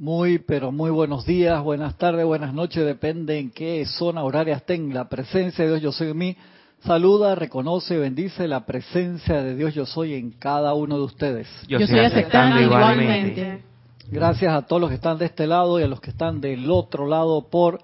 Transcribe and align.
Muy, 0.00 0.38
pero 0.38 0.70
muy 0.70 0.92
buenos 0.92 1.26
días, 1.26 1.60
buenas 1.60 1.98
tardes, 1.98 2.24
buenas 2.24 2.54
noches, 2.54 2.86
depende 2.86 3.40
en 3.40 3.50
qué 3.50 3.84
zona 3.84 4.22
horaria 4.22 4.54
estén. 4.54 4.94
La 4.94 5.08
presencia 5.08 5.64
de 5.64 5.70
Dios 5.72 5.82
Yo 5.82 5.90
Soy 5.90 6.10
en 6.10 6.16
mí 6.18 6.36
saluda, 6.84 7.34
reconoce, 7.34 7.98
bendice 7.98 8.46
la 8.46 8.64
presencia 8.64 9.42
de 9.42 9.56
Dios 9.56 9.74
Yo 9.74 9.86
Soy 9.86 10.14
en 10.14 10.30
cada 10.30 10.72
uno 10.74 10.98
de 10.98 11.02
ustedes. 11.02 11.48
Yo, 11.66 11.78
estoy 11.78 11.98
aceptando 11.98 12.60
igualmente. 12.60 13.64
Gracias 14.08 14.54
a 14.54 14.62
todos 14.62 14.80
los 14.80 14.88
que 14.88 14.94
están 14.94 15.18
de 15.18 15.24
este 15.24 15.48
lado 15.48 15.80
y 15.80 15.82
a 15.82 15.88
los 15.88 16.00
que 16.00 16.10
están 16.10 16.40
del 16.40 16.70
otro 16.70 17.08
lado 17.08 17.48
por 17.48 17.80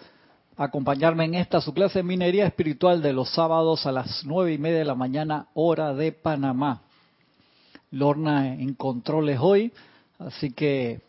acompañarme 0.57 1.25
en 1.25 1.35
esta 1.35 1.61
su 1.61 1.75
clase 1.75 1.99
de 1.99 2.05
minería 2.05 2.47
espiritual 2.47 3.03
de 3.03 3.13
los 3.13 3.29
sábados 3.31 3.87
a 3.87 3.93
las 3.93 4.25
nueve 4.25 4.53
y 4.53 4.59
media 4.59 4.79
de 4.79 4.85
la 4.85 4.95
mañana, 4.95 5.49
hora 5.53 5.93
de 5.95 6.13
Panamá. 6.13 6.83
Lorna 7.91 8.55
en 8.55 8.75
controles 8.75 9.41
hoy, 9.41 9.73
así 10.21 10.53
que 10.53 11.01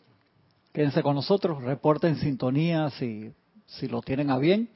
quédense 0.76 1.02
con 1.02 1.14
nosotros, 1.14 1.62
reporten 1.62 2.16
sintonía 2.16 2.90
si, 2.90 3.32
si 3.64 3.88
lo 3.88 4.02
tienen 4.02 4.28
a 4.28 4.36
bien. 4.36 4.68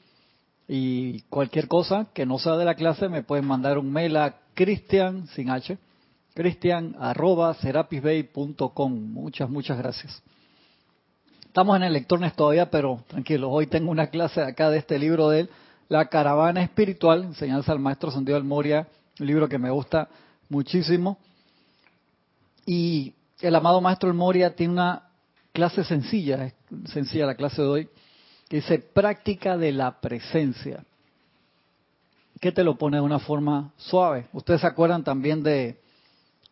Y 0.67 1.21
cualquier 1.29 1.69
cosa 1.69 2.07
que 2.15 2.25
no 2.25 2.39
sea 2.39 2.57
de 2.57 2.65
la 2.65 2.75
clase 2.75 3.11
me 3.11 3.23
pueden 3.23 3.47
mandar 3.47 3.77
un 3.77 3.93
mail 3.93 4.17
a 4.17 4.37
cristian, 4.55 5.27
sin 5.27 5.51
h, 5.51 5.77
cristian 6.33 6.97
arroba 6.99 7.53
serapisbay.com. 7.53 9.13
Muchas, 9.13 9.51
muchas 9.51 9.77
gracias. 9.77 10.23
Estamos 11.45 11.77
en 11.77 11.83
electrones 11.83 12.35
todavía, 12.35 12.71
pero 12.71 13.05
tranquilos, 13.07 13.51
hoy 13.53 13.67
tengo 13.67 13.91
una 13.91 14.07
clase 14.07 14.41
acá 14.41 14.71
de 14.71 14.79
este 14.79 14.99
libro 14.99 15.29
de 15.29 15.41
él, 15.41 15.51
La 15.91 16.07
Caravana 16.07 16.63
Espiritual, 16.63 17.25
enseñanza 17.25 17.73
al 17.73 17.79
Maestro 17.79 18.11
Santiago 18.11 18.41
del 18.41 18.49
Moria, 18.49 18.89
un 19.19 19.27
libro 19.27 19.51
que 19.51 19.59
me 19.59 19.69
gusta 19.69 20.09
muchísimo. 20.49 21.19
Y 22.65 23.13
el 23.43 23.55
amado 23.55 23.83
Maestro 23.83 24.09
El 24.09 24.17
Moria 24.17 24.57
tiene 24.57 24.73
una 24.73 25.10
clase 25.53 25.85
sencilla, 25.85 26.47
es 26.47 26.55
sencilla 26.93 27.27
la 27.27 27.35
clase 27.35 27.63
de 27.63 27.69
hoy, 27.69 27.89
que 28.49 28.57
dice 28.57 28.79
práctica 28.79 29.57
de 29.57 29.73
la 29.73 30.01
presencia. 30.01 30.85
¿Qué 32.41 32.53
te 32.53 32.65
lo 32.65 32.77
pone 32.77 32.97
de 32.97 33.03
una 33.03 33.19
forma 33.19 33.73
suave? 33.77 34.27
Ustedes 34.33 34.63
se 34.63 34.67
acuerdan 34.67 35.05
también 35.05 35.43
de, 35.43 35.79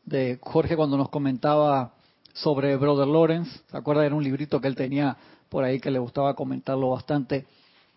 de 0.05 0.39
Jorge 0.41 0.77
cuando 0.77 0.97
nos 0.97 1.09
comentaba 1.09 1.95
sobre 2.35 2.77
Brother 2.77 3.09
Lawrence, 3.09 3.61
¿se 3.71 3.77
acuerdan? 3.77 4.05
Era 4.07 4.15
un 4.15 4.23
librito 4.23 4.61
que 4.61 4.69
él 4.69 4.77
tenía 4.77 5.17
por 5.49 5.65
ahí 5.65 5.81
que 5.81 5.91
le 5.91 5.99
gustaba 5.99 6.35
comentarlo 6.35 6.91
bastante, 6.91 7.47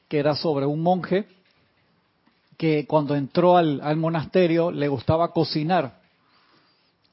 que 0.07 0.19
era 0.19 0.35
sobre 0.35 0.65
un 0.65 0.81
monje 0.81 1.27
que 2.57 2.85
cuando 2.87 3.15
entró 3.15 3.57
al, 3.57 3.81
al 3.81 3.97
monasterio 3.97 4.71
le 4.71 4.87
gustaba 4.87 5.31
cocinar. 5.33 5.99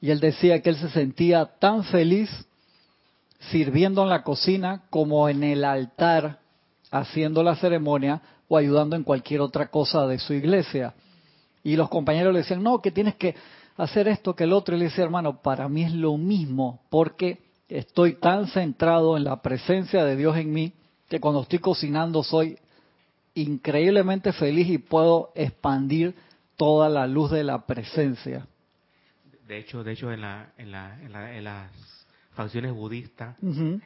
Y 0.01 0.11
él 0.11 0.19
decía 0.19 0.61
que 0.61 0.69
él 0.69 0.77
se 0.77 0.89
sentía 0.89 1.45
tan 1.45 1.83
feliz 1.83 2.29
sirviendo 3.39 4.03
en 4.03 4.09
la 4.09 4.23
cocina 4.23 4.83
como 4.89 5.29
en 5.29 5.43
el 5.43 5.63
altar 5.63 6.39
haciendo 6.91 7.43
la 7.43 7.55
ceremonia 7.55 8.21
o 8.47 8.57
ayudando 8.57 8.95
en 8.95 9.03
cualquier 9.03 9.41
otra 9.41 9.67
cosa 9.67 10.07
de 10.07 10.19
su 10.19 10.33
iglesia. 10.33 10.93
Y 11.63 11.75
los 11.75 11.89
compañeros 11.89 12.33
le 12.33 12.39
decían, 12.39 12.63
no, 12.63 12.81
que 12.81 12.91
tienes 12.91 13.15
que 13.15 13.35
hacer 13.77 14.07
esto 14.07 14.35
que 14.35 14.45
el 14.45 14.53
otro. 14.53 14.75
Y 14.75 14.79
le 14.79 14.85
decía, 14.85 15.03
hermano, 15.03 15.41
para 15.41 15.69
mí 15.69 15.83
es 15.83 15.93
lo 15.93 16.17
mismo, 16.17 16.81
porque 16.89 17.39
estoy 17.67 18.15
tan 18.15 18.47
centrado 18.47 19.17
en 19.17 19.23
la 19.23 19.41
presencia 19.41 20.03
de 20.03 20.15
Dios 20.15 20.35
en 20.37 20.51
mí, 20.51 20.73
que 21.07 21.19
cuando 21.19 21.41
estoy 21.41 21.59
cocinando 21.59 22.23
soy 22.23 22.57
increíblemente 23.35 24.33
feliz 24.33 24.67
y 24.67 24.77
puedo 24.79 25.31
expandir 25.35 26.15
toda 26.57 26.89
la 26.89 27.07
luz 27.07 27.31
de 27.31 27.43
la 27.43 27.65
presencia. 27.65 28.47
De 29.47 29.59
hecho, 29.59 29.83
de 29.83 29.93
hecho 29.93 30.11
en, 30.11 30.21
la, 30.21 30.51
en, 30.57 30.71
la, 30.71 30.97
en 31.01 31.43
las 31.43 31.71
facciones 32.39 32.71
budistas, 32.71 33.35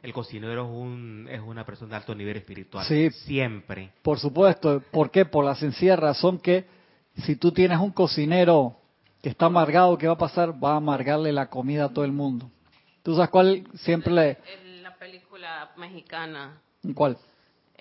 el 0.00 0.12
cocinero 0.12 0.64
es, 0.64 0.70
un, 0.70 1.26
es 1.28 1.40
una 1.40 1.66
persona 1.66 1.90
de 1.90 1.96
alto 1.96 2.14
nivel 2.14 2.36
espiritual. 2.36 2.86
Sí, 2.86 3.10
siempre. 3.10 3.90
Por 4.00 4.20
supuesto. 4.20 4.80
¿Por 4.92 5.10
qué? 5.10 5.24
Por 5.24 5.44
la 5.44 5.56
sencilla 5.56 5.96
razón 5.96 6.38
que 6.38 6.64
si 7.16 7.34
tú 7.34 7.50
tienes 7.50 7.80
un 7.80 7.90
cocinero 7.90 8.76
que 9.20 9.30
está 9.30 9.46
amargado, 9.46 9.98
¿qué 9.98 10.06
va 10.06 10.12
a 10.12 10.18
pasar? 10.18 10.54
Va 10.62 10.74
a 10.74 10.76
amargarle 10.76 11.32
la 11.32 11.50
comida 11.50 11.86
a 11.86 11.88
todo 11.88 12.04
el 12.04 12.12
mundo. 12.12 12.48
¿Tú 13.02 13.16
sabes 13.16 13.30
cuál 13.30 13.64
siempre 13.74 14.12
le...? 14.12 14.38
La 14.82 14.94
película 14.94 15.72
mexicana. 15.76 16.60
¿Cuál? 16.94 17.18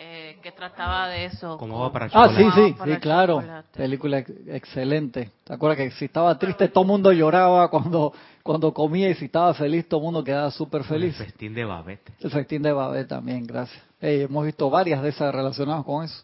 Eh, 0.06 0.38
que 0.44 0.52
trataba 0.52 1.08
de 1.08 1.26
eso. 1.26 1.58
Como 1.58 1.90
para 1.90 2.10
Ah, 2.12 2.28
sí, 2.36 2.44
sí, 2.54 2.76
sí, 2.84 2.98
claro. 2.98 3.42
Película 3.74 4.18
excelente. 4.48 5.32
¿Te 5.46 5.54
acuerdas 5.54 5.78
que 5.78 5.92
si 5.92 6.06
estaba 6.06 6.38
triste 6.38 6.68
todo 6.68 6.84
el 6.84 6.90
mundo 6.90 7.14
lloraba 7.14 7.70
cuando 7.70 8.12
cuando 8.44 8.74
comía 8.74 9.10
y 9.10 9.16
si 9.16 9.26
estaba 9.26 9.54
feliz 9.54 9.88
todo 9.88 10.02
el 10.02 10.04
mundo 10.04 10.22
quedaba 10.22 10.52
súper 10.52 10.84
feliz? 10.84 11.18
El 11.22 11.28
festín 11.28 11.54
de 11.54 11.64
Babette. 11.64 12.12
El 12.20 12.32
festín 12.32 12.62
de 12.64 12.74
Babette 12.74 13.08
también, 13.08 13.48
gracias. 13.48 13.82
hemos 14.02 14.44
visto 14.44 14.70
varias 14.70 15.02
de 15.02 15.08
esas 15.08 15.34
relacionadas 15.34 15.86
con 15.86 16.04
eso. 16.04 16.22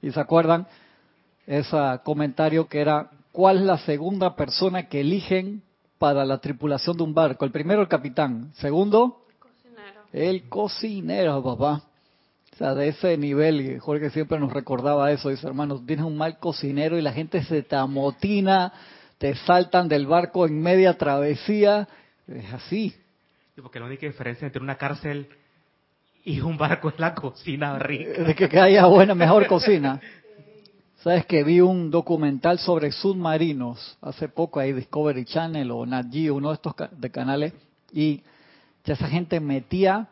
¿Y 0.00 0.10
se 0.10 0.18
acuerdan? 0.18 0.66
Ese 1.46 1.76
comentario 2.04 2.66
que 2.66 2.80
era, 2.80 3.10
¿cuál 3.30 3.58
es 3.58 3.64
la 3.64 3.76
segunda 3.76 4.34
persona 4.34 4.88
que 4.88 5.02
eligen 5.02 5.62
para 5.98 6.24
la 6.24 6.38
tripulación 6.38 6.96
de 6.96 7.02
un 7.02 7.12
barco? 7.12 7.44
El 7.44 7.52
primero 7.52 7.82
el 7.82 7.88
capitán. 7.88 8.52
Segundo, 8.54 9.26
el 9.28 9.38
cocinero. 9.38 10.00
El 10.12 10.48
cocinero, 10.48 11.42
papá. 11.42 11.82
Sea, 12.62 12.76
de 12.76 12.86
ese 12.86 13.18
nivel, 13.18 13.80
Jorge 13.80 14.10
siempre 14.10 14.38
nos 14.38 14.52
recordaba 14.52 15.10
eso, 15.10 15.30
dice, 15.30 15.48
hermano, 15.48 15.84
tienes 15.84 16.06
un 16.06 16.16
mal 16.16 16.38
cocinero 16.38 16.96
y 16.96 17.02
la 17.02 17.12
gente 17.12 17.42
se 17.42 17.64
te 17.64 17.74
amotina, 17.74 18.72
te 19.18 19.34
saltan 19.34 19.88
del 19.88 20.06
barco 20.06 20.46
en 20.46 20.62
media 20.62 20.96
travesía, 20.96 21.88
es 22.28 22.52
así. 22.52 22.94
porque 23.60 23.80
la 23.80 23.86
única 23.86 24.06
diferencia 24.06 24.46
entre 24.46 24.62
una 24.62 24.76
cárcel 24.76 25.26
y 26.24 26.38
un 26.40 26.56
barco 26.56 26.90
es 26.90 27.00
la 27.00 27.16
cocina 27.16 27.76
rica. 27.80 28.22
De 28.22 28.36
que 28.36 28.60
haya 28.60 28.86
buena, 28.86 29.16
mejor 29.16 29.48
cocina. 29.48 30.00
Sabes 31.02 31.26
que 31.26 31.42
vi 31.42 31.60
un 31.60 31.90
documental 31.90 32.60
sobre 32.60 32.92
submarinos 32.92 33.98
hace 34.00 34.28
poco 34.28 34.60
ahí 34.60 34.72
Discovery 34.72 35.24
Channel 35.24 35.68
o 35.72 35.84
Nat 35.84 36.12
Geo, 36.12 36.36
uno 36.36 36.50
de 36.50 36.54
estos 36.54 36.74
de 36.92 37.10
canales, 37.10 37.54
y 37.92 38.22
esa 38.84 39.08
gente 39.08 39.40
metía 39.40 40.10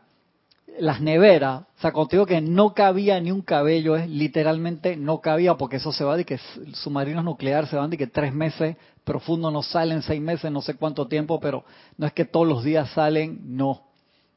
las 0.78 1.00
neveras, 1.00 1.62
o 1.62 1.81
sea, 1.81 1.92
contigo 1.92 2.26
que 2.26 2.41
no 2.41 2.75
cabía 2.75 3.20
ni 3.20 3.31
un 3.31 3.42
cabello, 3.42 3.97
es 3.97 4.08
literalmente 4.08 4.97
no 4.97 5.20
cabía, 5.20 5.56
porque 5.56 5.76
eso 5.76 5.92
se 5.92 6.04
va 6.04 6.16
de 6.16 6.25
que 6.25 6.38
submarinos 6.75 7.25
nucleares 7.25 7.70
se 7.70 7.76
van 7.76 7.91
de 7.91 7.98
que 7.98 8.06
tres 8.06 8.32
meses 8.32 8.76
profundo 9.04 9.50
no 9.50 9.62
salen, 9.62 10.03
seis 10.03 10.20
meses, 10.20 10.50
no 10.50 10.62
sé 10.62 10.75
cuánto 10.75 11.09
tiempo, 11.09 11.41
pero 11.41 11.64
no 11.97 12.06
es 12.06 12.12
que 12.12 12.25
todos 12.25 12.47
los 12.47 12.62
días 12.64 12.91
salen, 12.91 13.41
no. 13.56 13.82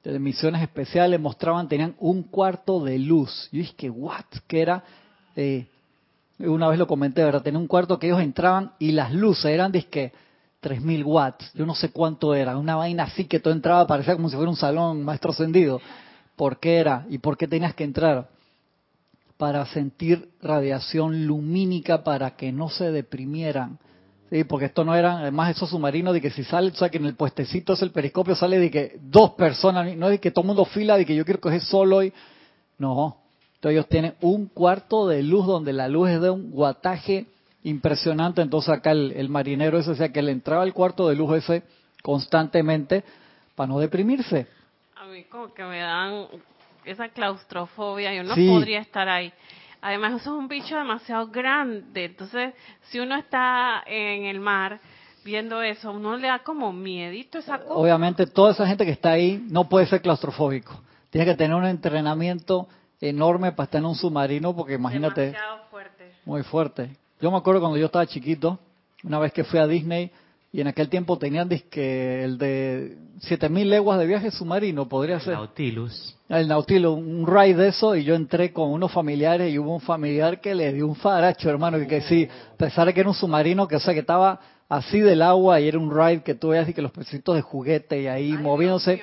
De 0.04 0.20
misiones 0.20 0.62
especiales 0.62 1.20
mostraban, 1.20 1.68
tenían 1.68 1.96
un 2.00 2.24
cuarto 2.24 2.84
de 2.84 3.00
luz. 3.00 3.50
Yo 3.52 3.60
dije, 3.60 3.90
¿what? 3.90 4.26
Que 4.48 4.62
era, 4.62 4.84
eh, 5.36 5.68
una 6.40 6.68
vez 6.68 6.78
lo 6.78 6.88
comenté, 6.88 7.24
¿verdad? 7.24 7.42
Tenía 7.42 7.60
un 7.60 7.68
cuarto 7.68 8.00
que 8.00 8.08
ellos 8.08 8.20
entraban 8.20 8.74
y 8.80 8.92
las 8.92 9.14
luces 9.14 9.46
eran, 9.46 9.72
que 9.72 10.12
3000 10.60 11.04
watts, 11.04 11.54
yo 11.54 11.66
no 11.66 11.76
sé 11.76 11.92
cuánto 11.92 12.34
era, 12.34 12.58
una 12.58 12.76
vaina 12.76 13.04
así 13.04 13.26
que 13.26 13.40
todo 13.40 13.54
entraba, 13.54 13.86
parecía 13.86 14.16
como 14.16 14.30
si 14.30 14.36
fuera 14.36 14.50
un 14.50 14.56
salón 14.56 15.04
maestro 15.04 15.32
ascendido 15.32 15.82
por 16.36 16.60
qué 16.60 16.78
era 16.78 17.06
y 17.10 17.20
por 17.20 17.38
qué 17.38 17.48
tenías 17.48 17.74
que 17.74 17.84
entrar. 17.84 18.30
Para 19.38 19.66
sentir 19.66 20.30
radiación 20.42 21.26
lumínica 21.26 22.04
para 22.04 22.36
que 22.36 22.52
no 22.52 22.70
se 22.70 22.92
deprimieran. 22.92 23.80
Sí, 24.30 24.44
porque 24.46 24.66
esto 24.66 24.84
no 24.84 24.96
eran, 24.96 25.18
además 25.18 25.56
esos 25.56 25.70
submarinos 25.70 26.14
de 26.14 26.22
que 26.22 26.32
si 26.32 26.44
sale, 26.44 26.70
o 26.70 26.76
sea 26.76 26.90
que 26.90 26.98
en 26.98 27.06
el 27.06 27.16
puestecito 27.16 27.74
es 27.74 27.82
el 27.82 27.92
periscopio 27.92 28.36
sale 28.36 28.58
de 28.58 28.72
que 28.72 29.00
dos 29.02 29.32
personas, 29.32 29.96
no 29.96 30.08
es 30.08 30.14
de 30.14 30.20
que 30.20 30.32
todo 30.32 30.46
mundo 30.46 30.66
fila, 30.66 30.98
de 30.98 31.06
que 31.06 31.16
yo 31.16 31.26
quiero 31.26 31.40
coger 31.40 31.62
solo 31.62 32.04
y 32.04 32.14
no. 32.78 33.18
Entonces 33.56 33.78
ellos 33.78 33.90
tienen 33.90 34.16
un 34.22 34.48
cuarto 34.48 35.08
de 35.08 35.22
luz 35.24 35.46
donde 35.46 35.74
la 35.74 35.88
luz 35.88 36.10
es 36.10 36.22
de 36.22 36.30
un 36.30 36.52
guataje 36.52 37.28
impresionante. 37.64 38.42
Entonces 38.42 38.70
acá 38.70 38.92
el, 38.92 39.12
el 39.12 39.30
marinero 39.30 39.78
ese, 39.78 39.92
o 39.92 39.96
sea 39.96 40.12
que 40.12 40.22
le 40.22 40.32
entraba 40.32 40.64
el 40.64 40.74
cuarto 40.74 41.08
de 41.08 41.16
luz 41.16 41.38
ese 41.38 41.64
constantemente 42.02 43.04
para 43.56 43.68
no 43.68 43.80
deprimirse 43.80 44.48
como 45.30 45.54
que 45.54 45.64
me 45.64 45.80
dan 45.80 46.28
esa 46.86 47.10
claustrofobia, 47.10 48.14
yo 48.14 48.24
no 48.24 48.36
podría 48.36 48.80
estar 48.80 49.08
ahí. 49.08 49.32
Además, 49.82 50.22
eso 50.22 50.34
es 50.34 50.40
un 50.40 50.48
bicho 50.48 50.78
demasiado 50.78 51.28
grande, 51.28 52.06
entonces 52.06 52.54
si 52.90 53.00
uno 53.00 53.16
está 53.16 53.84
en 53.86 54.26
el 54.26 54.40
mar 54.40 54.80
viendo 55.24 55.62
eso, 55.62 55.92
uno 55.92 56.18
le 56.18 56.28
da 56.28 56.40
como 56.40 56.74
miedito 56.74 57.38
esa 57.38 57.60
cosa. 57.60 57.74
Obviamente, 57.74 58.26
toda 58.26 58.52
esa 58.52 58.66
gente 58.66 58.86
que 58.86 58.92
está 58.92 59.12
ahí 59.12 59.46
no 59.50 59.70
puede 59.70 59.86
ser 59.86 60.02
claustrofóbico. 60.02 60.82
Tiene 61.10 61.26
que 61.26 61.36
tener 61.36 61.56
un 61.56 61.66
entrenamiento 61.66 62.68
enorme 63.00 63.52
para 63.52 63.66
estar 63.66 63.80
en 63.80 63.86
un 63.86 63.96
submarino, 63.96 64.56
porque 64.56 64.74
imagínate. 64.74 65.28
Demasiado 65.28 65.66
fuerte. 65.70 66.12
Muy 66.26 66.44
fuerte. 66.44 66.90
Yo 67.22 67.32
me 67.32 67.38
acuerdo 67.38 67.62
cuando 67.62 67.78
yo 67.78 67.86
estaba 67.86 68.06
chiquito, 68.06 68.60
una 69.04 69.20
vez 69.20 69.32
que 69.32 69.44
fui 69.44 69.60
a 69.60 69.68
Disney, 69.68 70.12
y 70.54 70.62
en 70.62 70.68
aquel 70.68 70.88
tiempo 70.88 71.18
tenían 71.18 71.50
disque 71.50 72.24
el 72.24 72.38
de 72.38 72.96
7000 73.22 73.72
leguas 73.72 73.98
de 73.98 74.06
viaje 74.06 74.30
submarino, 74.30 74.88
podría 74.88 75.20
ser. 75.20 75.34
El 75.34 75.40
Nautilus. 75.40 76.16
El 76.30 76.48
Nautilus, 76.48 76.96
un 76.96 77.26
ride 77.26 77.56
de 77.56 77.68
eso, 77.70 77.96
y 77.96 78.04
yo 78.04 78.14
entré 78.14 78.54
con 78.54 78.70
unos 78.70 78.92
familiares 78.92 79.52
y 79.52 79.58
hubo 79.58 79.74
un 79.74 79.82
familiar 79.82 80.40
que 80.40 80.54
le 80.54 80.72
dio 80.72 80.88
un 80.88 80.96
faracho, 80.96 81.50
hermano, 81.50 81.80
que, 81.80 81.88
que 81.88 82.02
sí, 82.02 82.30
a 82.54 82.56
pesar 82.56 82.86
de 82.86 82.94
que 82.94 83.00
era 83.00 83.10
un 83.10 83.16
submarino, 83.16 83.68
que 83.68 83.78
o 83.78 83.80
sea, 83.80 83.96
que 83.96 84.02
estaba 84.02 84.40
así 84.70 85.00
del 85.00 85.24
agua 85.24 85.60
y 85.60 85.68
era 85.68 85.80
un 85.80 85.90
ride 85.90 86.22
que 86.22 86.36
tú 86.36 86.50
veías 86.50 86.70
y 86.70 86.74
que 86.76 86.84
los 86.84 86.92
pesitos 86.92 87.34
de 87.34 87.42
juguete 87.42 88.04
y 88.04 88.08
ahí 88.08 88.34
moviéndose. 88.34 89.02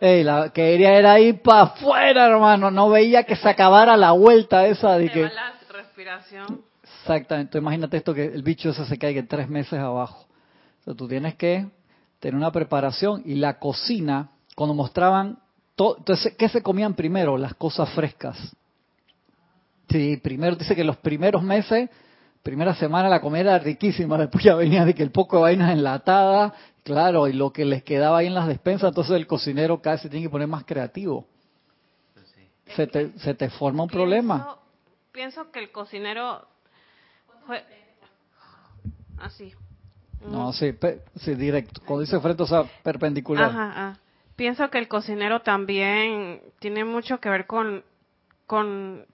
Ey, 0.00 0.22
la 0.22 0.50
quería 0.50 0.94
era 0.94 1.18
ir 1.18 1.42
para 1.42 1.62
afuera, 1.62 2.26
hermano. 2.26 2.70
No 2.70 2.88
veía 2.88 3.24
que 3.24 3.34
se 3.34 3.48
acabara 3.48 3.96
la 3.96 4.12
vuelta 4.12 4.64
esa 4.68 4.96
de 4.96 5.10
que. 5.10 5.22
La 5.22 5.54
respiración. 5.72 6.62
Exactamente. 7.00 7.58
Imagínate 7.58 7.96
esto 7.96 8.14
que 8.14 8.26
el 8.26 8.42
bicho 8.42 8.70
ese 8.70 8.84
se 8.84 8.96
caiga 8.96 9.24
tres 9.26 9.48
meses 9.48 9.78
abajo. 9.78 10.23
Entonces 10.84 10.98
tú 10.98 11.08
tienes 11.08 11.34
que 11.36 11.66
tener 12.20 12.34
una 12.34 12.52
preparación 12.52 13.22
y 13.24 13.36
la 13.36 13.58
cocina, 13.58 14.30
cuando 14.54 14.74
mostraban, 14.74 15.38
todo, 15.74 15.96
entonces, 15.96 16.34
¿qué 16.36 16.46
se 16.50 16.62
comían 16.62 16.92
primero? 16.92 17.38
Las 17.38 17.54
cosas 17.54 17.88
frescas. 17.94 18.54
Sí, 19.88 20.18
primero 20.18 20.56
dice 20.56 20.76
que 20.76 20.84
los 20.84 20.98
primeros 20.98 21.42
meses, 21.42 21.88
primera 22.42 22.74
semana 22.74 23.08
la 23.08 23.22
comida 23.22 23.40
era 23.40 23.58
riquísima, 23.58 24.18
después 24.18 24.44
ya 24.44 24.54
venía 24.54 24.84
de 24.84 24.94
que 24.94 25.02
el 25.02 25.10
poco 25.10 25.36
de 25.36 25.42
vainas 25.42 25.72
enlatadas, 25.72 26.52
claro, 26.82 27.28
y 27.28 27.32
lo 27.32 27.50
que 27.50 27.64
les 27.64 27.82
quedaba 27.82 28.18
ahí 28.18 28.26
en 28.26 28.34
las 28.34 28.46
despensas, 28.46 28.88
entonces 28.88 29.16
el 29.16 29.26
cocinero 29.26 29.80
cada 29.80 29.94
vez 29.94 30.02
se 30.02 30.10
tiene 30.10 30.26
que 30.26 30.30
poner 30.30 30.48
más 30.48 30.64
creativo. 30.64 31.26
Se 32.76 32.86
te, 32.86 33.18
se 33.18 33.34
te 33.34 33.48
forma 33.48 33.84
un 33.84 33.88
problema. 33.88 34.58
Pienso 35.12 35.50
que 35.50 35.60
el 35.60 35.72
cocinero 35.72 36.46
fue 37.46 37.64
así. 39.18 39.54
No, 40.24 40.52
sí, 40.52 40.74
sí, 41.16 41.34
directo. 41.34 41.80
Cuando 41.84 42.02
dice 42.02 42.20
frente, 42.20 42.42
o 42.42 42.46
sea, 42.46 42.64
perpendicular. 42.82 43.50
Ajá, 43.50 43.70
ajá. 43.70 43.98
Pienso 44.36 44.68
que 44.70 44.78
el 44.78 44.88
cocinero 44.88 45.42
también 45.42 46.40
tiene 46.58 46.84
mucho 46.84 47.20
que 47.20 47.28
ver 47.28 47.46
con, 47.46 47.84
con 48.46 49.06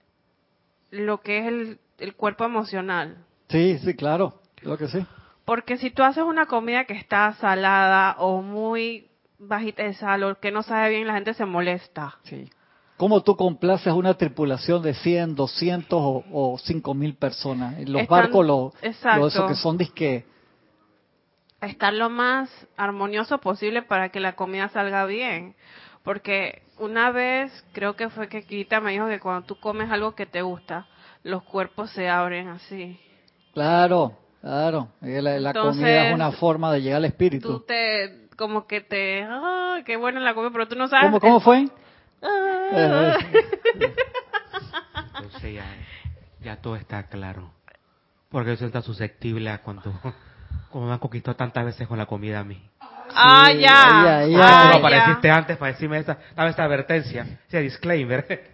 lo 0.89 1.21
que 1.21 1.39
es 1.39 1.47
el, 1.47 1.79
el 1.99 2.15
cuerpo 2.15 2.45
emocional. 2.45 3.17
Sí, 3.49 3.77
sí, 3.79 3.95
claro, 3.95 4.39
que 4.77 4.87
sí. 4.87 5.05
Porque 5.45 5.77
si 5.77 5.91
tú 5.91 6.03
haces 6.03 6.23
una 6.23 6.45
comida 6.45 6.85
que 6.85 6.93
está 6.93 7.33
salada 7.33 8.15
o 8.19 8.41
muy 8.41 9.07
bajita 9.37 9.83
de 9.83 9.93
sal 9.93 10.23
o 10.23 10.39
que 10.39 10.51
no 10.51 10.63
sabe 10.63 10.89
bien, 10.89 11.07
la 11.07 11.13
gente 11.13 11.33
se 11.33 11.45
molesta. 11.45 12.17
Sí. 12.23 12.49
¿Cómo 12.97 13.21
tú 13.21 13.35
complaces 13.35 13.91
una 13.93 14.13
tripulación 14.13 14.81
de 14.83 14.93
100, 14.93 15.35
200 15.35 15.99
o, 15.99 16.23
o 16.31 16.57
5 16.57 16.93
mil 16.93 17.15
personas? 17.15 17.77
Los 17.89 18.07
barcos, 18.07 18.45
lo, 18.45 18.73
lo, 19.17 19.27
eso 19.27 19.47
que 19.47 19.55
son 19.55 19.77
disque... 19.77 20.25
Estar 21.61 21.93
lo 21.93 22.09
más 22.09 22.49
armonioso 22.75 23.37
posible 23.37 23.83
para 23.83 24.09
que 24.09 24.19
la 24.19 24.33
comida 24.33 24.69
salga 24.69 25.05
bien. 25.05 25.55
Porque 26.03 26.63
una 26.79 27.11
vez, 27.11 27.51
creo 27.73 27.95
que 27.95 28.09
fue 28.09 28.27
que 28.27 28.43
Quita 28.43 28.79
me 28.81 28.91
dijo 28.91 29.07
que 29.07 29.19
cuando 29.19 29.45
tú 29.45 29.59
comes 29.59 29.91
algo 29.91 30.15
que 30.15 30.25
te 30.25 30.41
gusta, 30.41 30.87
los 31.23 31.43
cuerpos 31.43 31.91
se 31.91 32.09
abren 32.09 32.47
así. 32.47 32.99
Claro, 33.53 34.17
claro. 34.41 34.87
La, 35.01 35.53
comida 35.53 36.09
es 36.09 36.15
una 36.15 36.31
forma 36.31 36.73
de 36.73 36.81
llegar 36.81 36.97
al 36.97 37.05
espíritu. 37.05 37.47
Tú 37.47 37.59
te, 37.59 38.27
como 38.35 38.65
que 38.65 38.81
te, 38.81 39.23
ah, 39.23 39.81
qué 39.85 39.97
buena 39.97 40.19
la 40.19 40.33
comida, 40.33 40.51
pero 40.51 40.67
tú 40.67 40.75
no 40.75 40.87
sabes. 40.87 41.05
¿Cómo, 41.05 41.19
cómo 41.19 41.39
fue? 41.39 41.67
Ah. 42.23 43.17
Entonces 45.17 45.53
ya, 45.53 45.65
ya 46.41 46.57
todo 46.57 46.75
está 46.75 47.07
claro. 47.07 47.51
Porque 48.29 48.53
eso 48.53 48.65
está 48.65 48.81
susceptible 48.81 49.49
a 49.49 49.61
cuando, 49.61 49.93
como 50.69 50.87
me 50.87 50.93
han 50.93 50.99
conquistado 50.99 51.35
tantas 51.35 51.65
veces 51.65 51.87
con 51.87 51.97
la 51.97 52.05
comida 52.05 52.39
a 52.39 52.43
mí. 52.43 52.61
Ah, 53.13 53.51
ya. 53.51 54.25
ya, 54.25 54.39
ah, 54.41 54.77
apareciste 54.77 55.29
antes 55.29 55.57
para 55.57 55.73
decirme 55.73 55.99
esta, 55.99 56.17
dame 56.35 56.49
esta 56.49 56.63
advertencia, 56.63 57.39
ese 57.47 57.59
disclaimer. 57.61 58.25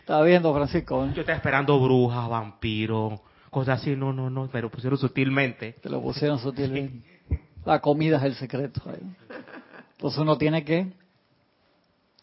Estaba 0.00 0.24
viendo, 0.24 0.52
Francisco. 0.52 1.08
Yo 1.14 1.20
estaba 1.20 1.36
esperando 1.36 1.78
brujas, 1.78 2.28
vampiros, 2.28 3.20
cosas 3.50 3.80
así. 3.80 3.94
No, 3.94 4.12
no, 4.12 4.28
no, 4.28 4.48
pero 4.50 4.62
lo 4.66 4.70
pusieron 4.70 4.98
sutilmente. 4.98 5.74
Te 5.74 5.88
lo 5.88 6.02
pusieron 6.02 6.40
sutilmente. 6.40 7.20
La 7.64 7.80
comida 7.80 8.16
es 8.16 8.24
el 8.24 8.34
secreto. 8.34 8.82
Entonces 9.92 10.18
uno 10.18 10.36
tiene 10.36 10.64
que, 10.64 10.92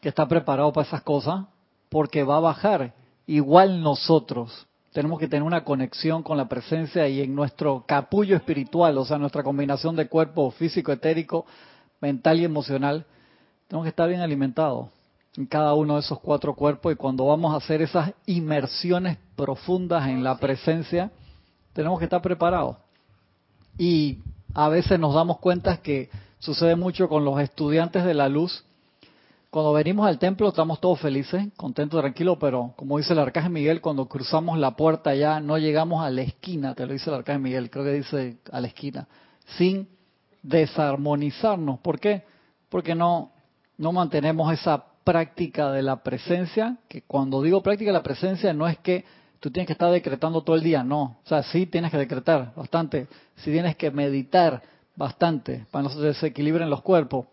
que 0.02 0.10
estar 0.10 0.28
preparado 0.28 0.74
para 0.74 0.86
esas 0.86 1.02
cosas 1.04 1.46
porque 1.90 2.24
va 2.24 2.38
a 2.38 2.42
bajar. 2.42 2.94
Igual 3.25 3.81
nosotros 3.81 4.68
tenemos 4.98 5.20
que 5.20 5.28
tener 5.28 5.44
una 5.44 5.64
conexión 5.64 6.24
con 6.24 6.38
la 6.38 6.50
presencia 6.50 7.08
y 7.08 7.22
en 7.22 7.36
nuestro 7.36 7.84
capullo 7.86 8.36
espiritual, 8.36 8.98
o 8.98 9.06
sea, 9.06 9.20
nuestra 9.20 9.44
combinación 9.44 9.96
de 9.96 10.08
cuerpo 10.08 10.50
físico, 10.50 10.92
etérico, 10.92 11.46
mental 12.02 12.40
y 12.40 12.46
emocional, 12.46 13.06
tenemos 13.68 13.86
que 13.86 13.90
estar 13.90 14.10
bien 14.10 14.22
alimentados 14.22 14.90
en 15.36 15.46
cada 15.46 15.76
uno 15.76 15.94
de 15.94 16.00
esos 16.00 16.20
cuatro 16.20 16.56
cuerpos 16.56 16.92
y 16.92 16.96
cuando 16.96 17.28
vamos 17.28 17.54
a 17.54 17.58
hacer 17.58 17.84
esas 17.84 18.12
inmersiones 18.26 19.20
profundas 19.36 20.08
en 20.08 20.24
la 20.24 20.40
presencia, 20.40 21.12
tenemos 21.74 22.00
que 22.00 22.06
estar 22.06 22.24
preparados. 22.24 22.78
Y 23.78 24.18
a 24.56 24.68
veces 24.68 25.00
nos 25.00 25.14
damos 25.14 25.38
cuenta 25.38 25.78
que 25.78 26.10
sucede 26.40 26.76
mucho 26.76 27.08
con 27.08 27.24
los 27.24 27.40
estudiantes 27.40 28.04
de 28.04 28.16
la 28.16 28.30
luz 28.30 28.66
cuando 29.50 29.74
venimos 29.74 30.06
al 30.08 30.20
templo 30.20 30.50
estamos 30.50 30.82
todos 30.82 31.00
felices, 31.00 31.48
contentos, 31.56 32.02
tranquilos, 32.02 32.38
pero 32.40 32.74
como 32.76 32.98
dice 32.98 33.14
el 33.14 33.20
arcángel 33.20 33.52
Miguel, 33.52 33.82
cuando 33.82 34.08
cruzamos 34.08 34.58
la 34.58 34.76
puerta 34.76 35.16
ya 35.16 35.40
no 35.40 35.58
llegamos 35.58 36.04
a 36.04 36.10
la 36.10 36.22
esquina, 36.22 36.76
te 36.76 36.86
lo 36.86 36.94
dice 36.94 37.10
el 37.10 37.16
arcángel 37.16 37.42
Miguel, 37.42 37.70
creo 37.70 37.86
que 37.86 37.94
dice 37.94 38.38
a 38.52 38.60
la 38.60 38.68
esquina, 38.68 39.08
sin 39.58 39.88
desarmonizarnos. 40.44 41.80
¿Por 41.80 42.00
qué? 42.00 42.24
Porque 42.70 42.94
no, 42.94 43.32
no 43.78 43.94
mantenemos 43.94 44.52
esa 44.52 44.84
práctica 45.06 45.72
de 45.72 45.82
la 45.82 46.04
presencia, 46.04 46.78
que 46.90 47.04
cuando 47.04 47.42
digo 47.42 47.64
práctica 47.64 47.90
de 47.90 47.98
la 47.98 48.04
presencia 48.04 48.54
no 48.54 48.68
es 48.68 48.78
que 48.80 49.06
tú 49.40 49.50
tienes 49.50 49.68
que 49.68 49.74
estar 49.74 49.92
decretando 49.92 50.42
todo 50.42 50.58
el 50.58 50.64
día, 50.64 50.84
no. 50.84 51.20
O 51.24 51.28
sea, 51.28 51.42
sí 51.44 51.66
tienes 51.68 51.92
que 51.92 51.98
decretar 51.98 52.52
bastante, 52.54 53.08
sí 53.38 53.52
tienes 53.52 53.78
que 53.78 53.92
meditar 53.92 54.62
bastante 54.98 55.66
para 55.72 55.84
no 55.84 55.90
se 55.90 56.00
desequilibren 56.00 56.70
los 56.70 56.82
cuerpos 56.82 57.28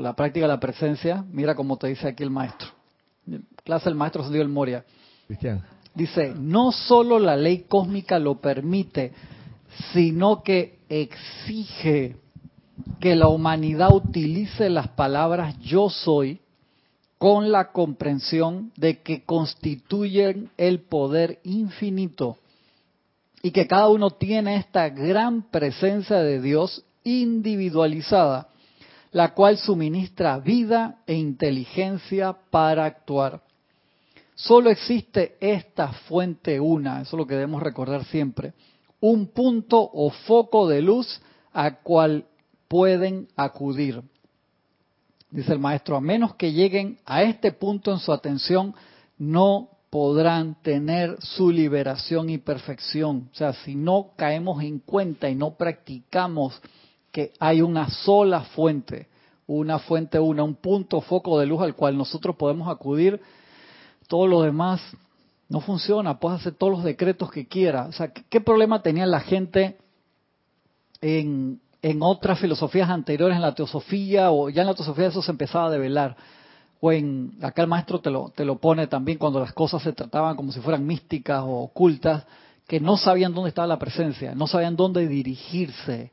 la 0.00 0.14
práctica 0.14 0.46
de 0.46 0.52
la 0.52 0.60
presencia, 0.60 1.24
mira 1.30 1.54
cómo 1.54 1.76
te 1.76 1.88
dice 1.88 2.08
aquí 2.08 2.22
el 2.22 2.30
maestro. 2.30 2.68
Clase 3.64 3.88
el 3.88 3.94
maestro 3.94 4.22
Santiago 4.22 4.42
el 4.42 4.48
Moria. 4.48 4.84
Cristian. 5.26 5.62
Dice, 5.94 6.32
no 6.36 6.72
solo 6.72 7.18
la 7.18 7.36
ley 7.36 7.64
cósmica 7.68 8.18
lo 8.18 8.40
permite, 8.40 9.12
sino 9.92 10.42
que 10.42 10.78
exige 10.88 12.16
que 13.00 13.16
la 13.16 13.28
humanidad 13.28 13.92
utilice 13.92 14.70
las 14.70 14.88
palabras 14.88 15.58
yo 15.60 15.90
soy 15.90 16.40
con 17.18 17.50
la 17.50 17.72
comprensión 17.72 18.72
de 18.76 19.02
que 19.02 19.24
constituyen 19.24 20.50
el 20.56 20.80
poder 20.80 21.40
infinito 21.42 22.38
y 23.42 23.50
que 23.50 23.66
cada 23.66 23.88
uno 23.88 24.10
tiene 24.10 24.56
esta 24.56 24.88
gran 24.88 25.42
presencia 25.42 26.18
de 26.18 26.40
Dios 26.40 26.84
individualizada 27.02 28.48
la 29.12 29.34
cual 29.34 29.58
suministra 29.58 30.38
vida 30.38 31.02
e 31.06 31.14
inteligencia 31.14 32.36
para 32.50 32.84
actuar. 32.84 33.42
Solo 34.34 34.70
existe 34.70 35.36
esta 35.40 35.92
fuente 35.92 36.60
una, 36.60 37.02
eso 37.02 37.16
es 37.16 37.18
lo 37.18 37.26
que 37.26 37.34
debemos 37.34 37.62
recordar 37.62 38.04
siempre, 38.04 38.52
un 39.00 39.28
punto 39.28 39.90
o 39.92 40.10
foco 40.10 40.68
de 40.68 40.82
luz 40.82 41.20
a 41.52 41.76
cual 41.76 42.26
pueden 42.68 43.28
acudir. 43.36 44.02
Dice 45.30 45.52
el 45.52 45.58
maestro, 45.58 45.96
a 45.96 46.00
menos 46.00 46.34
que 46.36 46.52
lleguen 46.52 46.98
a 47.04 47.22
este 47.22 47.52
punto 47.52 47.92
en 47.92 47.98
su 47.98 48.12
atención, 48.12 48.74
no 49.18 49.70
podrán 49.90 50.54
tener 50.62 51.16
su 51.20 51.50
liberación 51.50 52.30
y 52.30 52.38
perfección. 52.38 53.28
O 53.32 53.34
sea, 53.34 53.52
si 53.52 53.74
no 53.74 54.10
caemos 54.16 54.62
en 54.62 54.78
cuenta 54.78 55.28
y 55.28 55.34
no 55.34 55.54
practicamos 55.54 56.60
que 57.12 57.32
hay 57.38 57.62
una 57.62 57.88
sola 57.88 58.42
fuente, 58.42 59.08
una 59.46 59.78
fuente 59.78 60.20
una, 60.20 60.42
un 60.42 60.54
punto 60.54 61.00
foco 61.00 61.38
de 61.38 61.46
luz 61.46 61.62
al 61.62 61.74
cual 61.74 61.96
nosotros 61.96 62.36
podemos 62.36 62.68
acudir. 62.68 63.20
Todo 64.06 64.26
lo 64.26 64.42
demás 64.42 64.80
no 65.48 65.60
funciona, 65.60 66.18
puedes 66.18 66.40
hacer 66.40 66.54
todos 66.54 66.72
los 66.72 66.84
decretos 66.84 67.30
que 67.30 67.46
quieras. 67.46 67.88
O 67.88 67.92
sea, 67.92 68.12
¿qué, 68.12 68.40
problema 68.40 68.82
tenía 68.82 69.06
la 69.06 69.20
gente 69.20 69.78
en, 71.00 71.60
en 71.80 72.02
otras 72.02 72.38
filosofías 72.38 72.90
anteriores, 72.90 73.36
en 73.36 73.42
la 73.42 73.54
teosofía, 73.54 74.30
o 74.30 74.50
ya 74.50 74.62
en 74.62 74.68
la 74.68 74.74
teosofía 74.74 75.06
eso 75.06 75.22
se 75.22 75.30
empezaba 75.30 75.68
a 75.68 75.70
develar? 75.70 76.16
O 76.80 76.92
en, 76.92 77.38
acá 77.40 77.62
el 77.62 77.68
maestro 77.68 78.00
te 78.00 78.10
lo, 78.10 78.30
te 78.30 78.44
lo 78.44 78.58
pone 78.58 78.86
también 78.86 79.18
cuando 79.18 79.40
las 79.40 79.52
cosas 79.52 79.82
se 79.82 79.92
trataban 79.92 80.36
como 80.36 80.52
si 80.52 80.60
fueran 80.60 80.86
místicas 80.86 81.42
o 81.42 81.62
ocultas, 81.62 82.24
que 82.66 82.80
no 82.80 82.98
sabían 82.98 83.32
dónde 83.32 83.48
estaba 83.48 83.66
la 83.66 83.78
presencia, 83.78 84.34
no 84.34 84.46
sabían 84.46 84.76
dónde 84.76 85.08
dirigirse 85.08 86.12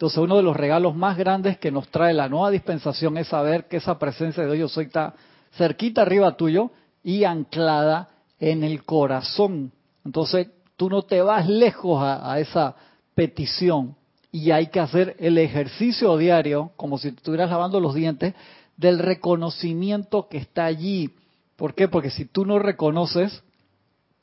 entonces 0.00 0.16
uno 0.16 0.38
de 0.38 0.42
los 0.42 0.56
regalos 0.56 0.96
más 0.96 1.18
grandes 1.18 1.58
que 1.58 1.70
nos 1.70 1.86
trae 1.88 2.14
la 2.14 2.26
nueva 2.26 2.50
dispensación 2.50 3.18
es 3.18 3.28
saber 3.28 3.68
que 3.68 3.76
esa 3.76 3.98
presencia 3.98 4.46
de 4.46 4.56
Dios 4.56 4.72
soy 4.72 4.86
está 4.86 5.12
cerquita 5.58 6.00
arriba 6.00 6.38
tuyo 6.38 6.70
y 7.04 7.24
anclada 7.24 8.08
en 8.38 8.64
el 8.64 8.82
corazón. 8.84 9.72
Entonces 10.02 10.48
tú 10.78 10.88
no 10.88 11.02
te 11.02 11.20
vas 11.20 11.46
lejos 11.46 12.02
a, 12.02 12.32
a 12.32 12.40
esa 12.40 12.76
petición 13.14 13.94
y 14.32 14.52
hay 14.52 14.68
que 14.68 14.80
hacer 14.80 15.16
el 15.18 15.36
ejercicio 15.36 16.16
diario, 16.16 16.70
como 16.76 16.96
si 16.96 17.08
estuvieras 17.08 17.50
lavando 17.50 17.78
los 17.78 17.94
dientes, 17.94 18.32
del 18.78 19.00
reconocimiento 19.00 20.28
que 20.28 20.38
está 20.38 20.64
allí. 20.64 21.14
¿Por 21.56 21.74
qué? 21.74 21.88
Porque 21.88 22.08
si 22.08 22.24
tú 22.24 22.46
no 22.46 22.58
reconoces, 22.58 23.42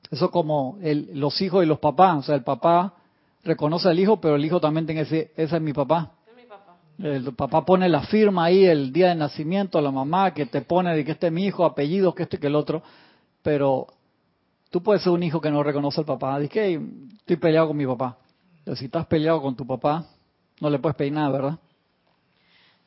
eso 0.10 0.31
como 0.31 0.79
el, 0.81 1.12
los 1.13 1.39
hijos 1.39 1.63
y 1.63 1.67
los 1.67 1.77
papás, 1.77 2.17
o 2.17 2.24
sea, 2.24 2.34
el 2.34 2.43
papá 2.43 2.96
reconoce 3.44 3.89
al 3.89 4.00
hijo, 4.00 4.20
pero 4.20 4.36
el 4.36 4.46
hijo 4.46 4.60
también 4.60 4.86
tiene 4.86 5.01
ese, 5.01 5.32
ese 5.36 5.56
es 5.56 5.62
mi 5.62 5.74
papá. 5.74 6.13
El 7.00 7.32
papá 7.36 7.63
pone 7.63 7.88
la 7.89 8.01
firma 8.01 8.46
ahí 8.46 8.65
el 8.65 8.91
día 8.91 9.10
de 9.10 9.15
nacimiento, 9.15 9.79
la 9.82 9.91
mamá 9.91 10.34
que 10.34 10.48
te 10.48 10.62
pone 10.62 10.96
de 10.96 11.06
que 11.06 11.12
este 11.12 11.27
es 11.27 11.34
mi 11.34 11.46
hijo, 11.46 11.63
apellido, 11.63 12.15
que 12.15 12.24
este 12.24 12.39
que 12.39 12.48
el 12.48 12.56
otro. 12.56 12.82
Pero 13.44 13.88
tú 14.72 14.82
puedes 14.82 15.03
ser 15.03 15.13
un 15.13 15.22
hijo 15.22 15.39
que 15.39 15.51
no 15.51 15.62
reconoce 15.62 16.01
al 16.01 16.08
papá. 16.08 16.39
Dice 16.39 16.53
que 16.53 16.82
estoy 17.20 17.36
peleado 17.36 17.67
con 17.67 17.77
mi 17.77 17.86
papá. 17.86 18.17
Pero 18.63 18.75
si 18.75 18.86
estás 18.86 19.06
peleado 19.06 19.41
con 19.41 19.56
tu 19.56 19.65
papá, 19.65 20.06
no 20.60 20.70
le 20.72 20.79
puedes 20.79 20.96
pedir 20.96 21.13
nada, 21.13 21.29
¿verdad? 21.29 21.60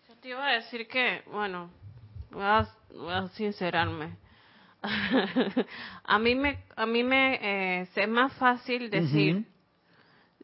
Yo 0.08 0.16
te 0.16 0.28
iba 0.30 0.44
a 0.44 0.54
decir 0.54 0.88
que, 0.88 1.22
bueno, 1.30 1.70
voy 2.32 2.42
a, 2.42 3.28
sincerarme. 3.34 4.16
a 6.04 6.18
mí 6.18 6.34
me, 6.34 6.64
a 6.74 6.84
mí 6.86 7.04
me 7.04 7.34
eh, 7.80 7.88
es 7.94 8.08
más 8.08 8.32
fácil 8.34 8.90
decir, 8.90 9.46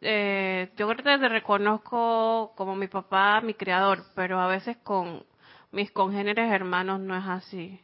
eh, 0.00 0.70
yo 0.76 0.88
creo 0.88 0.96
que 0.96 1.18
te 1.18 1.28
reconozco 1.28 2.52
como 2.56 2.76
mi 2.76 2.88
papá, 2.88 3.40
mi 3.40 3.54
creador, 3.54 4.04
pero 4.14 4.40
a 4.40 4.46
veces 4.46 4.76
con 4.78 5.24
mis 5.72 5.90
congéneres 5.90 6.50
hermanos 6.50 7.00
no 7.00 7.16
es 7.16 7.24
así. 7.26 7.80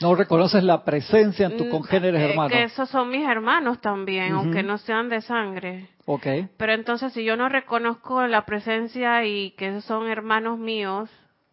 No 0.00 0.14
reconoces 0.14 0.64
la 0.64 0.84
presencia 0.84 1.46
en 1.46 1.56
tus 1.56 1.66
mm, 1.66 1.70
congéneres 1.70 2.20
eh, 2.20 2.30
hermanos. 2.30 2.52
Que 2.52 2.64
esos 2.64 2.88
son 2.88 3.10
mis 3.10 3.26
hermanos 3.26 3.80
también, 3.80 4.32
aunque 4.32 4.62
no 4.62 4.78
sean 4.78 5.08
de 5.08 5.20
sangre. 5.20 5.88
Okay. 6.06 6.48
Pero 6.56 6.72
entonces 6.72 7.12
si 7.12 7.24
yo 7.24 7.36
no 7.36 7.48
reconozco 7.48 8.26
la 8.26 8.44
presencia 8.44 9.24
y 9.24 9.52
que 9.52 9.68
esos 9.68 9.84
son 9.84 10.08
hermanos 10.08 10.58
míos, 10.58 11.10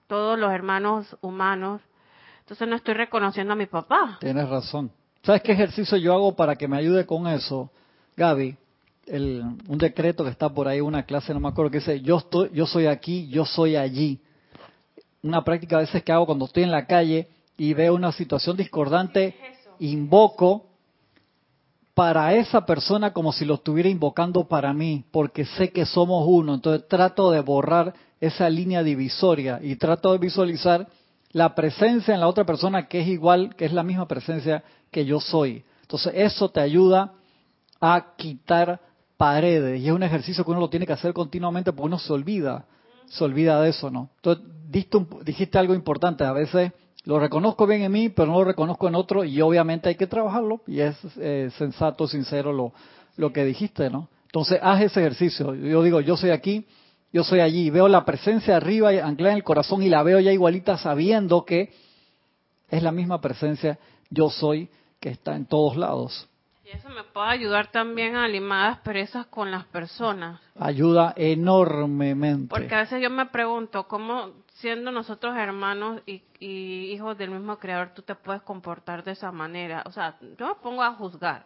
todos 0.08 0.40
los 0.40 0.52
hermanos 0.52 1.18
humanos, 1.22 1.82
entonces 2.40 2.68
no 2.68 2.76
estoy 2.76 2.94
reconociendo 2.94 3.54
a 3.54 3.56
mi 3.56 3.66
papá. 3.66 4.18
Tienes 4.20 4.48
razón. 4.48 4.92
¿Sabes 5.22 5.42
qué 5.42 5.52
ejercicio 5.52 5.98
yo 5.98 6.14
hago 6.14 6.36
para 6.36 6.56
que 6.56 6.68
me 6.68 6.78
ayude 6.78 7.06
con 7.06 7.28
eso, 7.28 7.70
Gaby? 8.16 8.58
Un 9.10 9.78
decreto 9.78 10.24
que 10.24 10.30
está 10.30 10.50
por 10.50 10.68
ahí, 10.68 10.82
una 10.82 11.04
clase, 11.04 11.34
no 11.34 11.40
me 11.40 11.48
acuerdo, 11.48 11.72
que 11.72 11.80
dice, 11.80 12.02
yo, 12.02 12.18
estoy, 12.18 12.50
yo 12.54 12.66
soy 12.66 12.88
aquí, 12.88 13.28
yo 13.30 13.46
soy 13.46 13.76
allí. 13.76 14.20
Una 15.24 15.44
práctica 15.44 15.78
a 15.78 15.82
veces 15.82 16.04
que 16.04 16.12
hago 16.12 16.26
cuando 16.26 16.46
estoy 16.46 16.64
en 16.64 16.72
la 16.72 16.86
calle 16.86 17.28
y 17.58 17.74
veo 17.74 17.96
una 17.96 18.12
situación 18.12 18.58
discordante, 18.58 19.36
invoco 19.80 20.66
para 21.94 22.36
esa 22.36 22.66
persona 22.66 23.12
como 23.12 23.32
si 23.32 23.44
lo 23.44 23.56
estuviera 23.56 23.90
invocando 23.90 24.48
para 24.48 24.72
mí, 24.74 25.06
porque 25.12 25.46
sé 25.46 25.72
que 25.72 25.86
somos 25.86 26.26
uno. 26.28 26.54
Entonces 26.54 26.88
trato 26.88 27.32
de 27.32 27.40
borrar 27.40 27.94
esa 28.20 28.50
línea 28.50 28.84
divisoria 28.84 29.60
y 29.62 29.76
trato 29.78 30.12
de 30.12 30.20
visualizar 30.20 30.88
la 31.32 31.56
presencia 31.56 32.14
en 32.14 32.20
la 32.20 32.28
otra 32.28 32.46
persona 32.46 32.88
que 32.88 33.02
es 33.02 33.08
igual, 33.08 33.56
que 33.56 33.66
es 33.66 33.74
la 33.74 33.84
misma 33.84 34.08
presencia 34.08 34.64
que 34.92 35.06
yo 35.06 35.20
soy. 35.20 35.64
Entonces 35.82 36.14
eso 36.16 36.50
te 36.50 36.60
ayuda 36.60 37.14
a 37.82 38.14
quitar 38.16 38.80
paredes. 39.18 39.82
Y 39.82 39.88
es 39.88 39.92
un 39.92 40.04
ejercicio 40.04 40.46
que 40.46 40.52
uno 40.52 40.60
lo 40.60 40.70
tiene 40.70 40.86
que 40.86 40.94
hacer 40.94 41.14
continuamente 41.14 41.74
porque 41.74 41.88
uno 41.88 42.00
se 42.00 42.14
olvida, 42.14 42.66
se 43.08 43.24
olvida 43.24 43.62
de 43.62 43.70
eso, 43.70 43.90
¿no? 43.90 44.10
Entonces, 44.18 44.46
dijiste 45.26 45.58
algo 45.58 45.74
importante, 45.74 46.24
a 46.24 46.34
veces 46.34 46.72
lo 47.04 47.20
reconozco 47.20 47.66
bien 47.66 47.82
en 47.82 47.92
mí, 47.92 48.10
pero 48.10 48.32
no 48.32 48.40
lo 48.40 48.46
reconozco 48.46 48.88
en 48.88 48.96
otro 48.96 49.24
y 49.24 49.42
obviamente 49.42 49.90
hay 49.90 49.96
que 49.96 50.08
trabajarlo 50.08 50.62
y 50.68 50.82
es 50.82 50.96
eh, 51.18 51.50
sensato, 51.58 52.08
sincero 52.08 52.54
lo, 52.54 52.74
lo 53.16 53.32
que 53.32 53.46
dijiste, 53.46 53.90
¿no? 53.90 54.10
Entonces, 54.26 54.60
haz 54.62 54.82
ese 54.82 55.00
ejercicio. 55.00 55.56
Yo 55.56 55.82
digo, 55.84 56.02
yo 56.02 56.18
soy 56.18 56.32
aquí, 56.32 56.66
yo 57.14 57.24
soy 57.24 57.40
allí, 57.40 57.70
veo 57.70 57.88
la 57.88 58.06
presencia 58.06 58.58
arriba 58.58 58.90
anclada 58.90 59.32
en 59.32 59.38
el 59.38 59.44
corazón 59.44 59.82
y 59.84 59.90
la 59.90 60.04
veo 60.04 60.20
ya 60.20 60.32
igualita 60.32 60.78
sabiendo 60.78 61.46
que 61.46 61.72
es 62.70 62.84
la 62.84 62.92
misma 62.92 63.22
presencia 63.22 63.80
yo 64.10 64.30
soy 64.30 64.70
que 65.00 65.10
está 65.10 65.36
en 65.36 65.46
todos 65.46 65.78
lados. 65.78 66.28
Y 66.68 66.76
eso 66.76 66.90
me 66.90 67.04
puede 67.06 67.30
ayudar 67.30 67.72
también 67.72 68.18
a 68.18 68.28
limar 68.28 68.72
asperezas 68.72 69.26
con 69.28 69.50
las 69.50 69.64
personas. 69.68 70.42
Ayuda 70.60 71.14
enormemente. 71.16 72.50
Porque 72.50 72.76
a 72.76 72.80
veces 72.80 73.02
yo 73.02 73.10
me 73.10 73.28
pregunto, 73.28 73.88
¿cómo 73.88 74.34
siendo 74.56 74.92
nosotros 74.92 75.38
hermanos 75.38 76.02
y, 76.06 76.24
hijos 76.42 77.18
del 77.18 77.32
mismo 77.32 77.58
creador 77.58 77.94
tú 77.94 78.02
te 78.02 78.16
puedes 78.16 78.42
comportar 78.42 79.06
de 79.06 79.12
esa 79.12 79.32
manera? 79.32 79.82
O 79.86 79.94
sea, 79.94 80.18
yo 80.38 80.48
me 80.48 80.56
pongo 80.56 80.84
a 80.84 80.92
juzgar. 80.92 81.46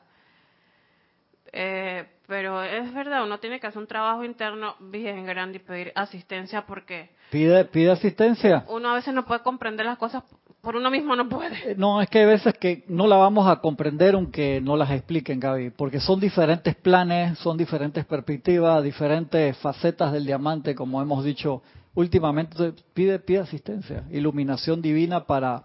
Eh, 1.54 2.08
pero 2.26 2.64
es 2.64 2.92
verdad, 2.92 3.24
uno 3.24 3.40
tiene 3.40 3.60
que 3.60 3.68
hacer 3.68 3.80
un 3.80 3.88
trabajo 3.88 4.24
interno 4.24 4.76
bien 4.80 5.24
grande 5.28 5.58
y 5.58 5.60
pedir 5.60 5.92
asistencia 5.94 6.66
porque... 6.66 7.12
Pide, 7.30 7.66
pide 7.66 7.92
asistencia. 7.92 8.66
Uno 8.70 8.90
a 8.90 8.96
veces 8.96 9.14
no 9.14 9.24
puede 9.26 9.42
comprender 9.42 9.86
las 9.86 10.00
cosas 10.00 10.24
por 10.62 10.76
uno 10.76 10.92
mismo 10.92 11.16
no 11.16 11.28
puede. 11.28 11.72
Eh, 11.72 11.76
no, 11.78 12.02
es 12.02 12.10
que 12.10 12.20
hay 12.20 12.26
veces 12.26 12.54
que 12.58 12.84
no 12.88 13.08
la 13.08 13.18
vamos 13.18 13.48
a 13.48 13.58
comprender 13.58 14.14
aunque 14.14 14.62
no 14.62 14.78
las 14.78 14.92
expliquen, 14.92 15.40
Gaby, 15.40 15.72
porque 15.72 16.00
son 16.00 16.20
diferentes 16.20 16.76
planes, 16.76 17.38
son 17.40 17.58
diferentes 17.58 18.06
perspectivas, 18.06 18.84
diferentes 18.84 19.58
facetas 19.58 20.14
del 20.14 20.26
diamante, 20.26 20.76
como 20.76 21.02
hemos 21.02 21.24
dicho 21.24 21.64
últimamente. 21.96 22.74
pide, 22.94 23.20
pide 23.20 23.40
asistencia, 23.40 24.04
iluminación 24.12 24.82
divina 24.82 25.26
para, 25.26 25.64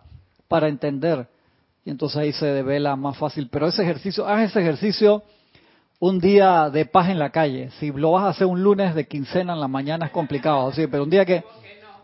para 0.49 0.69
entender. 0.69 1.29
Y 1.85 1.91
entonces 1.91 2.17
ahí 2.19 2.33
se 2.33 2.47
devela 2.47 2.97
más 2.97 3.17
fácil. 3.17 3.49
Pero 3.51 3.69
ese 3.69 3.83
ejercicio, 3.83 4.27
haz 4.27 4.51
ese 4.51 4.61
ejercicio 4.61 5.23
un 5.99 6.21
día 6.21 6.69
de 6.71 6.87
paz 6.87 7.11
en 7.11 7.19
la 7.19 7.31
calle. 7.31 7.71
Si 7.79 7.93
lo 7.93 8.13
vas 8.13 8.25
a 8.25 8.29
hacer 8.29 8.47
un 8.47 8.63
lunes 8.63 8.95
de 8.95 9.07
quincena 9.07 9.53
en 9.53 9.61
la 9.61 9.69
mañana 9.69 10.07
es 10.07 10.13
complicado, 10.13 10.73
sí, 10.73 10.87
pero 10.87 11.05
un 11.05 11.11
día 11.11 11.25
que 11.25 11.45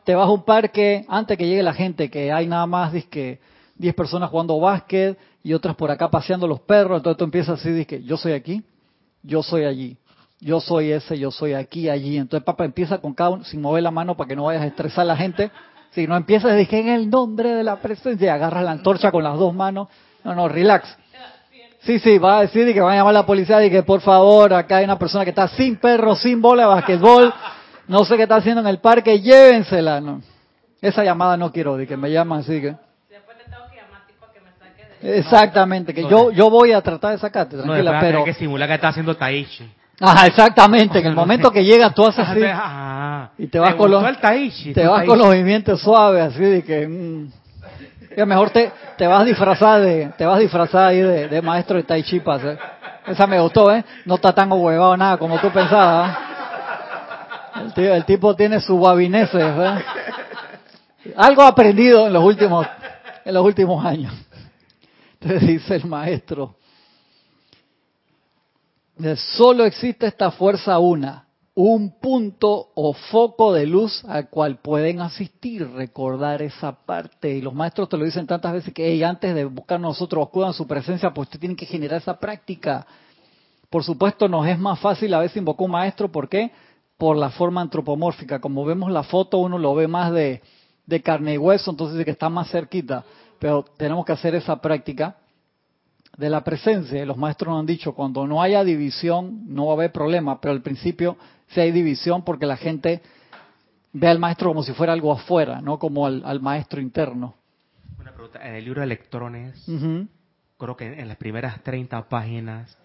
te 0.04 0.14
vas 0.14 0.26
a 0.26 0.30
un 0.30 0.44
parque 0.44 1.04
antes 1.08 1.36
que 1.38 1.46
llegue 1.46 1.62
la 1.62 1.74
gente, 1.74 2.10
que 2.10 2.32
hay 2.32 2.46
nada 2.46 2.66
más 2.66 2.92
que 3.06 3.40
10 3.76 3.94
personas 3.94 4.30
jugando 4.30 4.58
básquet 4.58 5.18
y 5.42 5.54
otras 5.54 5.74
por 5.76 5.90
acá 5.90 6.10
paseando 6.10 6.46
los 6.46 6.60
perros, 6.60 6.98
entonces 6.98 7.18
tú 7.18 7.24
empiezas 7.24 7.60
así, 7.60 7.84
que 7.84 8.02
yo 8.02 8.16
soy 8.16 8.32
aquí, 8.32 8.62
yo 9.22 9.42
soy 9.42 9.64
allí, 9.64 9.96
yo 10.40 10.60
soy 10.60 10.92
ese, 10.92 11.18
yo 11.18 11.30
soy 11.30 11.54
aquí, 11.54 11.88
allí. 11.88 12.16
Entonces 12.16 12.44
papá 12.44 12.64
empieza 12.64 12.98
con 12.98 13.14
cada 13.14 13.42
sin 13.44 13.60
mover 13.60 13.82
la 13.82 13.90
mano 13.90 14.16
para 14.16 14.28
que 14.28 14.36
no 14.36 14.44
vayas 14.44 14.62
a 14.62 14.66
estresar 14.66 15.02
a 15.02 15.06
la 15.06 15.16
gente. 15.16 15.50
Si 15.92 16.06
no 16.06 16.16
empiezas, 16.16 16.56
dije 16.56 16.80
en 16.80 16.88
el 16.88 17.10
nombre 17.10 17.54
de 17.54 17.62
la 17.62 17.76
presencia, 17.76 18.26
y 18.26 18.28
agarras 18.28 18.64
la 18.64 18.72
antorcha 18.72 19.12
con 19.12 19.22
las 19.22 19.38
dos 19.38 19.54
manos. 19.54 19.88
No, 20.24 20.34
no, 20.34 20.48
relax. 20.48 20.96
Sí, 21.80 21.98
sí, 21.98 22.18
va 22.18 22.38
a 22.38 22.40
decir 22.42 22.72
que 22.72 22.80
va 22.80 22.92
a 22.92 22.96
llamar 22.96 23.10
a 23.10 23.20
la 23.20 23.26
policía 23.26 23.64
y 23.64 23.70
que 23.70 23.82
por 23.82 24.00
favor, 24.00 24.54
acá 24.54 24.76
hay 24.76 24.84
una 24.84 24.98
persona 24.98 25.24
que 25.24 25.30
está 25.30 25.48
sin 25.48 25.76
perro, 25.76 26.14
sin 26.14 26.40
bola 26.40 26.62
de 26.62 26.68
basquetbol, 26.68 27.34
no 27.88 28.04
sé 28.04 28.16
qué 28.16 28.24
está 28.24 28.36
haciendo 28.36 28.60
en 28.60 28.66
el 28.66 28.78
parque, 28.78 29.20
llévensela. 29.20 30.00
No. 30.00 30.20
Esa 30.80 31.04
llamada 31.04 31.36
no 31.36 31.52
quiero, 31.52 31.76
de 31.76 31.86
que 31.86 31.96
me 31.96 32.10
llaman 32.10 32.40
así 32.40 32.60
que... 32.60 32.74
Después 33.08 33.38
te 33.38 33.44
tengo 33.44 33.64
que 33.70 33.76
llamar 33.76 34.06
tipo 34.06 34.26
que 34.32 34.40
me 34.40 34.50
saque 34.58 35.06
de... 35.06 35.18
Exactamente, 35.18 35.94
que 35.94 36.02
yo 36.02 36.32
yo 36.32 36.50
voy 36.50 36.72
a 36.72 36.80
tratar 36.80 37.12
de 37.12 37.18
sacarte, 37.18 37.56
tranquila, 37.56 37.92
no, 37.92 38.00
pero... 38.00 38.24
que 38.24 38.34
simular 38.34 38.68
que 38.68 38.74
está 38.74 38.88
haciendo 38.88 39.14
Taichi. 39.14 39.70
Ajá, 40.00 40.26
exactamente, 40.26 40.98
en 40.98 41.06
el 41.06 41.14
momento 41.14 41.52
que 41.52 41.64
llegas 41.64 41.94
tú 41.94 42.04
haces 42.04 42.26
así 42.28 42.40
y 43.38 43.46
te 43.46 43.58
vas 43.60 43.74
con 43.76 43.90
los 43.90 44.02
te 44.74 44.86
vas 44.86 45.04
con 45.04 45.18
los 45.18 45.28
movimientos 45.28 45.80
suaves 45.80 46.34
así 46.34 46.42
de 46.42 46.64
que 46.64 46.88
mm, 46.88 48.26
mejor 48.26 48.50
te, 48.50 48.72
te 48.98 49.06
vas 49.06 49.24
disfrazada 49.24 49.78
de 49.78 50.12
te 50.18 50.26
vas 50.26 50.40
disfrazada 50.40 50.88
ahí 50.88 51.00
de, 51.00 51.42
maestro 51.42 51.76
de 51.76 51.84
tai 51.84 52.02
chi 52.02 52.16
¿eh? 52.16 52.58
esa 53.06 53.26
me 53.26 53.40
gustó 53.40 53.72
eh 53.72 53.84
no 54.04 54.16
está 54.16 54.32
tan 54.32 54.50
huevado 54.50 54.96
nada 54.96 55.16
como 55.16 55.38
tú 55.38 55.50
pensabas 55.50 56.10
¿eh? 56.10 56.31
El, 57.76 58.04
tipo 58.04 58.34
tiene 58.34 58.60
su 58.60 58.76
guabineses, 58.76 59.34
¿verdad? 59.34 59.82
Algo 61.16 61.42
aprendido 61.42 62.06
en 62.06 62.12
los 62.12 62.24
últimos, 62.24 62.66
en 63.24 63.34
los 63.34 63.44
últimos 63.44 63.84
años. 63.84 64.14
Entonces 65.20 65.48
dice 65.48 65.76
el 65.76 65.86
maestro, 65.86 66.56
solo 69.36 69.64
existe 69.64 70.06
esta 70.06 70.30
fuerza 70.30 70.78
una, 70.78 71.26
un 71.54 71.98
punto 72.00 72.70
o 72.74 72.94
foco 72.94 73.52
de 73.52 73.66
luz 73.66 74.04
al 74.06 74.30
cual 74.30 74.58
pueden 74.58 75.00
asistir, 75.00 75.68
recordar 75.72 76.40
esa 76.40 76.72
parte. 76.72 77.30
Y 77.30 77.42
los 77.42 77.54
maestros 77.54 77.88
te 77.88 77.96
lo 77.98 78.04
dicen 78.04 78.26
tantas 78.26 78.52
veces 78.52 78.72
que 78.72 79.04
antes 79.04 79.34
de 79.34 79.44
buscar 79.44 79.78
nosotros 79.78 80.26
acudan 80.26 80.54
su 80.54 80.66
presencia, 80.66 81.12
pues 81.12 81.26
usted 81.26 81.40
tiene 81.40 81.56
que 81.56 81.66
generar 81.66 82.00
esa 82.00 82.18
práctica. 82.18 82.86
Por 83.68 83.84
supuesto, 83.84 84.28
nos 84.28 84.46
es 84.46 84.58
más 84.58 84.78
fácil 84.80 85.12
a 85.14 85.20
veces 85.20 85.36
invocar 85.36 85.64
un 85.64 85.72
maestro, 85.72 86.10
¿por 86.10 86.28
qué? 86.28 86.50
Por 86.98 87.16
la 87.16 87.30
forma 87.30 87.60
antropomórfica. 87.60 88.40
Como 88.40 88.64
vemos 88.64 88.90
la 88.90 89.02
foto, 89.02 89.38
uno 89.38 89.58
lo 89.58 89.74
ve 89.74 89.88
más 89.88 90.12
de, 90.12 90.40
carne 91.02 91.34
y 91.34 91.38
hueso, 91.38 91.70
entonces 91.70 92.04
que 92.04 92.10
está 92.10 92.28
más 92.28 92.50
cerquita. 92.50 93.04
Pero 93.38 93.64
tenemos 93.76 94.04
que 94.04 94.12
hacer 94.12 94.34
esa 94.34 94.60
práctica 94.60 95.16
de 96.16 96.30
la 96.30 96.44
presencia. 96.44 97.04
Los 97.04 97.16
maestros 97.16 97.50
nos 97.50 97.60
han 97.60 97.66
dicho, 97.66 97.94
cuando 97.94 98.26
no 98.26 98.42
haya 98.42 98.62
división, 98.62 99.42
no 99.46 99.66
va 99.66 99.72
a 99.72 99.74
haber 99.74 99.92
problema, 99.92 100.40
pero 100.40 100.52
al 100.52 100.62
principio 100.62 101.16
sí 101.48 101.60
hay 101.60 101.72
división 101.72 102.22
porque 102.22 102.46
la 102.46 102.56
gente 102.56 103.02
ve 103.92 104.08
al 104.08 104.18
maestro 104.18 104.50
como 104.50 104.62
si 104.62 104.72
fuera 104.72 104.92
algo 104.92 105.12
afuera, 105.12 105.60
no 105.60 105.78
como 105.78 106.06
al, 106.06 106.40
maestro 106.40 106.80
interno. 106.80 107.34
Una 107.98 108.12
pregunta, 108.12 108.46
en 108.46 108.54
el 108.54 108.64
libro 108.64 108.80
de 108.80 108.86
electrones, 108.86 109.66
creo 110.58 110.76
que 110.76 111.00
en 111.00 111.08
las 111.08 111.16
primeras 111.16 111.62
30 111.62 112.08
páginas 112.08 112.78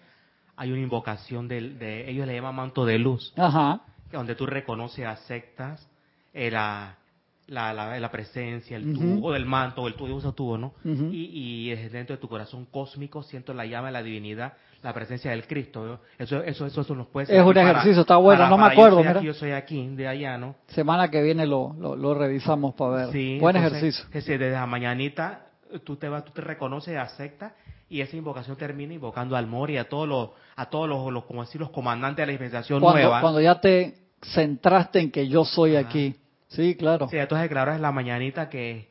hay 0.56 0.72
una 0.72 0.80
invocación 0.80 1.46
de, 1.46 1.60
de 1.74 2.10
ellos 2.10 2.26
le 2.26 2.34
llaman 2.34 2.56
manto 2.56 2.84
de 2.84 2.98
luz. 2.98 3.32
Ajá 3.36 3.82
donde 4.12 4.34
tú 4.34 4.46
reconoces, 4.46 5.04
aceptas 5.06 5.88
el, 6.32 6.54
la, 6.54 6.96
la, 7.48 8.10
presencia, 8.10 8.76
el 8.76 8.94
tubo, 8.94 9.28
o 9.28 9.32
del 9.32 9.46
manto, 9.46 9.82
o 9.82 9.88
el 9.88 9.94
tubo, 9.94 10.14
usa 10.14 10.32
tubo, 10.32 10.58
¿no? 10.58 10.74
y, 10.84 11.70
y, 11.70 11.88
dentro 11.88 12.16
de 12.16 12.20
tu 12.20 12.28
corazón 12.28 12.66
cósmico 12.70 13.22
siento 13.22 13.54
la 13.54 13.66
llama 13.66 13.88
de 13.88 13.92
la 13.92 14.02
divinidad, 14.02 14.52
la 14.82 14.92
presencia 14.92 15.30
del 15.30 15.46
Cristo. 15.46 16.00
Eso, 16.18 16.42
eso, 16.42 16.66
eso, 16.66 16.80
eso, 16.80 16.94
nos 16.94 17.08
puede 17.08 17.26
ser. 17.26 17.36
Es 17.36 17.44
un 17.44 17.56
ejercicio, 17.56 18.02
está 18.02 18.16
bueno, 18.16 18.48
no 18.48 18.58
me 18.58 18.66
acuerdo. 18.66 19.02
Yo 19.02 19.04
soy, 19.04 19.16
aquí, 19.16 19.26
yo 19.26 19.34
soy 19.34 19.50
aquí, 19.52 19.88
de 19.96 20.08
allá, 20.08 20.38
¿no? 20.38 20.54
Semana 20.68 21.10
que 21.10 21.22
viene 21.22 21.46
lo, 21.46 21.74
lo, 21.78 22.14
revisamos 22.14 22.74
para 22.74 22.96
ver. 22.96 23.12
Sí, 23.12 23.38
Buen 23.40 23.56
ejercicio. 23.56 24.04
desde 24.12 24.50
la 24.50 24.66
mañanita 24.66 25.46
tú 25.84 25.96
te 25.96 26.08
vas, 26.08 26.24
tú 26.24 26.32
te 26.32 26.40
reconoces, 26.40 26.96
aceptas 26.96 27.52
y 27.88 28.00
esa 28.00 28.16
invocación 28.16 28.56
termina 28.56 28.94
invocando 28.94 29.36
al 29.36 29.46
Mori 29.46 29.78
a 29.78 29.88
todos 29.88 30.06
los, 30.08 30.30
a 30.56 30.66
todos 30.66 30.88
los, 30.88 31.24
como 31.24 31.42
decir, 31.42 31.60
los 31.60 31.70
comandantes 31.70 32.22
de 32.22 32.26
la 32.26 32.32
dispensación 32.32 32.80
nueva. 32.80 33.20
Cuando 33.20 33.40
ya 33.40 33.60
te 33.60 33.94
centraste 34.34 35.00
en 35.00 35.10
que 35.10 35.28
yo 35.28 35.44
soy 35.44 35.76
aquí. 35.76 36.16
Sí, 36.48 36.76
claro. 36.76 37.08
Sí, 37.08 37.16
entonces 37.16 37.48
claro 37.48 37.72
es 37.72 37.80
la 37.80 37.92
mañanita 37.92 38.48
que... 38.48 38.88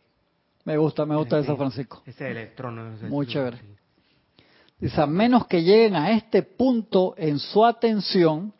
Me 0.63 0.77
gusta, 0.77 1.05
me 1.05 1.15
gusta 1.15 1.39
eso, 1.39 1.55
Francisco. 1.55 2.01
Ese 2.05 2.29
electrón. 2.29 2.97
Muy 3.09 3.25
chévere. 3.25 3.59
Dice, 4.79 5.01
a 5.01 5.05
menos 5.05 5.47
que 5.47 5.63
lleguen 5.63 5.95
a 5.95 6.11
este 6.11 6.43
punto 6.43 7.15
en 7.17 7.39
su 7.39 7.65
atención, 7.65 8.53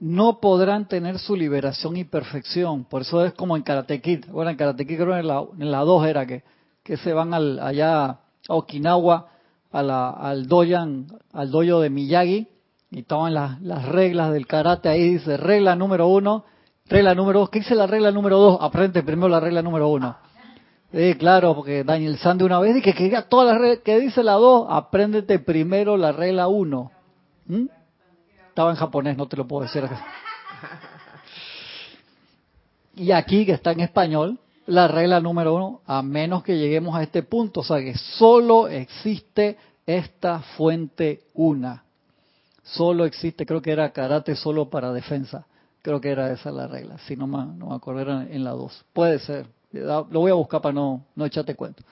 no 0.00 0.40
podrán 0.40 0.88
tener 0.88 1.18
su 1.18 1.36
liberación 1.36 1.96
y 1.96 2.04
perfección. 2.04 2.84
Por 2.84 3.02
eso 3.02 3.24
es 3.24 3.34
como 3.34 3.56
en 3.56 3.62
Karate 3.62 4.00
Kid. 4.00 4.26
Bueno, 4.28 4.50
en 4.50 4.56
Karate 4.56 4.86
Kid 4.86 4.96
creo 4.96 5.12
que 5.12 5.20
en 5.20 5.28
la, 5.28 5.44
en 5.58 5.70
la 5.70 5.80
2 5.80 6.06
era 6.06 6.26
que, 6.26 6.42
que 6.82 6.96
se 6.96 7.12
van 7.12 7.34
al, 7.34 7.58
allá 7.60 8.04
a 8.04 8.20
Okinawa, 8.48 9.28
a 9.74 9.82
la, 9.82 10.10
al 10.10 10.46
doyan, 10.46 11.08
al 11.32 11.50
doyo 11.50 11.80
de 11.80 11.90
Miyagi, 11.90 12.46
y 12.92 13.00
estaban 13.00 13.34
las, 13.34 13.60
las 13.60 13.84
reglas 13.86 14.32
del 14.32 14.46
karate 14.46 14.88
ahí, 14.88 15.14
dice 15.14 15.36
regla 15.36 15.74
número 15.74 16.06
uno, 16.06 16.44
regla 16.86 17.12
número 17.16 17.40
dos, 17.40 17.50
¿qué 17.50 17.58
dice 17.58 17.74
la 17.74 17.88
regla 17.88 18.12
número 18.12 18.38
dos? 18.38 18.58
Aprende 18.60 19.02
primero 19.02 19.28
la 19.28 19.40
regla 19.40 19.62
número 19.62 19.88
uno. 19.88 20.16
Sí, 20.92 21.16
claro, 21.16 21.56
porque 21.56 21.82
Daniel 21.82 22.18
Sande 22.18 22.44
una 22.44 22.60
vez 22.60 22.76
dice 22.76 22.92
que 22.92 22.94
quería 22.94 23.22
todas 23.22 23.48
las 23.48 23.60
reglas, 23.60 23.80
que 23.84 23.98
dice 23.98 24.22
la 24.22 24.34
dos, 24.34 24.68
apréndete 24.70 25.40
primero 25.40 25.96
la 25.96 26.12
regla 26.12 26.46
uno. 26.46 26.92
¿Mm? 27.46 27.66
Estaba 28.50 28.70
en 28.70 28.76
japonés, 28.76 29.16
no 29.16 29.26
te 29.26 29.36
lo 29.36 29.46
puedo 29.48 29.62
decir. 29.64 29.82
Y 32.96 33.10
aquí, 33.10 33.44
que 33.44 33.50
está 33.50 33.72
en 33.72 33.80
español, 33.80 34.38
la 34.66 34.88
regla 34.88 35.20
número 35.20 35.54
uno, 35.54 35.80
a 35.86 36.02
menos 36.02 36.42
que 36.42 36.56
lleguemos 36.56 36.96
a 36.96 37.02
este 37.02 37.22
punto, 37.22 37.60
o 37.60 37.64
sea 37.64 37.78
que 37.78 37.94
solo 37.96 38.68
existe 38.68 39.58
esta 39.86 40.40
fuente 40.40 41.24
una. 41.34 41.84
Solo 42.62 43.04
existe, 43.04 43.44
creo 43.44 43.60
que 43.60 43.72
era 43.72 43.92
karate 43.92 44.34
solo 44.34 44.70
para 44.70 44.92
defensa. 44.92 45.46
Creo 45.82 46.00
que 46.00 46.08
era 46.08 46.32
esa 46.32 46.50
la 46.50 46.66
regla, 46.66 46.96
si 47.06 47.14
no 47.14 47.26
me, 47.26 47.44
no 47.44 47.68
me 47.68 47.74
acuerdo, 47.74 48.22
en 48.22 48.42
la 48.42 48.52
2. 48.52 48.86
Puede 48.94 49.18
ser, 49.18 49.46
lo 49.70 50.20
voy 50.20 50.30
a 50.30 50.34
buscar 50.34 50.62
para 50.62 50.72
no, 50.72 51.04
no 51.14 51.26
echarte 51.26 51.54
cuento. 51.54 51.82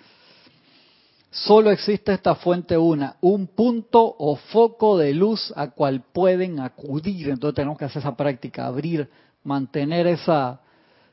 Solo 1.30 1.70
existe 1.70 2.12
esta 2.12 2.34
fuente 2.34 2.78
una, 2.78 3.16
un 3.20 3.48
punto 3.48 4.16
o 4.18 4.36
foco 4.36 4.96
de 4.96 5.12
luz 5.12 5.52
a 5.56 5.70
cual 5.70 6.02
pueden 6.10 6.60
acudir. 6.60 7.28
Entonces 7.28 7.54
tenemos 7.54 7.76
que 7.76 7.84
hacer 7.84 8.00
esa 8.00 8.16
práctica, 8.16 8.66
abrir, 8.66 9.10
mantener 9.44 10.06
esa, 10.06 10.61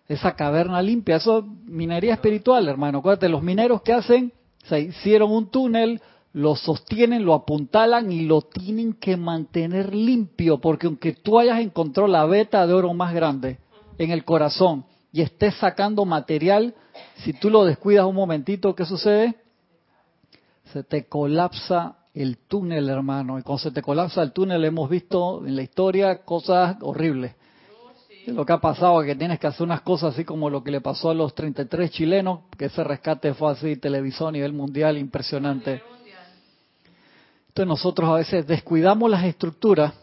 esa 0.10 0.36
caverna 0.36 0.82
limpia. 0.82 1.18
Eso 1.18 1.40
es 1.40 1.46
minería 1.66 2.16
espiritual, 2.16 2.68
hermano. 2.68 2.98
Acuérdate, 2.98 3.30
los 3.30 3.44
mineros 3.44 3.84
que 3.84 3.94
hacen, 3.94 4.34
se 4.66 4.82
hicieron 4.82 5.32
un 5.32 5.50
túnel, 5.50 6.02
lo 6.34 6.56
sostienen, 6.56 7.24
lo 7.24 7.34
apuntalan 7.34 8.12
y 8.12 8.22
lo 8.26 8.42
tienen 8.42 8.94
que 8.94 9.16
mantener 9.16 9.96
limpio, 9.96 10.60
porque 10.60 10.88
aunque 10.88 11.14
tú 11.14 11.40
hayas 11.40 11.60
encontrado 11.60 12.08
la 12.08 12.26
beta 12.26 12.66
de 12.68 12.74
oro 12.74 12.94
más 12.94 13.14
grande 13.14 13.60
en 13.98 14.12
el 14.12 14.26
corazón 14.26 14.86
y 15.12 15.22
estés 15.22 15.56
sacando 15.56 16.06
material, 16.06 16.74
si 17.18 17.34
tú 17.34 17.50
lo 17.50 17.64
descuidas 17.64 18.06
un 18.06 18.16
momentito, 18.16 18.76
¿qué 18.76 18.86
sucede? 18.86 19.36
Se 20.74 20.84
te 20.84 21.08
colapsa 21.08 21.98
el 22.14 22.38
túnel, 22.38 22.90
hermano. 22.90 23.40
Y 23.40 23.44
cuando 23.44 23.60
se 23.64 23.72
te 23.72 23.82
colapsa 23.82 24.22
el 24.22 24.34
túnel, 24.34 24.66
hemos 24.66 24.90
visto 24.90 25.46
en 25.46 25.56
la 25.56 25.62
historia 25.62 26.24
cosas 26.24 26.78
horribles. 26.82 27.36
Lo 28.34 28.46
que 28.46 28.54
ha 28.54 28.60
pasado 28.60 29.02
es 29.02 29.08
que 29.08 29.16
tienes 29.16 29.40
que 29.40 29.48
hacer 29.48 29.64
unas 29.64 29.82
cosas 29.82 30.14
así 30.14 30.26
como 30.26 30.50
lo 30.50 30.64
que 30.64 30.72
le 30.72 30.82
pasó 30.82 31.10
a 31.10 31.14
los 31.14 31.34
33 31.36 31.92
chilenos, 31.92 32.42
que 32.58 32.66
ese 32.66 32.84
rescate 32.84 33.34
fue 33.34 33.52
así, 33.52 33.76
televisión 33.76 34.30
a 34.30 34.32
nivel 34.34 34.54
mundial, 34.54 34.98
impresionante 34.98 35.82
nosotros 37.66 38.10
a 38.10 38.14
veces 38.14 38.48
descuidamos 38.48 39.10
las 39.10 39.24
estructuras. 39.24 39.94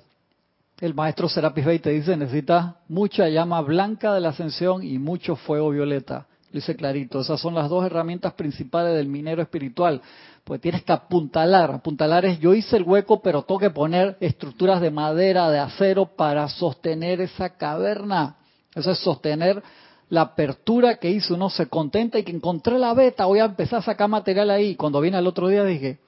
El 0.80 0.94
maestro 0.94 1.28
Serapis 1.28 1.64
Bey 1.64 1.78
te 1.78 1.90
dice, 1.90 2.16
necesita 2.16 2.76
mucha 2.88 3.28
llama 3.28 3.60
blanca 3.62 4.12
de 4.12 4.20
la 4.20 4.30
ascensión 4.30 4.82
y 4.82 4.98
mucho 4.98 5.36
fuego 5.36 5.70
violeta. 5.70 6.26
Dice 6.56 6.74
clarito. 6.74 7.20
Esas 7.20 7.38
son 7.38 7.54
las 7.54 7.68
dos 7.68 7.84
herramientas 7.84 8.32
principales 8.32 8.96
del 8.96 9.08
minero 9.08 9.42
espiritual. 9.42 10.00
Pues 10.42 10.58
tienes 10.58 10.82
que 10.84 10.92
apuntalar. 10.92 11.70
Apuntalar 11.70 12.24
es 12.24 12.40
yo 12.40 12.54
hice 12.54 12.78
el 12.78 12.84
hueco, 12.84 13.20
pero 13.20 13.42
tengo 13.42 13.60
que 13.60 13.68
poner 13.68 14.16
estructuras 14.20 14.80
de 14.80 14.90
madera, 14.90 15.50
de 15.50 15.58
acero 15.58 16.06
para 16.06 16.48
sostener 16.48 17.20
esa 17.20 17.58
caverna. 17.58 18.36
Eso 18.74 18.90
es 18.90 18.98
sostener 19.00 19.62
la 20.08 20.22
apertura 20.22 20.96
que 20.96 21.10
hizo. 21.10 21.34
Uno 21.34 21.50
se 21.50 21.66
contenta 21.66 22.18
y 22.18 22.22
que 22.22 22.32
encontré 22.32 22.78
la 22.78 22.94
beta, 22.94 23.26
voy 23.26 23.40
a 23.40 23.44
empezar 23.44 23.80
a 23.80 23.82
sacar 23.82 24.08
material 24.08 24.48
ahí. 24.48 24.76
Cuando 24.76 25.02
viene 25.02 25.18
el 25.18 25.26
otro 25.26 25.48
día 25.48 25.62
dije, 25.62 25.98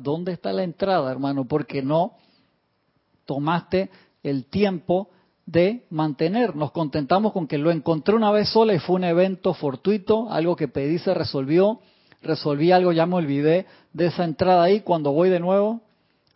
¿dónde 0.00 0.32
está 0.32 0.50
la 0.54 0.62
entrada, 0.62 1.12
hermano? 1.12 1.44
Porque 1.44 1.82
no 1.82 2.14
tomaste 3.26 3.90
el 4.22 4.46
tiempo 4.46 5.10
de 5.50 5.82
mantener. 5.90 6.54
Nos 6.54 6.70
contentamos 6.70 7.32
con 7.32 7.46
que 7.46 7.58
lo 7.58 7.70
encontré 7.70 8.14
una 8.14 8.30
vez 8.30 8.48
sola 8.50 8.72
y 8.74 8.78
fue 8.78 8.96
un 8.96 9.04
evento 9.04 9.52
fortuito, 9.54 10.30
algo 10.30 10.54
que 10.54 10.68
pedí 10.68 10.98
se 10.98 11.12
resolvió, 11.12 11.80
resolví 12.22 12.70
algo, 12.70 12.92
ya 12.92 13.06
me 13.06 13.16
olvidé 13.16 13.66
de 13.92 14.06
esa 14.06 14.24
entrada 14.24 14.62
ahí, 14.62 14.80
cuando 14.80 15.12
voy 15.12 15.28
de 15.28 15.40
nuevo, 15.40 15.80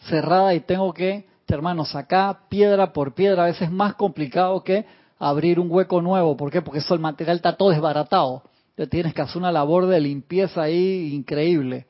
cerrada 0.09 0.55
y 0.55 0.61
tengo 0.61 0.92
que, 0.92 1.27
hermano, 1.46 1.85
sacar 1.85 2.48
piedra 2.48 2.92
por 2.92 3.14
piedra, 3.14 3.44
a 3.44 3.46
veces 3.46 3.62
es 3.62 3.70
más 3.70 3.94
complicado 3.94 4.64
que 4.64 4.85
abrir 5.20 5.61
un 5.61 5.70
hueco 5.70 6.03
nuevo. 6.03 6.37
¿Por 6.37 6.50
qué? 6.50 6.61
Porque 6.61 6.81
eso 6.81 6.94
el 6.94 7.00
material 7.00 7.37
está 7.37 7.57
todo 7.57 7.70
desbaratado. 7.70 8.42
Te 8.74 8.88
tienes 8.88 9.14
que 9.14 9.22
hacer 9.22 9.37
una 9.37 9.53
labor 9.53 9.87
de 9.87 10.00
limpieza 10.00 10.62
ahí 10.62 11.14
increíble. 11.14 11.87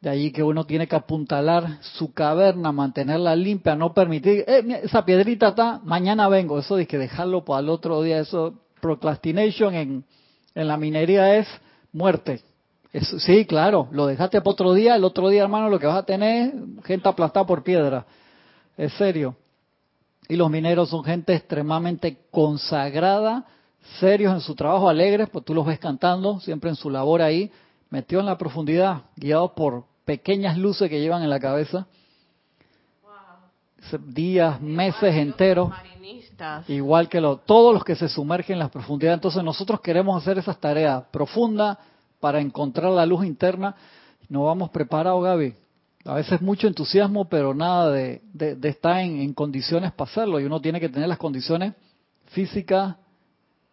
De 0.00 0.10
allí 0.10 0.30
que 0.30 0.44
uno 0.44 0.64
tiene 0.64 0.86
que 0.86 0.94
apuntalar 0.94 1.78
su 1.80 2.12
caverna, 2.12 2.70
mantenerla 2.70 3.34
limpia, 3.34 3.74
no 3.74 3.92
permitir, 3.92 4.44
eh, 4.46 4.80
esa 4.84 5.04
piedrita 5.04 5.48
está, 5.48 5.80
mañana 5.82 6.28
vengo. 6.28 6.58
Eso 6.58 6.76
de 6.76 6.86
que 6.86 6.98
dejarlo 6.98 7.44
para 7.44 7.60
el 7.60 7.68
otro 7.68 8.00
día, 8.02 8.20
eso, 8.20 8.54
procrastination 8.80 9.74
en, 9.74 10.04
en 10.54 10.68
la 10.68 10.76
minería 10.76 11.36
es 11.36 11.48
muerte. 11.92 12.42
Sí, 12.92 13.44
claro, 13.44 13.88
lo 13.90 14.06
dejaste 14.06 14.40
para 14.40 14.52
otro 14.52 14.72
día, 14.72 14.96
el 14.96 15.04
otro 15.04 15.28
día, 15.28 15.42
hermano, 15.42 15.68
lo 15.68 15.78
que 15.78 15.86
vas 15.86 15.98
a 15.98 16.04
tener 16.04 16.54
gente 16.84 17.08
aplastada 17.08 17.44
por 17.46 17.62
piedra. 17.62 18.06
Es 18.76 18.92
serio. 18.94 19.36
Y 20.28 20.36
los 20.36 20.50
mineros 20.50 20.88
son 20.90 21.04
gente 21.04 21.34
extremadamente 21.34 22.18
consagrada, 22.30 23.46
serios 23.98 24.32
en 24.32 24.40
su 24.40 24.54
trabajo, 24.54 24.88
alegres, 24.88 25.28
pues 25.30 25.44
tú 25.44 25.54
los 25.54 25.66
ves 25.66 25.78
cantando, 25.78 26.40
siempre 26.40 26.70
en 26.70 26.76
su 26.76 26.88
labor 26.88 27.20
ahí, 27.20 27.50
metió 27.90 28.20
en 28.20 28.26
la 28.26 28.38
profundidad, 28.38 29.02
guiados 29.16 29.52
por 29.52 29.84
pequeñas 30.04 30.56
luces 30.56 30.88
que 30.88 31.00
llevan 31.00 31.22
en 31.22 31.30
la 31.30 31.40
cabeza. 31.40 31.86
Días, 34.06 34.60
meses 34.60 35.14
enteros. 35.14 35.70
Igual 36.68 37.08
que 37.08 37.20
lo, 37.20 37.38
todos 37.38 37.72
los 37.74 37.84
que 37.84 37.94
se 37.94 38.08
sumergen 38.08 38.54
en 38.54 38.58
la 38.60 38.68
profundidad. 38.68 39.14
Entonces 39.14 39.42
nosotros 39.42 39.80
queremos 39.80 40.20
hacer 40.20 40.38
esas 40.38 40.58
tareas 40.58 41.04
profundas 41.10 41.78
para 42.20 42.40
encontrar 42.40 42.92
la 42.92 43.06
luz 43.06 43.24
interna. 43.24 43.74
No 44.28 44.44
vamos 44.44 44.70
preparados, 44.70 45.22
Gaby. 45.24 45.54
A 46.04 46.14
veces 46.14 46.40
mucho 46.40 46.66
entusiasmo, 46.66 47.28
pero 47.28 47.54
nada 47.54 47.90
de, 47.90 48.22
de 48.32 48.68
estar 48.68 49.00
en, 49.00 49.20
en 49.20 49.32
condiciones 49.34 49.92
para 49.92 50.10
hacerlo. 50.10 50.40
Y 50.40 50.44
uno 50.44 50.60
tiene 50.60 50.80
que 50.80 50.88
tener 50.88 51.08
las 51.08 51.18
condiciones 51.18 51.74
físicas, 52.26 52.96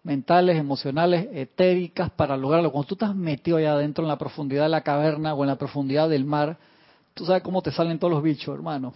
mentales, 0.05 0.55
emocionales, 0.55 1.27
etéricas 1.33 2.11
para 2.11 2.37
lograrlo. 2.37 2.71
Cuando 2.71 2.87
tú 2.87 2.93
estás 2.93 3.15
metido 3.15 3.57
allá 3.57 3.73
adentro 3.73 4.03
en 4.03 4.07
la 4.07 4.19
profundidad 4.19 4.63
de 4.63 4.69
la 4.69 4.81
caverna 4.81 5.33
o 5.33 5.43
en 5.43 5.47
la 5.47 5.57
profundidad 5.57 6.07
del 6.07 6.25
mar, 6.25 6.57
tú 7.15 7.25
sabes 7.25 7.41
cómo 7.41 7.63
te 7.63 7.71
salen 7.71 7.97
todos 7.97 8.13
los 8.13 8.21
bichos, 8.21 8.53
hermano. 8.53 8.93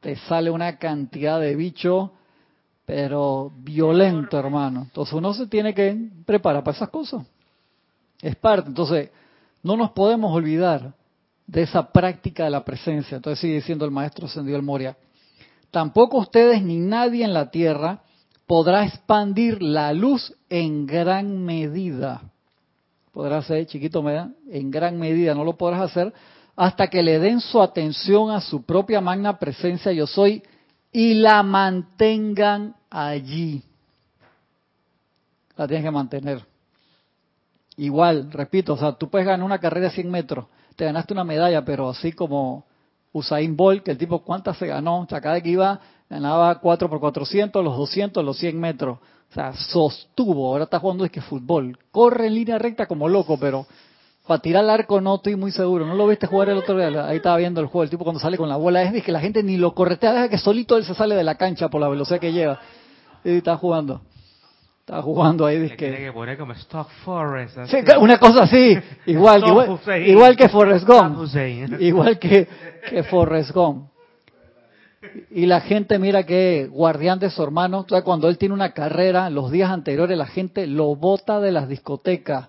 Te 0.00 0.16
sale 0.16 0.50
una 0.50 0.78
cantidad 0.78 1.38
de 1.38 1.54
bichos, 1.54 2.10
pero 2.86 3.52
violento, 3.58 4.38
hermano. 4.38 4.84
Entonces 4.84 5.12
uno 5.12 5.34
se 5.34 5.48
tiene 5.48 5.74
que 5.74 6.08
preparar 6.24 6.64
para 6.64 6.74
esas 6.74 6.88
cosas. 6.88 7.26
Es 8.22 8.36
parte. 8.36 8.70
Entonces, 8.70 9.10
no 9.62 9.76
nos 9.76 9.90
podemos 9.90 10.32
olvidar 10.32 10.94
de 11.46 11.62
esa 11.62 11.92
práctica 11.92 12.44
de 12.44 12.50
la 12.50 12.64
presencia. 12.64 13.16
Entonces 13.16 13.38
sigue 13.38 13.56
diciendo 13.56 13.84
el 13.84 13.90
maestro 13.90 14.28
Sendido 14.28 14.56
el 14.56 14.62
Moria. 14.62 14.96
Tampoco 15.70 16.16
ustedes 16.16 16.62
ni 16.62 16.78
nadie 16.78 17.22
en 17.22 17.34
la 17.34 17.50
tierra 17.50 18.00
podrá 18.46 18.84
expandir 18.84 19.62
la 19.62 19.92
luz 19.92 20.34
en 20.48 20.86
gran 20.86 21.44
medida. 21.44 22.22
Podrá 23.12 23.42
ser, 23.42 23.66
chiquito, 23.66 24.04
en 24.08 24.70
gran 24.70 24.98
medida, 24.98 25.34
no 25.34 25.44
lo 25.44 25.56
podrás 25.56 25.82
hacer 25.82 26.12
hasta 26.56 26.88
que 26.88 27.02
le 27.02 27.18
den 27.18 27.40
su 27.40 27.60
atención 27.60 28.30
a 28.30 28.40
su 28.40 28.64
propia 28.64 29.00
magna 29.00 29.38
presencia 29.38 29.92
yo 29.92 30.06
soy 30.06 30.42
y 30.90 31.14
la 31.14 31.42
mantengan 31.42 32.74
allí. 32.88 33.62
La 35.56 35.68
tienes 35.68 35.84
que 35.84 35.90
mantener. 35.90 36.44
igual, 37.76 38.32
repito, 38.32 38.72
o 38.72 38.76
sea, 38.78 38.92
tú 38.92 39.10
puedes 39.10 39.26
ganar 39.26 39.44
una 39.44 39.58
carrera 39.58 39.88
de 39.88 39.94
100 39.94 40.10
metros, 40.10 40.46
te 40.76 40.86
ganaste 40.86 41.12
una 41.12 41.24
medalla, 41.24 41.62
pero 41.62 41.90
así 41.90 42.12
como 42.12 42.64
Usain 43.12 43.54
Bolt, 43.54 43.82
que 43.82 43.90
el 43.90 43.98
tipo 43.98 44.22
cuántas 44.22 44.56
se 44.56 44.66
ganó, 44.66 45.00
o 45.00 45.06
sea, 45.06 45.20
cada 45.20 45.40
que 45.42 45.50
iba 45.50 45.78
ganaba 46.08 46.58
4 46.60 46.88
por 46.88 47.00
400, 47.00 47.64
los 47.64 47.76
200, 47.76 48.24
los 48.24 48.38
100 48.38 48.58
metros. 48.58 48.98
O 49.30 49.34
sea, 49.34 49.52
sostuvo, 49.54 50.48
ahora 50.48 50.64
está 50.64 50.78
jugando 50.78 51.04
es 51.04 51.10
que 51.10 51.20
fútbol. 51.20 51.78
Corre 51.90 52.28
en 52.28 52.34
línea 52.34 52.58
recta 52.58 52.86
como 52.86 53.08
loco, 53.08 53.38
pero 53.38 53.66
para 54.26 54.40
tirar 54.40 54.64
al 54.64 54.70
arco 54.70 55.00
no 55.00 55.16
estoy 55.16 55.36
muy 55.36 55.50
seguro. 55.50 55.86
¿No 55.86 55.94
lo 55.94 56.06
viste 56.06 56.26
jugar 56.26 56.48
el 56.48 56.58
otro 56.58 56.76
día? 56.76 57.06
Ahí 57.06 57.18
estaba 57.18 57.36
viendo 57.36 57.60
el 57.60 57.66
juego, 57.66 57.84
el 57.84 57.90
tipo 57.90 58.04
cuando 58.04 58.20
sale 58.20 58.36
con 58.36 58.48
la 58.48 58.56
bola. 58.56 58.82
Es 58.82 59.02
que 59.02 59.12
la 59.12 59.20
gente 59.20 59.42
ni 59.42 59.56
lo 59.56 59.74
corretea, 59.74 60.12
deja 60.12 60.28
que 60.28 60.38
solito 60.38 60.76
él 60.76 60.84
se 60.84 60.94
sale 60.94 61.14
de 61.14 61.24
la 61.24 61.36
cancha 61.36 61.68
por 61.68 61.80
la 61.80 61.88
velocidad 61.88 62.20
que 62.20 62.32
lleva. 62.32 62.60
Y 63.24 63.36
está 63.36 63.56
jugando. 63.56 64.02
Está 64.80 65.02
jugando 65.02 65.44
ahí. 65.46 65.58
Dice 65.58 65.76
que... 65.76 65.96
que 65.96 66.12
poner 66.12 66.38
como 66.38 66.52
Stock 66.52 66.88
Forest. 67.04 67.58
Sí, 67.66 67.78
una 67.98 68.18
cosa 68.18 68.44
así. 68.44 68.78
Igual, 69.06 69.44
igual, 69.44 69.80
igual, 70.06 70.36
que 70.36 70.48
Forrest 70.48 70.86
Gump. 70.86 71.18
Igual 71.80 72.18
que, 72.20 72.46
que 72.88 73.02
Forrest 73.02 73.50
Gump. 73.50 73.88
Y 75.30 75.46
la 75.46 75.60
gente 75.60 75.98
mira 75.98 76.24
que 76.24 76.68
guardián 76.70 77.18
de 77.18 77.30
su 77.30 77.42
hermano, 77.42 77.86
cuando 78.04 78.28
él 78.28 78.38
tiene 78.38 78.54
una 78.54 78.72
carrera, 78.72 79.30
los 79.30 79.50
días 79.50 79.70
anteriores 79.70 80.16
la 80.16 80.26
gente 80.26 80.66
lo 80.66 80.96
bota 80.96 81.40
de 81.40 81.52
las 81.52 81.68
discotecas. 81.68 82.48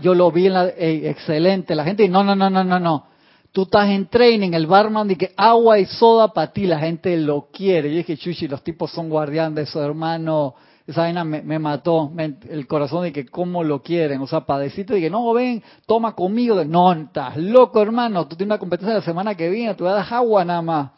Yo 0.00 0.14
lo 0.14 0.30
vi 0.30 0.46
en 0.46 0.54
la, 0.54 0.68
excelente, 0.68 1.74
la 1.74 1.84
gente, 1.84 2.08
no, 2.08 2.22
no, 2.22 2.34
no, 2.34 2.48
no, 2.50 2.62
no, 2.62 2.78
no. 2.78 3.06
Tú 3.52 3.62
estás 3.62 3.88
en 3.88 4.06
training, 4.06 4.52
el 4.52 4.66
barman 4.66 5.08
dice 5.08 5.32
agua 5.36 5.78
y 5.78 5.86
soda 5.86 6.28
para 6.28 6.52
ti, 6.52 6.66
la 6.66 6.78
gente 6.78 7.16
lo 7.16 7.48
quiere. 7.50 7.90
Yo 7.90 7.96
dije, 7.96 8.16
chuchi, 8.16 8.48
los 8.48 8.62
tipos 8.62 8.90
son 8.90 9.08
guardián 9.08 9.54
de 9.54 9.64
su 9.64 9.80
hermano. 9.80 10.54
Esa 10.86 11.00
vaina 11.00 11.24
me, 11.24 11.58
mató 11.58 12.12
el 12.16 12.66
corazón 12.66 13.04
de 13.04 13.12
que 13.12 13.26
cómo 13.26 13.64
lo 13.64 13.82
quieren. 13.82 14.20
O 14.20 14.26
sea, 14.26 14.42
para 14.42 14.60
decirte 14.60 14.94
de 14.94 15.00
que 15.00 15.10
no, 15.10 15.32
ven, 15.32 15.62
toma 15.86 16.14
conmigo. 16.14 16.62
No, 16.64 16.92
estás 16.92 17.36
loco, 17.38 17.80
hermano. 17.80 18.28
Tú 18.28 18.36
tienes 18.36 18.52
una 18.52 18.58
competencia 18.58 18.94
la 18.94 19.02
semana 19.02 19.34
que 19.34 19.48
viene, 19.48 19.74
tú 19.74 19.84
vas 19.84 19.94
a 19.94 19.96
dar 20.04 20.14
agua 20.14 20.44
nada 20.44 20.62
más. 20.62 20.90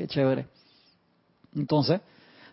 Qué 0.00 0.06
chévere. 0.06 0.46
Entonces, 1.54 2.00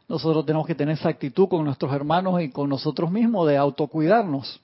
nosotros 0.10 0.45
tenemos 0.45 0.67
que 0.67 0.75
tener 0.75 0.97
esa 0.97 1.07
actitud 1.07 1.47
con 1.47 1.63
nuestros 1.63 1.93
hermanos 1.93 2.41
y 2.41 2.49
con 2.49 2.67
nosotros 2.67 3.10
mismos 3.10 3.47
de 3.47 3.55
autocuidarnos. 3.55 4.60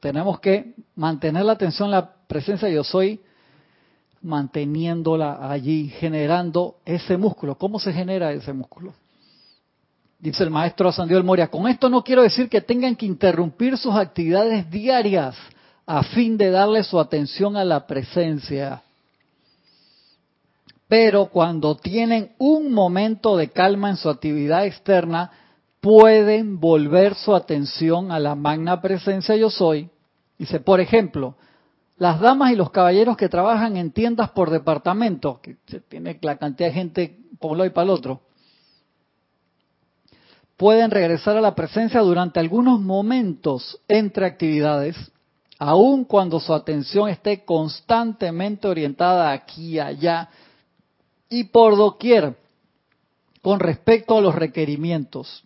tenemos 0.00 0.40
que 0.40 0.74
mantener 0.96 1.44
la 1.44 1.52
atención, 1.52 1.92
la 1.92 2.12
presencia 2.26 2.68
yo 2.68 2.82
soy, 2.82 3.20
manteniéndola 4.20 5.48
allí, 5.48 5.88
generando 6.00 6.78
ese 6.84 7.16
músculo. 7.16 7.54
¿Cómo 7.54 7.78
se 7.78 7.92
genera 7.92 8.32
ese 8.32 8.52
músculo? 8.52 8.92
Dice 10.18 10.42
el 10.42 10.50
maestro 10.50 10.88
Ascendió 10.88 11.16
el 11.16 11.22
Moria, 11.22 11.46
con 11.46 11.68
esto 11.68 11.88
no 11.88 12.02
quiero 12.02 12.22
decir 12.22 12.48
que 12.48 12.62
tengan 12.62 12.96
que 12.96 13.06
interrumpir 13.06 13.78
sus 13.78 13.94
actividades 13.94 14.68
diarias 14.68 15.36
a 15.86 16.02
fin 16.02 16.36
de 16.36 16.50
darle 16.50 16.82
su 16.82 16.98
atención 16.98 17.56
a 17.56 17.64
la 17.64 17.86
presencia. 17.86 18.82
Pero 20.88 21.26
cuando 21.26 21.76
tienen 21.76 22.32
un 22.38 22.72
momento 22.72 23.36
de 23.36 23.48
calma 23.50 23.90
en 23.90 23.96
su 23.96 24.08
actividad 24.08 24.64
externa, 24.66 25.30
pueden 25.80 26.60
volver 26.60 27.14
su 27.14 27.34
atención 27.34 28.12
a 28.12 28.18
la 28.18 28.34
magna 28.34 28.80
presencia 28.80 29.36
yo 29.36 29.50
soy. 29.50 29.90
Dice, 30.38 30.60
por 30.60 30.80
ejemplo, 30.80 31.36
las 31.98 32.20
damas 32.20 32.52
y 32.52 32.56
los 32.56 32.70
caballeros 32.70 33.16
que 33.16 33.28
trabajan 33.28 33.76
en 33.76 33.90
tiendas 33.90 34.30
por 34.30 34.50
departamento, 34.50 35.40
que 35.40 35.56
tiene 35.88 36.18
la 36.22 36.36
cantidad 36.36 36.68
de 36.68 36.74
gente 36.74 37.18
por 37.40 37.52
un 37.52 37.58
lado 37.58 37.70
y 37.70 37.72
para 37.72 37.84
el 37.84 37.90
otro, 37.90 38.20
pueden 40.56 40.90
regresar 40.90 41.36
a 41.36 41.40
la 41.40 41.54
presencia 41.54 42.00
durante 42.00 42.40
algunos 42.40 42.80
momentos 42.80 43.80
entre 43.88 44.26
actividades, 44.26 44.96
aun 45.58 46.04
cuando 46.04 46.38
su 46.38 46.52
atención 46.52 47.08
esté 47.08 47.44
constantemente 47.44 48.68
orientada 48.68 49.32
aquí 49.32 49.74
y 49.74 49.78
allá, 49.78 50.28
y 51.28 51.44
por 51.44 51.76
doquier 51.76 52.36
con 53.42 53.60
respecto 53.60 54.18
a 54.18 54.20
los 54.20 54.34
requerimientos. 54.34 55.44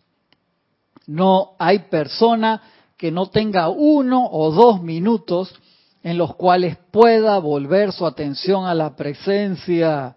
No 1.07 1.53
hay 1.59 1.81
persona 1.91 2.63
que 2.97 3.11
no 3.11 3.27
tenga 3.27 3.69
uno 3.69 4.29
o 4.31 4.51
dos 4.51 4.83
minutos 4.83 5.55
en 6.03 6.17
los 6.17 6.35
cuales 6.37 6.77
pueda 6.91 7.39
volver 7.39 7.93
su 7.93 8.07
atención 8.07 8.67
a 8.67 8.75
la 8.75 8.97
presencia 8.97 10.17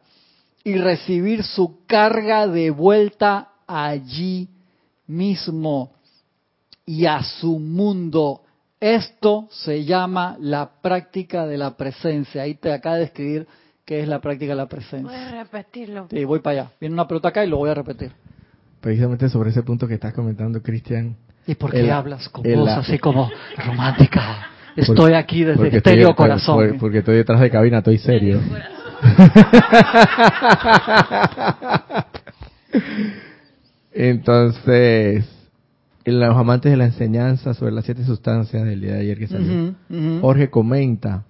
y 0.63 0.75
recibir 0.75 1.43
su 1.43 1.85
carga 1.85 2.47
de 2.47 2.69
vuelta 2.71 3.49
allí 3.67 4.49
mismo 5.07 5.91
y 6.85 7.05
a 7.05 7.23
su 7.23 7.59
mundo. 7.59 8.41
Esto 8.79 9.47
se 9.51 9.83
llama 9.85 10.37
la 10.39 10.81
práctica 10.81 11.45
de 11.45 11.57
la 11.57 11.75
presencia. 11.75 12.43
Ahí 12.43 12.55
te 12.55 12.71
acaba 12.71 12.97
de 12.97 13.05
escribir 13.05 13.47
¿Qué 13.85 14.01
es 14.01 14.07
la 14.07 14.21
práctica 14.21 14.53
de 14.53 14.55
la 14.55 14.67
presencia? 14.67 15.09
Voy 15.09 15.15
a 15.15 15.43
repetirlo. 15.43 16.07
Sí, 16.09 16.23
voy 16.23 16.39
para 16.39 16.61
allá. 16.61 16.71
Viene 16.79 16.93
una 16.93 17.05
pelota 17.05 17.27
acá 17.29 17.43
y 17.43 17.49
lo 17.49 17.57
voy 17.57 17.69
a 17.69 17.73
repetir. 17.73 18.13
Precisamente 18.79 19.27
sobre 19.27 19.49
ese 19.49 19.61
punto 19.61 19.85
que 19.87 19.95
estás 19.95 20.13
comentando, 20.13 20.61
Cristian. 20.61 21.17
¿Y 21.45 21.55
por 21.55 21.71
qué 21.71 21.91
hablas 21.91 22.29
con 22.29 22.43
voz 22.43 22.69
así 22.69 22.97
como 22.97 23.29
romántica? 23.65 24.47
Estoy 24.77 25.13
aquí 25.13 25.43
desde 25.43 25.67
el 25.67 25.75
estéreo 25.75 26.15
corazón. 26.15 26.77
porque 26.79 26.99
estoy 26.99 27.17
detrás 27.17 27.41
de 27.41 27.49
cabina, 27.49 27.79
estoy 27.79 27.97
serio. 27.97 28.39
Entonces, 33.91 35.25
en 36.05 36.19
los 36.19 36.37
amantes 36.37 36.71
de 36.71 36.77
la 36.77 36.85
enseñanza 36.85 37.53
sobre 37.53 37.73
las 37.73 37.83
siete 37.83 38.05
sustancias 38.05 38.63
del 38.63 38.79
día 38.79 38.93
de 38.93 39.01
ayer 39.01 39.19
que 39.19 39.27
salió, 39.27 39.75
Jorge 40.21 40.49
comenta, 40.49 41.25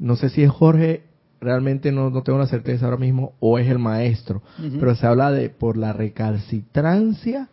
no 0.00 0.16
sé 0.16 0.28
si 0.28 0.42
es 0.42 0.50
Jorge 0.50 1.04
realmente 1.44 1.92
no, 1.92 2.10
no, 2.10 2.22
tengo 2.22 2.38
una 2.38 2.48
certeza 2.48 2.86
ahora 2.86 2.96
mismo, 2.96 3.34
o 3.38 3.58
es 3.58 3.68
el 3.68 3.78
maestro, 3.78 4.42
pero 4.80 4.94
se 4.94 5.06
habla 5.06 5.30
de 5.30 5.50
por 5.50 5.76
la 5.76 5.92
recalcitrancia 5.92 7.48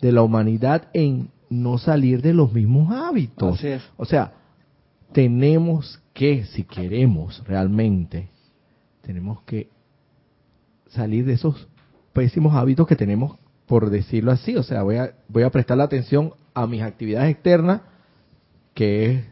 de 0.00 0.12
la 0.12 0.22
humanidad 0.22 0.88
en 0.92 1.30
no 1.48 1.78
salir 1.78 2.22
de 2.22 2.34
los 2.34 2.52
mismos 2.52 2.92
hábitos. 2.92 3.62
O 3.96 4.04
sea, 4.04 4.34
tenemos 5.12 6.02
que, 6.12 6.44
si 6.46 6.64
queremos 6.64 7.42
realmente, 7.46 8.28
tenemos 9.02 9.42
que 9.42 9.70
salir 10.88 11.24
de 11.24 11.34
esos 11.34 11.68
pésimos 12.12 12.54
hábitos 12.54 12.86
que 12.86 12.96
tenemos, 12.96 13.38
por 13.66 13.90
decirlo 13.90 14.32
así. 14.32 14.56
O 14.56 14.62
sea, 14.62 14.82
voy 14.82 14.96
a, 14.96 15.14
voy 15.28 15.44
a 15.44 15.50
prestar 15.50 15.78
la 15.78 15.84
atención 15.84 16.32
a 16.54 16.66
mis 16.66 16.82
actividades 16.82 17.30
externas, 17.30 17.82
que 18.74 19.12
es 19.12 19.24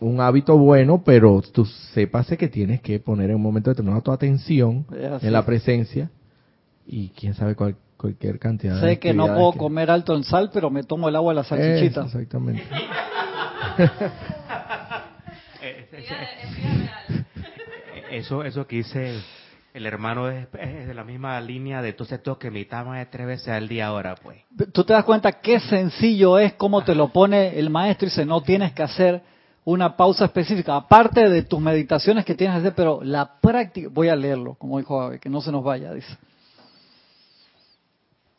un 0.00 0.20
hábito 0.20 0.56
bueno, 0.56 1.02
pero 1.04 1.42
tú 1.52 1.64
sepas 1.64 2.26
que 2.26 2.48
tienes 2.48 2.80
que 2.80 3.00
poner 3.00 3.30
en 3.30 3.36
un 3.36 3.42
momento 3.42 3.70
determinado 3.70 4.02
tu 4.02 4.12
atención 4.12 4.86
en 4.92 5.32
la 5.32 5.44
presencia 5.44 6.10
y 6.86 7.08
quién 7.10 7.34
sabe 7.34 7.54
cualquier 7.54 8.38
cantidad 8.38 8.80
sé 8.80 8.98
que 8.98 9.12
no 9.12 9.26
puedo 9.26 9.52
comer 9.52 9.90
alto 9.90 10.14
en 10.14 10.24
sal, 10.24 10.50
pero 10.52 10.70
me 10.70 10.84
tomo 10.84 11.08
el 11.08 11.16
agua 11.16 11.32
de 11.32 11.36
la 11.36 11.44
salchichita. 11.44 12.04
exactamente. 12.04 12.62
eso, 18.10 18.44
eso 18.44 18.66
que 18.66 18.76
dice 18.76 19.20
el, 19.74 19.86
hermano 19.86 20.30
es, 20.30 20.50
de 20.52 20.94
la 20.94 21.04
misma 21.04 21.40
línea 21.40 21.82
de 21.82 21.90
entonces 21.90 22.22
tengo 22.22 22.38
que 22.38 22.50
de 22.50 22.66
tres 23.10 23.26
veces 23.26 23.48
al 23.48 23.68
día 23.68 23.88
ahora, 23.88 24.14
pues. 24.14 24.38
Tú 24.72 24.84
te 24.84 24.92
das 24.92 25.04
cuenta 25.04 25.32
qué 25.32 25.60
sencillo 25.60 26.38
es 26.38 26.54
cómo 26.54 26.84
te 26.84 26.94
lo 26.94 27.08
pone 27.08 27.58
el 27.58 27.68
maestro 27.70 28.06
y 28.06 28.10
dice 28.10 28.24
no 28.24 28.42
tienes 28.42 28.72
que 28.72 28.82
hacer 28.82 29.22
una 29.72 29.96
pausa 29.96 30.24
específica, 30.24 30.76
aparte 30.76 31.28
de 31.28 31.42
tus 31.42 31.60
meditaciones 31.60 32.24
que 32.24 32.34
tienes 32.34 32.54
que 32.54 32.60
hacer, 32.60 32.74
pero 32.74 33.00
la 33.02 33.38
práctica, 33.38 33.90
voy 33.92 34.08
a 34.08 34.16
leerlo, 34.16 34.54
como 34.54 34.78
dijo 34.78 34.98
Ave, 34.98 35.20
que 35.20 35.28
no 35.28 35.42
se 35.42 35.52
nos 35.52 35.62
vaya, 35.62 35.92
dice. 35.92 36.16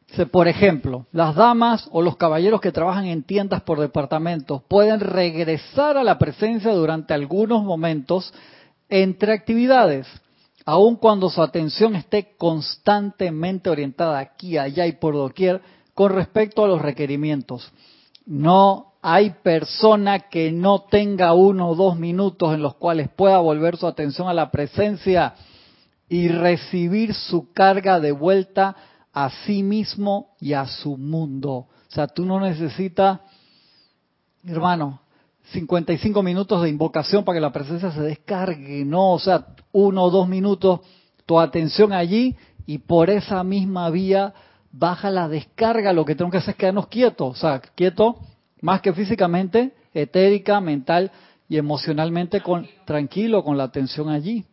Dice, 0.08 0.26
por 0.26 0.48
ejemplo, 0.48 1.06
las 1.12 1.36
damas 1.36 1.88
o 1.92 2.02
los 2.02 2.18
caballeros 2.18 2.62
que 2.62 2.72
trabajan 2.72 3.06
en 3.06 3.22
tiendas 3.22 3.62
por 3.62 3.80
departamentos 3.80 4.64
pueden 4.68 5.00
regresar 5.02 5.98
a 5.98 6.04
la 6.04 6.18
presencia 6.18 6.72
durante 6.74 7.14
algunos 7.14 7.64
momentos 7.64 8.34
entre 8.90 9.32
actividades, 9.32 10.08
aun 10.66 10.96
cuando 10.96 11.30
su 11.30 11.44
atención 11.44 11.96
esté 11.96 12.36
constantemente 12.38 13.70
orientada 13.70 14.18
aquí, 14.18 14.58
allá 14.58 14.88
y 14.88 14.94
por 14.94 15.14
doquier 15.14 15.62
con 15.94 16.12
respecto 16.12 16.66
a 16.66 16.68
los 16.68 16.82
requerimientos. 16.82 17.72
No 18.26 18.89
hay 19.02 19.30
persona 19.30 20.20
que 20.20 20.52
no 20.52 20.84
tenga 20.84 21.34
uno 21.34 21.70
o 21.70 21.76
dos 21.76 21.98
minutos 21.98 22.54
en 22.54 22.62
los 22.62 22.76
cuales 22.76 23.10
pueda 23.10 23.40
volver 23.40 23.78
su 23.78 23.88
atención 23.88 24.28
a 24.28 24.34
la 24.34 24.52
presencia 24.52 25.36
y 26.10 26.28
recibir 26.28 27.14
su 27.14 27.54
carga 27.54 28.00
de 28.00 28.12
vuelta 28.12 28.76
a 29.14 29.30
sí 29.46 29.64
mismo 29.64 30.36
y 30.40 30.54
a 30.54 30.66
su 30.66 30.98
mundo. 30.98 31.52
O 31.52 31.92
sea, 31.92 32.08
tú 32.08 32.26
no 32.26 32.40
necesitas, 32.40 33.20
hermano, 34.44 35.02
55 35.52 36.22
minutos 36.22 36.62
de 36.62 36.70
invocación 36.70 37.24
para 37.24 37.38
que 37.38 37.42
la 37.42 37.54
presencia 37.54 37.92
se 37.92 38.02
descargue, 38.02 38.84
no, 38.86 39.14
o 39.14 39.20
sea, 39.20 39.48
uno 39.72 40.04
o 40.04 40.12
dos 40.12 40.28
minutos, 40.28 40.82
tu 41.26 41.40
atención 41.40 41.94
allí 41.94 42.36
y 42.66 42.80
por 42.80 43.10
esa 43.10 43.44
misma 43.44 43.90
vía 43.90 44.34
baja 44.72 45.10
la 45.10 45.28
descarga, 45.28 45.94
lo 45.94 46.06
que 46.06 46.16
tenemos 46.16 46.34
que 46.34 46.38
hacer 46.40 46.52
es 46.52 46.58
quedarnos 46.58 46.88
quietos, 46.88 47.38
o 47.38 47.40
sea, 47.40 47.60
quieto 47.60 48.20
más 48.62 48.82
que 48.82 48.94
físicamente, 48.94 49.72
etérica, 49.94 50.60
mental 50.62 51.12
y 51.48 51.58
emocionalmente 51.58 52.42
con, 52.42 52.68
tranquilo 52.86 53.44
con 53.44 53.58
la 53.58 53.64
atención 53.64 54.10
allí. 54.10 54.46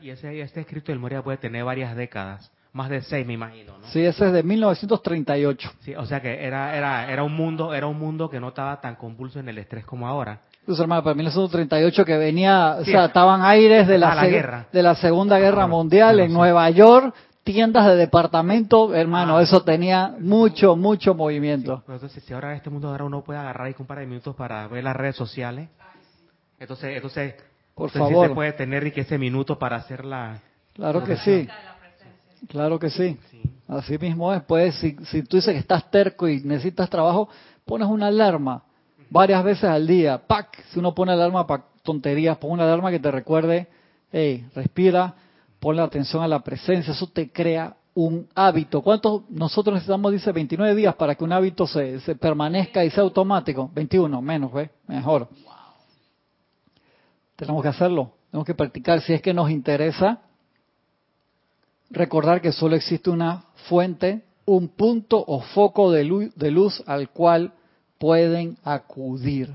Y, 0.00 0.10
ese, 0.10 0.40
este 0.40 0.60
escrito 0.60 0.92
del 0.92 1.00
Moria 1.00 1.22
puede 1.22 1.38
tener 1.38 1.64
varias 1.64 1.96
décadas, 1.96 2.52
más 2.72 2.88
de 2.88 3.00
seis 3.02 3.26
me 3.26 3.32
imagino, 3.32 3.78
¿no? 3.78 3.86
Sí, 3.88 4.00
ese 4.00 4.26
es 4.26 4.32
de 4.32 4.42
1938. 4.42 5.72
Sí, 5.80 5.94
o 5.96 6.06
sea 6.06 6.20
que 6.20 6.44
era, 6.44 6.76
era, 6.76 7.10
era 7.10 7.24
un 7.24 7.34
mundo, 7.34 7.74
era 7.74 7.86
un 7.86 7.98
mundo 7.98 8.30
que 8.30 8.38
no 8.38 8.48
estaba 8.48 8.80
tan 8.80 8.94
convulso 8.94 9.40
en 9.40 9.48
el 9.48 9.58
estrés 9.58 9.84
como 9.84 10.06
ahora. 10.06 10.40
Pues 10.64 10.78
hermano, 10.78 11.02
para 11.02 11.14
1938 11.14 12.04
que 12.04 12.16
venía, 12.18 12.76
o 12.78 12.84
sea, 12.84 13.06
estaban 13.06 13.42
aires 13.42 13.88
de 13.88 13.98
la, 13.98 14.66
de 14.70 14.82
la 14.82 14.94
Segunda 14.96 15.38
Guerra 15.38 15.66
Mundial 15.66 16.20
en 16.20 16.32
Nueva 16.32 16.68
York, 16.70 17.14
tiendas 17.52 17.86
de 17.86 17.96
departamento, 17.96 18.94
hermano, 18.94 19.38
ah. 19.38 19.42
eso 19.42 19.62
tenía 19.62 20.14
mucho, 20.20 20.76
mucho 20.76 21.14
movimiento. 21.14 21.82
entonces, 21.88 22.22
si 22.22 22.34
ahora 22.34 22.50
en 22.50 22.58
este 22.58 22.68
mundo 22.68 22.88
ahora 22.88 23.04
uno 23.04 23.24
puede 23.24 23.38
agarrar 23.38 23.70
y 23.70 23.74
un 23.78 23.86
par 23.86 24.00
de 24.00 24.06
minutos 24.06 24.36
para 24.36 24.68
ver 24.68 24.84
las 24.84 24.94
redes 24.94 25.16
sociales, 25.16 25.70
entonces, 26.58 26.94
entonces, 26.94 27.36
por 27.74 27.88
favor, 27.88 28.28
se 28.28 28.34
puede 28.34 28.52
tener 28.52 28.86
y 28.86 28.92
que 28.92 29.00
ese 29.00 29.16
minuto 29.16 29.58
para 29.58 29.76
hacer 29.76 30.04
la. 30.04 30.42
Claro 30.74 31.02
que 31.02 31.16
sí. 31.16 31.48
Claro 32.48 32.78
que 32.78 32.90
sí. 32.90 33.18
Así 33.66 33.96
mismo 33.96 34.34
es. 34.34 34.42
Pues, 34.42 34.74
si, 34.74 34.96
si 35.06 35.22
tú 35.22 35.36
dices 35.36 35.54
que 35.54 35.60
estás 35.60 35.90
terco 35.90 36.28
y 36.28 36.42
necesitas 36.42 36.90
trabajo, 36.90 37.30
pones 37.64 37.88
una 37.88 38.08
alarma 38.08 38.62
varias 39.08 39.42
veces 39.42 39.64
al 39.64 39.86
día. 39.86 40.18
¡Pac! 40.18 40.64
Si 40.70 40.78
uno 40.78 40.94
pone 40.94 41.12
alarma 41.12 41.46
para 41.46 41.64
tonterías, 41.82 42.36
pon 42.36 42.50
una 42.50 42.64
alarma 42.64 42.90
que 42.90 43.00
te 43.00 43.10
recuerde, 43.10 43.68
hey, 44.12 44.46
respira, 44.54 45.14
ponle 45.60 45.82
atención 45.82 46.22
a 46.22 46.28
la 46.28 46.40
presencia, 46.40 46.92
eso 46.92 47.06
te 47.08 47.30
crea 47.30 47.76
un 47.94 48.28
hábito. 48.34 48.80
¿Cuántos 48.80 49.28
nosotros 49.28 49.74
necesitamos, 49.74 50.12
dice, 50.12 50.30
29 50.30 50.74
días 50.74 50.94
para 50.94 51.14
que 51.14 51.24
un 51.24 51.32
hábito 51.32 51.66
se, 51.66 52.00
se 52.00 52.14
permanezca 52.14 52.84
y 52.84 52.90
sea 52.90 53.02
automático? 53.02 53.70
21, 53.74 54.22
menos, 54.22 54.52
¿ves? 54.52 54.70
Mejor. 54.86 55.28
Tenemos 57.34 57.62
que 57.62 57.68
hacerlo, 57.68 58.12
tenemos 58.30 58.46
que 58.46 58.54
practicar. 58.54 59.00
Si 59.00 59.12
es 59.12 59.22
que 59.22 59.34
nos 59.34 59.50
interesa, 59.50 60.20
recordar 61.90 62.40
que 62.40 62.52
solo 62.52 62.76
existe 62.76 63.10
una 63.10 63.44
fuente, 63.68 64.22
un 64.44 64.68
punto 64.68 65.22
o 65.26 65.40
foco 65.40 65.90
de 65.90 66.04
luz, 66.04 66.34
de 66.36 66.50
luz 66.50 66.82
al 66.86 67.10
cual 67.10 67.52
pueden 67.98 68.56
acudir. 68.64 69.52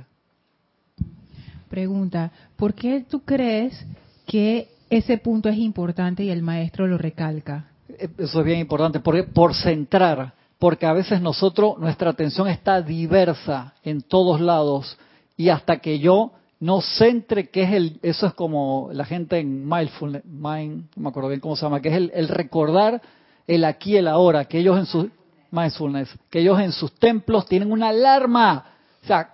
Pregunta, 1.69 2.31
¿por 2.55 2.73
qué 2.73 3.05
tú 3.09 3.21
crees 3.21 3.85
que 4.27 4.69
ese 4.93 5.17
punto 5.17 5.49
es 5.49 5.57
importante 5.57 6.23
y 6.23 6.29
el 6.29 6.41
maestro 6.41 6.87
lo 6.87 6.97
recalca? 6.97 7.67
Eh, 7.89 8.09
eso 8.17 8.39
es 8.39 8.45
bien 8.45 8.59
importante, 8.59 8.99
porque 8.99 9.23
por 9.23 9.53
centrar, 9.53 10.33
porque 10.59 10.85
a 10.85 10.93
veces 10.93 11.21
nosotros, 11.21 11.77
nuestra 11.77 12.11
atención 12.11 12.47
está 12.47 12.81
diversa 12.81 13.73
en 13.83 14.01
todos 14.01 14.39
lados 14.39 14.97
y 15.35 15.49
hasta 15.49 15.77
que 15.77 15.99
yo 15.99 16.31
no 16.59 16.79
centre, 16.79 17.49
que 17.49 17.63
es 17.63 17.73
el, 17.73 17.99
eso 18.01 18.25
es 18.25 18.33
como 18.33 18.89
la 18.93 19.03
gente 19.03 19.37
en 19.37 19.67
mindfulness, 19.67 20.23
mind, 20.23 20.85
no 20.95 21.03
me 21.03 21.09
acuerdo 21.09 21.27
bien 21.27 21.41
cómo 21.41 21.57
se 21.57 21.63
llama, 21.63 21.81
que 21.81 21.89
es 21.89 22.11
el, 22.13 22.27
recordar 22.29 23.01
el 23.47 23.65
aquí 23.65 23.91
y 23.91 23.97
el 23.97 24.07
ahora, 24.07 24.45
que 24.45 24.59
ellos 24.59 24.79
en 24.79 24.85
su, 24.85 25.09
mindfulness, 25.51 26.09
que 26.29 26.39
ellos 26.39 26.59
en 26.61 26.71
sus 26.71 26.93
templos 26.93 27.45
tienen 27.47 27.69
una 27.69 27.89
alarma. 27.89 28.65
O 29.03 29.05
sea, 29.05 29.31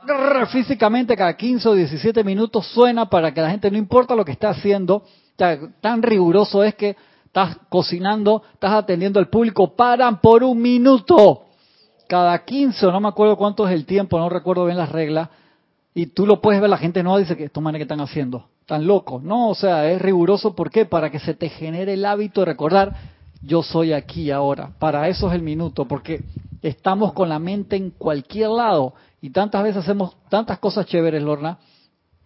físicamente 0.52 1.16
cada 1.16 1.38
15 1.38 1.70
o 1.70 1.74
17 1.76 2.24
minutos 2.24 2.66
suena 2.68 3.08
para 3.08 3.32
que 3.32 3.42
la 3.42 3.52
gente, 3.52 3.70
no 3.70 3.78
importa 3.78 4.16
lo 4.16 4.26
que 4.26 4.32
está 4.32 4.50
haciendo, 4.50 5.04
tan 5.82 6.04
riguroso 6.04 6.64
es 6.64 6.76
que 6.76 6.96
estás 7.26 7.58
cocinando, 7.70 8.44
estás 8.54 8.74
atendiendo 8.74 9.20
al 9.20 9.30
público, 9.30 9.76
paran 9.76 10.20
por 10.20 10.44
un 10.44 10.62
minuto. 10.62 11.46
Cada 12.08 12.44
15 12.44 12.86
o 12.88 12.92
no 12.92 13.00
me 13.00 13.08
acuerdo 13.08 13.38
cuánto 13.38 13.68
es 13.68 13.74
el 13.74 13.86
tiempo, 13.86 14.20
no 14.20 14.30
recuerdo 14.30 14.66
bien 14.66 14.78
las 14.78 14.92
reglas, 14.92 15.30
y 15.94 16.08
tú 16.08 16.26
lo 16.26 16.42
puedes 16.42 16.62
ver, 16.62 16.70
la 16.70 16.78
gente 16.78 17.04
no 17.04 17.18
dice 17.18 17.36
que 17.36 17.46
estos 17.46 17.62
manes 17.62 17.80
que 17.80 17.84
están 17.84 18.02
haciendo, 18.02 18.46
tan 18.66 18.86
locos. 18.86 19.24
No, 19.24 19.50
o 19.50 19.56
sea, 19.56 19.90
es 19.90 20.02
riguroso, 20.02 20.56
¿por 20.56 20.72
qué? 20.72 20.86
Para 20.86 21.10
que 21.12 21.20
se 21.20 21.34
te 21.34 21.50
genere 21.50 21.94
el 21.94 22.06
hábito 22.06 22.42
de 22.42 22.46
recordar 22.46 22.96
yo 23.42 23.64
soy 23.64 23.94
aquí 23.94 24.32
ahora. 24.32 24.72
Para 24.80 25.08
eso 25.08 25.28
es 25.30 25.36
el 25.36 25.42
minuto, 25.42 25.86
porque 25.86 26.24
estamos 26.62 27.14
con 27.14 27.30
la 27.30 27.40
mente 27.40 27.76
en 27.76 27.92
cualquier 27.92 28.50
lado 28.50 28.94
y 29.22 29.30
tantas 29.30 29.64
veces 29.64 29.84
hacemos 29.84 30.16
tantas 30.30 30.60
cosas 30.60 30.86
chéveres, 30.86 31.22
Lorna. 31.24 31.58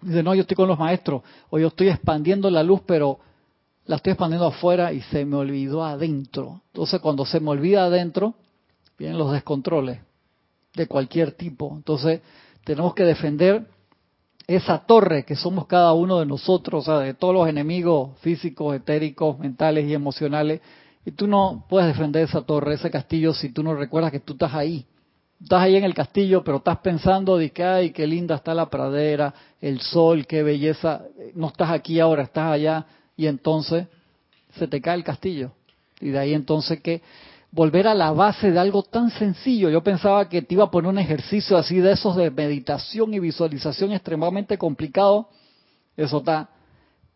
Dice, 0.03 0.23
no, 0.23 0.35
yo 0.35 0.41
estoy 0.41 0.55
con 0.55 0.67
los 0.67 0.79
maestros, 0.79 1.23
o 1.49 1.59
yo 1.59 1.67
estoy 1.67 1.89
expandiendo 1.89 2.49
la 2.49 2.63
luz, 2.63 2.81
pero 2.85 3.19
la 3.85 3.97
estoy 3.97 4.11
expandiendo 4.11 4.47
afuera 4.47 4.93
y 4.93 5.01
se 5.01 5.25
me 5.25 5.35
olvidó 5.35 5.83
adentro. 5.83 6.61
Entonces, 6.67 6.99
cuando 7.01 7.25
se 7.25 7.39
me 7.39 7.49
olvida 7.49 7.85
adentro, 7.85 8.35
vienen 8.97 9.17
los 9.17 9.31
descontroles 9.31 9.99
de 10.75 10.87
cualquier 10.87 11.33
tipo. 11.33 11.73
Entonces, 11.75 12.21
tenemos 12.63 12.93
que 12.93 13.03
defender 13.03 13.67
esa 14.47 14.79
torre 14.79 15.23
que 15.23 15.35
somos 15.35 15.67
cada 15.67 15.93
uno 15.93 16.19
de 16.19 16.25
nosotros, 16.25 16.83
o 16.83 16.85
sea, 16.85 16.99
de 16.99 17.13
todos 17.13 17.33
los 17.33 17.47
enemigos 17.47 18.17
físicos, 18.19 18.75
etéricos, 18.75 19.39
mentales 19.39 19.87
y 19.87 19.93
emocionales 19.93 20.61
y 21.05 21.11
tú 21.11 21.27
no 21.27 21.65
puedes 21.67 21.87
defender 21.87 22.23
esa 22.23 22.41
torre, 22.43 22.75
ese 22.75 22.89
castillo, 22.89 23.33
si 23.33 23.49
tú 23.49 23.63
no 23.63 23.75
recuerdas 23.75 24.11
que 24.11 24.19
tú 24.19 24.33
estás 24.33 24.53
ahí. 24.53 24.85
Estás 25.43 25.61
ahí 25.61 25.75
en 25.75 25.83
el 25.83 25.93
castillo, 25.93 26.41
pero 26.41 26.57
estás 26.57 26.77
pensando 26.77 27.37
de 27.37 27.51
que, 27.51 27.65
ay, 27.65 27.91
qué 27.91 28.07
linda 28.07 28.35
está 28.35 28.53
la 28.53 28.69
pradera, 28.69 29.33
el 29.59 29.81
sol, 29.81 30.25
qué 30.25 30.41
belleza. 30.41 31.01
No 31.35 31.47
estás 31.47 31.69
aquí 31.69 31.99
ahora, 31.99 32.23
estás 32.23 32.53
allá. 32.53 32.85
Y 33.17 33.27
entonces 33.27 33.87
se 34.57 34.69
te 34.69 34.81
cae 34.81 34.95
el 34.95 35.03
castillo. 35.03 35.51
Y 35.99 36.11
de 36.11 36.19
ahí 36.19 36.33
entonces 36.33 36.79
que 36.79 37.01
volver 37.51 37.89
a 37.89 37.93
la 37.93 38.11
base 38.13 38.51
de 38.51 38.59
algo 38.59 38.83
tan 38.83 39.09
sencillo. 39.09 39.69
Yo 39.69 39.83
pensaba 39.83 40.29
que 40.29 40.43
te 40.43 40.53
iba 40.53 40.63
a 40.63 40.71
poner 40.71 40.89
un 40.89 40.97
ejercicio 40.97 41.57
así 41.57 41.79
de 41.79 41.91
esos 41.91 42.15
de 42.15 42.31
meditación 42.31 43.13
y 43.13 43.19
visualización 43.19 43.91
extremadamente 43.91 44.57
complicado. 44.57 45.27
Eso 45.97 46.19
está 46.19 46.49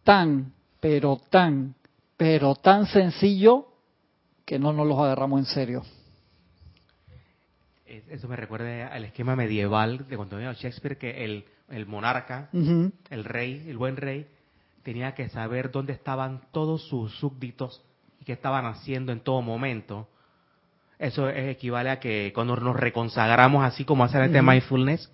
tan, 0.03 0.51
pero 0.81 1.17
tan, 1.29 1.75
pero 2.17 2.55
tan 2.55 2.87
sencillo 2.87 3.67
que 4.43 4.59
no 4.59 4.73
nos 4.73 4.85
los 4.85 4.99
agarramos 4.99 5.39
en 5.39 5.45
serio. 5.45 5.83
Eso 7.87 8.27
me 8.27 8.35
recuerda 8.35 8.87
al 8.87 9.05
esquema 9.05 9.35
medieval 9.35 10.07
de 10.07 10.17
cuando 10.17 10.35
venía 10.35 10.53
Shakespeare, 10.53 10.97
que 10.97 11.23
el, 11.23 11.45
el 11.69 11.85
monarca, 11.85 12.49
el 12.53 13.23
rey, 13.23 13.65
el 13.67 13.77
buen 13.77 13.97
rey, 13.97 14.27
tenía 14.83 15.13
que 15.13 15.29
saber 15.29 15.71
dónde 15.71 15.93
estaban 15.93 16.41
todos 16.51 16.87
sus 16.87 17.13
súbditos 17.17 17.83
y 18.21 18.25
qué 18.25 18.33
estaban 18.33 18.65
haciendo 18.65 19.11
en 19.11 19.19
todo 19.19 19.41
momento. 19.41 20.07
Eso 20.99 21.29
es, 21.29 21.49
equivale 21.49 21.89
a 21.89 21.99
que 21.99 22.31
cuando 22.33 22.55
nos 22.55 22.75
reconsagramos, 22.75 23.63
así 23.63 23.85
como 23.85 24.03
hacer 24.03 24.23
este 24.23 24.41
mindfulness, 24.41 25.11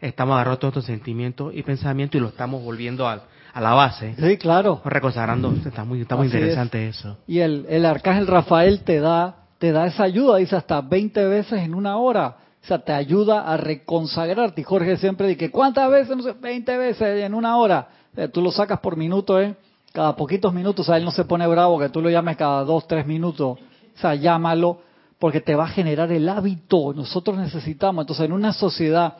estamos 0.00 0.34
agarrando 0.34 0.58
todos 0.58 0.72
estos 0.72 0.86
sentimientos 0.86 1.54
y 1.54 1.62
pensamientos 1.62 2.18
y 2.18 2.20
lo 2.22 2.28
estamos 2.28 2.62
volviendo 2.62 3.08
a, 3.08 3.24
a 3.52 3.60
la 3.60 3.72
base. 3.74 4.14
Sí, 4.18 4.36
claro. 4.38 4.80
Reconsagrando, 4.84 5.52
está 5.64 5.84
muy, 5.84 6.00
está 6.00 6.16
muy 6.16 6.26
interesante 6.26 6.88
eso. 6.88 7.18
Y 7.26 7.40
el, 7.40 7.66
el 7.68 7.86
arcángel 7.86 8.26
Rafael 8.26 8.82
te 8.82 9.00
da, 9.00 9.39
te 9.60 9.72
da 9.72 9.86
esa 9.86 10.04
ayuda, 10.04 10.38
dice 10.38 10.56
hasta 10.56 10.80
20 10.80 11.22
veces 11.26 11.60
en 11.60 11.74
una 11.74 11.98
hora. 11.98 12.34
O 12.62 12.66
sea, 12.66 12.78
te 12.78 12.92
ayuda 12.92 13.42
a 13.42 13.58
reconsagrarte. 13.58 14.62
Y 14.62 14.64
Jorge 14.64 14.96
siempre 14.96 15.28
dice, 15.28 15.50
¿cuántas 15.50 15.90
veces? 15.90 16.16
No 16.16 16.22
sé, 16.22 16.32
20 16.32 16.78
veces 16.78 17.22
en 17.22 17.34
una 17.34 17.58
hora. 17.58 17.88
Eh, 18.16 18.28
tú 18.28 18.40
lo 18.40 18.50
sacas 18.50 18.80
por 18.80 18.96
minuto, 18.96 19.38
¿eh? 19.38 19.54
Cada 19.92 20.16
poquitos 20.16 20.54
minutos. 20.54 20.86
O 20.86 20.90
sea, 20.90 20.96
él 20.96 21.04
no 21.04 21.10
se 21.10 21.26
pone 21.26 21.46
bravo 21.46 21.78
que 21.78 21.90
tú 21.90 22.00
lo 22.00 22.08
llames 22.08 22.38
cada 22.38 22.64
dos, 22.64 22.88
tres 22.88 23.06
minutos. 23.06 23.58
O 23.58 24.00
sea, 24.00 24.14
llámalo 24.14 24.78
porque 25.18 25.42
te 25.42 25.54
va 25.54 25.64
a 25.64 25.68
generar 25.68 26.10
el 26.10 26.26
hábito. 26.30 26.94
Nosotros 26.94 27.36
necesitamos. 27.36 28.04
Entonces, 28.04 28.24
en 28.24 28.32
una 28.32 28.54
sociedad 28.54 29.18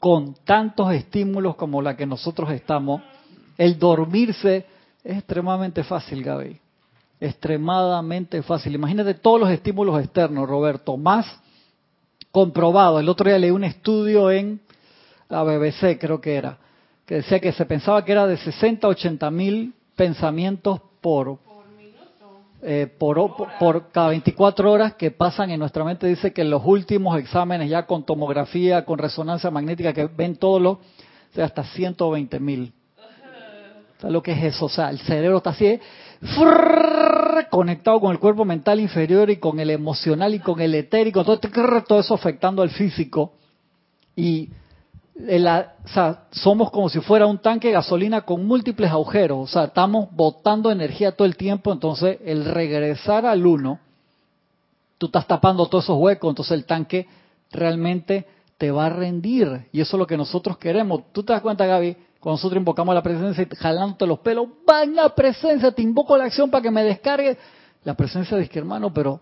con 0.00 0.34
tantos 0.44 0.92
estímulos 0.92 1.54
como 1.54 1.82
la 1.82 1.96
que 1.96 2.04
nosotros 2.04 2.50
estamos, 2.50 3.00
el 3.56 3.78
dormirse 3.78 4.66
es 5.04 5.18
extremadamente 5.18 5.84
fácil, 5.84 6.24
Gaby. 6.24 6.58
Extremadamente 7.20 8.42
fácil. 8.42 8.74
Imagínate 8.74 9.14
todos 9.14 9.40
los 9.40 9.50
estímulos 9.50 10.00
externos, 10.00 10.48
Roberto. 10.48 10.96
Más 10.96 11.26
comprobado. 12.30 13.00
El 13.00 13.08
otro 13.08 13.28
día 13.28 13.38
leí 13.38 13.50
un 13.50 13.64
estudio 13.64 14.30
en 14.30 14.60
la 15.28 15.42
BBC, 15.42 15.98
creo 15.98 16.20
que 16.20 16.36
era, 16.36 16.58
que 17.04 17.16
decía 17.16 17.40
que 17.40 17.52
se 17.52 17.66
pensaba 17.66 18.04
que 18.04 18.12
era 18.12 18.26
de 18.26 18.36
60 18.36 18.86
a 18.86 18.90
80 18.90 19.30
mil 19.30 19.74
pensamientos 19.94 20.80
por, 21.00 21.38
eh, 22.62 22.86
por, 22.98 23.34
por, 23.58 23.90
cada 23.90 24.08
24 24.08 24.70
horas 24.70 24.94
que 24.94 25.10
pasan 25.10 25.50
en 25.50 25.60
nuestra 25.60 25.84
mente. 25.84 26.06
Dice 26.06 26.32
que 26.32 26.42
en 26.42 26.50
los 26.50 26.62
últimos 26.64 27.18
exámenes 27.18 27.68
ya 27.68 27.86
con 27.86 28.04
tomografía, 28.04 28.84
con 28.84 28.98
resonancia 28.98 29.50
magnética, 29.50 29.92
que 29.92 30.06
ven 30.06 30.36
todo 30.36 30.60
lo, 30.60 30.70
o 31.36 31.42
hasta 31.42 31.64
120 31.64 32.40
mil. 32.40 32.72
¿Sabes 33.98 34.12
lo 34.12 34.22
que 34.22 34.32
es 34.32 34.54
eso? 34.54 34.66
O 34.66 34.68
sea, 34.68 34.90
el 34.90 34.98
cerebro 35.00 35.38
está 35.38 35.50
así, 35.50 35.80
conectado 37.50 38.00
con 38.00 38.12
el 38.12 38.18
cuerpo 38.18 38.44
mental 38.44 38.80
inferior 38.80 39.30
y 39.30 39.36
con 39.36 39.60
el 39.60 39.70
emocional 39.70 40.34
y 40.34 40.40
con 40.40 40.60
el 40.60 40.74
etérico, 40.74 41.24
todo, 41.24 41.34
este, 41.34 41.48
todo 41.86 42.00
eso 42.00 42.14
afectando 42.14 42.62
al 42.62 42.70
físico. 42.70 43.32
Y 44.16 44.50
sea, 45.86 46.24
somos 46.30 46.70
como 46.70 46.88
si 46.88 47.00
fuera 47.00 47.26
un 47.26 47.38
tanque 47.38 47.68
de 47.68 47.74
gasolina 47.74 48.22
con 48.22 48.46
múltiples 48.46 48.90
agujeros, 48.90 49.38
o 49.38 49.46
sea, 49.46 49.64
estamos 49.64 50.08
botando 50.12 50.70
energía 50.70 51.12
todo 51.12 51.26
el 51.26 51.36
tiempo, 51.36 51.72
entonces 51.72 52.18
el 52.24 52.44
regresar 52.44 53.26
al 53.26 53.44
uno, 53.44 53.80
tú 54.96 55.06
estás 55.06 55.26
tapando 55.26 55.66
todos 55.66 55.84
esos 55.84 55.98
huecos, 55.98 56.30
entonces 56.30 56.52
el 56.52 56.64
tanque 56.64 57.06
realmente 57.50 58.26
te 58.58 58.70
va 58.70 58.86
a 58.86 58.90
rendir. 58.90 59.66
Y 59.72 59.80
eso 59.80 59.96
es 59.96 59.98
lo 59.98 60.06
que 60.06 60.16
nosotros 60.16 60.58
queremos. 60.58 61.02
¿Tú 61.12 61.22
te 61.22 61.32
das 61.32 61.42
cuenta, 61.42 61.66
Gaby? 61.66 61.96
Cuando 62.20 62.36
nosotros 62.36 62.58
invocamos 62.58 62.94
la 62.94 63.02
presencia 63.02 63.46
y 63.48 63.56
jalándote 63.56 64.06
los 64.06 64.18
pelos, 64.18 64.48
van 64.66 64.94
la 64.94 65.14
presencia, 65.14 65.70
te 65.70 65.82
invoco 65.82 66.16
la 66.16 66.24
acción 66.24 66.50
para 66.50 66.62
que 66.62 66.70
me 66.70 66.82
descargue. 66.82 67.38
La 67.84 67.94
presencia 67.94 68.36
dice 68.36 68.50
que 68.50 68.58
hermano, 68.58 68.92
pero 68.92 69.20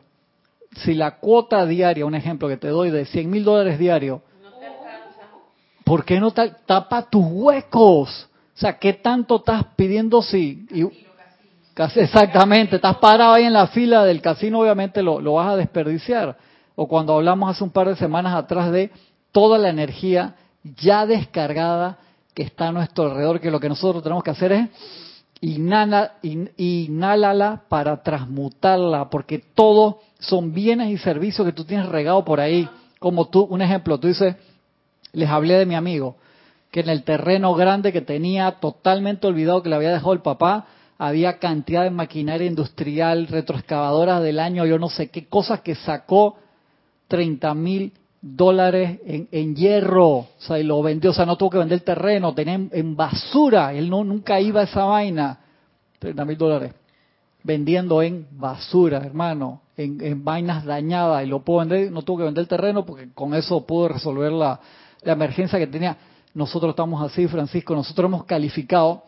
si 0.77 0.95
la 0.95 1.17
cuota 1.19 1.67
diaria, 1.67 2.07
un 2.07 2.15
ejemplo 2.15 2.49
que 2.49 2.57
te 2.57 2.69
doy 2.69 2.91
de 2.91 3.05
100 3.05 3.31
mil 3.31 3.45
dólares 3.45 3.79
diario, 3.79 4.23
¿por 5.85 6.05
qué 6.05 6.19
no 6.19 6.33
tapa 6.33 7.03
tus 7.11 7.25
huecos? 7.27 8.29
O 8.55 8.59
sea, 8.59 8.79
¿qué 8.79 8.95
tanto 8.95 9.37
estás 9.37 9.65
pidiendo 9.77 10.23
si... 10.23 10.67
exactamente, 11.97 12.77
estás 12.77 12.97
parado 12.97 13.35
ahí 13.35 13.45
en 13.45 13.53
la 13.53 13.67
fila 13.67 14.05
del 14.05 14.23
casino, 14.23 14.61
obviamente 14.61 15.03
lo, 15.03 15.21
lo 15.21 15.35
vas 15.35 15.51
a 15.51 15.57
desperdiciar. 15.57 16.39
O 16.75 16.89
cuando 16.89 17.15
hablamos 17.15 17.51
hace 17.51 17.63
un 17.63 17.71
par 17.71 17.89
de 17.89 17.97
semanas 17.97 18.35
atrás 18.35 18.73
de 18.73 18.91
toda 19.33 19.59
la 19.59 19.69
energía 19.69 20.35
ya 20.63 21.05
descargada 21.05 21.99
que 22.37 22.43
está 22.43 22.69
a 22.69 22.73
nuestro 22.73 23.05
alrededor, 23.05 23.41
que 23.41 23.51
lo 23.51 23.59
que 23.59 23.71
nosotros 23.71 24.03
tenemos 24.03 24.23
que 24.23 24.31
hacer 24.31 24.53
es 24.53 24.69
inhala, 25.41 26.13
para 27.71 28.03
transmutarla, 28.03 29.09
porque 29.09 29.39
todo 29.39 30.01
son 30.19 30.53
bienes 30.53 30.91
y 30.91 30.99
servicios 30.99 31.47
que 31.47 31.55
tú 31.55 31.65
tienes 31.65 31.89
regado 31.89 32.27
por 32.27 32.41
ahí. 32.41 32.69
Como 32.99 33.29
tú, 33.29 33.41
un 33.45 33.63
ejemplo, 33.63 33.99
tú 33.99 34.09
dices, 34.09 34.37
les 35.15 35.31
hablé 35.31 35.55
de 35.55 35.65
mi 35.65 35.77
amigo, 35.77 36.17
que 36.71 36.81
en 36.81 36.91
el 36.91 37.05
terreno 37.05 37.55
grande 37.55 37.91
que 37.91 38.03
tenía 38.03 38.53
totalmente 38.61 39.27
olvidado 39.27 39.63
que 39.63 39.71
le 39.71 39.77
había 39.77 39.93
dejado 39.93 40.13
el 40.13 40.21
papá, 40.21 40.67
había 40.99 41.39
cantidad 41.39 41.85
de 41.85 41.91
maquinaria 41.91 42.47
industrial, 42.47 43.29
retroexcavadoras 43.29 44.23
del 44.23 44.41
año, 44.41 44.67
yo 44.67 44.79
no 44.79 44.91
sé 44.91 45.09
qué 45.09 45.27
cosas 45.27 45.63
que 45.63 45.75
sacó 45.75 46.37
30 47.09 47.55
mil 47.55 47.95
dólares 48.21 49.01
en, 49.05 49.55
hierro, 49.55 50.09
o 50.09 50.29
sea, 50.39 50.59
y 50.59 50.65
lo 50.65 50.83
vendió, 50.83 51.11
o 51.11 51.15
sea, 51.15 51.27
no 51.27 51.37
tuvo 51.37 51.51
que 51.51 51.59
vender 51.59 51.81
terreno, 51.81 52.35
tenía 52.35 52.55
en, 52.55 52.97
basura, 52.97 53.73
él 53.73 53.89
no 53.89 54.05
nunca 54.05 54.41
iba 54.41 54.61
a 54.61 54.65
esa 54.65 54.85
vaina, 54.85 55.39
30 55.99 56.25
mil 56.25 56.37
dólares, 56.37 56.75
vendiendo 57.43 58.03
en 58.03 58.27
basura, 58.33 58.99
hermano, 58.99 59.63
en, 59.77 60.25
vainas 60.25 60.65
dañadas, 60.65 61.25
y 61.25 61.29
lo 61.29 61.41
pudo 61.41 61.59
vender, 61.61 61.93
no 61.93 62.03
tuvo 62.03 62.19
que 62.19 62.25
vender 62.25 62.47
terreno 62.47 62.85
porque 62.85 63.13
con 63.13 63.35
eso 63.35 63.65
pudo 63.67 63.89
resolver 63.89 64.33
la, 64.33 64.61
la 65.03 65.13
emergencia 65.13 65.59
que 65.59 65.67
tenía. 65.67 65.97
Nosotros 66.35 66.71
estamos 66.71 67.03
así, 67.03 67.29
Francisco, 67.29 67.75
nosotros 67.75 68.09
hemos 68.09 68.25
calificado 68.25 69.05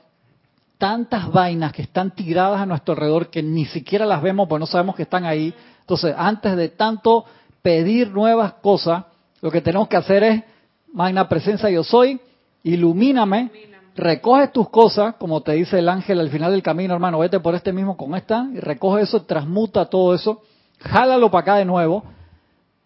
tantas 0.78 1.30
vainas 1.32 1.72
que 1.72 1.82
están 1.82 2.12
tiradas 2.12 2.60
a 2.60 2.66
nuestro 2.66 2.94
alrededor 2.94 3.30
que 3.30 3.42
ni 3.42 3.66
siquiera 3.66 4.06
las 4.06 4.22
vemos 4.22 4.48
porque 4.48 4.60
no 4.60 4.66
sabemos 4.66 4.94
que 4.94 5.02
están 5.02 5.24
ahí. 5.24 5.52
Entonces, 5.80 6.14
antes 6.16 6.56
de 6.56 6.68
tanto 6.68 7.24
pedir 7.68 8.10
nuevas 8.10 8.54
cosas, 8.62 9.04
lo 9.42 9.50
que 9.50 9.60
tenemos 9.60 9.88
que 9.88 9.98
hacer 9.98 10.22
es, 10.22 10.42
magna 10.90 11.28
presencia 11.28 11.68
yo 11.68 11.84
soy, 11.84 12.18
ilumíname, 12.62 13.50
recoge 13.94 14.48
tus 14.48 14.70
cosas, 14.70 15.16
como 15.16 15.42
te 15.42 15.52
dice 15.52 15.78
el 15.78 15.90
ángel 15.90 16.18
al 16.18 16.30
final 16.30 16.50
del 16.50 16.62
camino, 16.62 16.94
hermano, 16.94 17.18
vete 17.18 17.40
por 17.40 17.54
este 17.54 17.74
mismo 17.74 17.94
con 17.94 18.14
esta, 18.14 18.48
y 18.54 18.58
recoge 18.58 19.02
eso, 19.02 19.20
transmuta 19.24 19.84
todo 19.84 20.14
eso, 20.14 20.40
jálalo 20.78 21.30
para 21.30 21.42
acá 21.42 21.56
de 21.56 21.66
nuevo, 21.66 22.04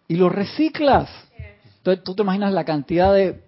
y 0.09 0.17
lo 0.17 0.27
reciclas. 0.27 1.09
Entonces 1.77 2.03
tú 2.03 2.13
te 2.13 2.23
imaginas 2.23 2.51
la 2.51 2.65
cantidad 2.65 3.13
de 3.13 3.41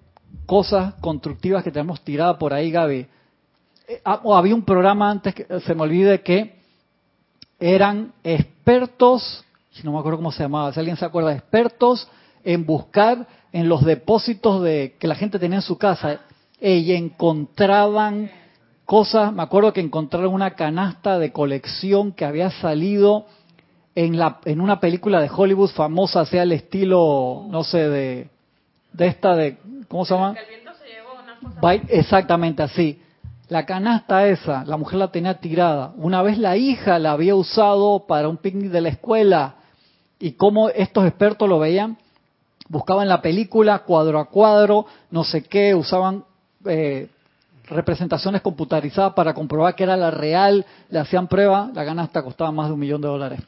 cosas 0.45 0.93
constructivas 1.01 1.65
que 1.65 1.71
tenemos 1.71 1.99
tirada 1.99 2.39
por 2.39 2.53
ahí, 2.53 2.71
Gaby. 2.71 3.07
Eh, 3.89 4.01
ah, 4.05 4.21
había 4.23 4.55
un 4.55 4.63
programa 4.63 5.11
antes 5.11 5.35
que 5.35 5.59
se 5.59 5.75
me 5.75 5.81
olvide 5.81 6.21
que 6.21 6.55
eran 7.59 8.13
expertos 8.23 9.44
no 9.83 9.91
me 9.91 9.99
acuerdo 9.99 10.17
cómo 10.17 10.31
se 10.31 10.43
llamaba, 10.43 10.71
si 10.71 10.79
alguien 10.79 10.97
se 10.97 11.05
acuerda, 11.05 11.33
expertos 11.33 12.07
en 12.43 12.65
buscar 12.65 13.27
en 13.51 13.69
los 13.69 13.83
depósitos 13.83 14.61
de 14.61 14.95
que 14.99 15.07
la 15.07 15.15
gente 15.15 15.39
tenía 15.39 15.57
en 15.57 15.61
su 15.61 15.77
casa 15.77 16.19
y 16.61 16.93
encontraban 16.93 18.29
cosas, 18.85 19.33
me 19.33 19.43
acuerdo 19.43 19.73
que 19.73 19.81
encontraron 19.81 20.33
una 20.33 20.51
canasta 20.51 21.19
de 21.19 21.31
colección 21.31 22.11
que 22.11 22.25
había 22.25 22.51
salido 22.51 23.25
en 23.95 24.17
la 24.17 24.39
en 24.45 24.61
una 24.61 24.79
película 24.79 25.21
de 25.21 25.29
Hollywood 25.33 25.69
famosa, 25.69 26.25
sea 26.25 26.43
el 26.43 26.51
estilo, 26.51 27.45
no 27.49 27.63
sé, 27.63 27.89
de 27.89 28.29
de 28.93 29.07
esta 29.07 29.35
de 29.35 29.57
¿cómo 29.87 30.05
se 30.05 30.13
llama? 30.13 30.35
Exactamente 31.89 32.63
así. 32.63 33.01
La 33.47 33.65
canasta 33.65 34.27
esa, 34.27 34.65
la 34.65 34.77
mujer 34.77 34.97
la 34.97 35.11
tenía 35.11 35.35
tirada. 35.35 35.93
Una 35.97 36.21
vez 36.21 36.37
la 36.37 36.57
hija 36.57 36.97
la 36.97 37.11
había 37.11 37.35
usado 37.35 38.05
para 38.07 38.27
un 38.27 38.37
picnic 38.37 38.71
de 38.71 38.81
la 38.81 38.89
escuela 38.89 39.55
y 40.19 40.33
cómo 40.33 40.69
estos 40.69 41.05
expertos 41.05 41.47
lo 41.47 41.59
veían, 41.59 41.97
buscaban 42.69 43.07
la 43.07 43.21
película 43.21 43.79
cuadro 43.79 44.19
a 44.19 44.25
cuadro, 44.25 44.85
no 45.11 45.23
sé 45.23 45.43
qué, 45.43 45.75
usaban 45.75 46.23
eh, 46.65 47.09
representaciones 47.67 48.41
computarizadas 48.41 49.13
para 49.13 49.33
comprobar 49.33 49.75
que 49.75 49.83
era 49.83 49.97
la 49.97 50.11
real, 50.11 50.65
le 50.89 50.99
hacían 50.99 51.27
prueba, 51.27 51.69
la 51.73 51.81
hasta 52.01 52.23
costaba 52.23 52.51
más 52.51 52.67
de 52.67 52.73
un 52.73 52.79
millón 52.79 53.01
de 53.01 53.07
dólares. 53.07 53.39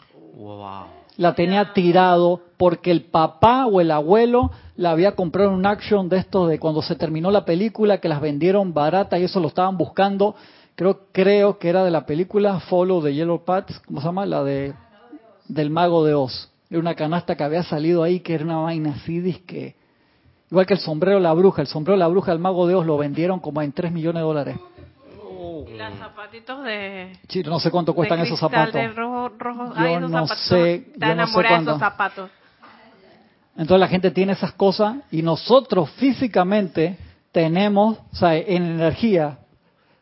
La 1.17 1.33
tenía 1.33 1.73
tirado 1.73 2.41
porque 2.57 2.91
el 2.91 3.05
papá 3.05 3.65
o 3.65 3.81
el 3.81 3.89
abuelo 3.89 4.51
la 4.75 4.91
había 4.91 5.15
comprado 5.15 5.49
en 5.49 5.55
un 5.55 5.65
action 5.65 6.09
de 6.09 6.17
estos 6.17 6.47
de 6.47 6.59
cuando 6.59 6.83
se 6.83 6.95
terminó 6.95 7.31
la 7.31 7.43
película, 7.43 7.99
que 7.99 8.07
las 8.07 8.21
vendieron 8.21 8.73
baratas 8.73 9.19
y 9.19 9.23
eso 9.23 9.39
lo 9.39 9.47
estaban 9.47 9.77
buscando. 9.77 10.35
Creo, 10.75 10.99
creo 11.11 11.57
que 11.57 11.69
era 11.69 11.83
de 11.83 11.89
la 11.89 12.05
película 12.05 12.59
Follow 12.59 13.01
the 13.01 13.15
Yellow 13.15 13.43
Path, 13.43 13.71
¿cómo 13.87 13.99
se 13.99 14.05
llama? 14.05 14.27
La 14.27 14.43
de 14.43 14.75
del 15.47 15.69
Mago 15.69 16.03
de 16.03 16.13
Oz. 16.13 16.51
Era 16.69 16.79
una 16.79 16.95
canasta 16.95 17.35
que 17.35 17.43
había 17.43 17.63
salido 17.63 18.03
ahí, 18.03 18.19
que 18.19 18.33
era 18.33 18.43
una 18.43 18.57
vaina 18.57 18.95
así, 18.95 19.33
que 19.45 19.75
igual 20.51 20.65
que 20.65 20.73
el 20.73 20.79
sombrero 20.79 21.19
la 21.19 21.33
bruja, 21.33 21.61
el 21.61 21.67
sombrero 21.67 21.97
la 21.97 22.07
bruja, 22.07 22.31
el 22.33 22.39
mago 22.39 22.67
de 22.67 22.75
Oz 22.75 22.85
lo 22.85 22.97
vendieron 22.97 23.39
como 23.39 23.61
en 23.61 23.71
3 23.71 23.91
millones 23.91 24.21
de 24.21 24.25
dólares. 24.25 24.57
Y 25.67 25.77
los 25.77 25.93
zapatitos 25.97 26.63
de... 26.63 27.17
Sí, 27.29 27.43
no 27.43 27.59
sé 27.59 27.71
cuánto 27.71 27.93
cuestan 27.93 28.19
esos 28.19 28.39
zapatos. 28.39 28.73
De 28.73 28.87
rojo, 28.89 29.29
rojo. 29.37 29.73
Yo 29.75 29.99
no 29.99 30.27
sé, 30.27 30.87
yo 30.95 31.15
no 31.15 31.27
sé 31.27 31.41
esos 31.41 31.79
zapatos. 31.79 32.29
Entonces 33.57 33.79
la 33.79 33.87
gente 33.87 34.11
tiene 34.11 34.33
esas 34.33 34.51
cosas 34.53 34.97
y 35.11 35.21
nosotros 35.21 35.89
físicamente 35.91 36.97
tenemos, 37.31 37.97
o 38.11 38.15
sea, 38.15 38.35
en 38.35 38.63
energía, 38.65 39.39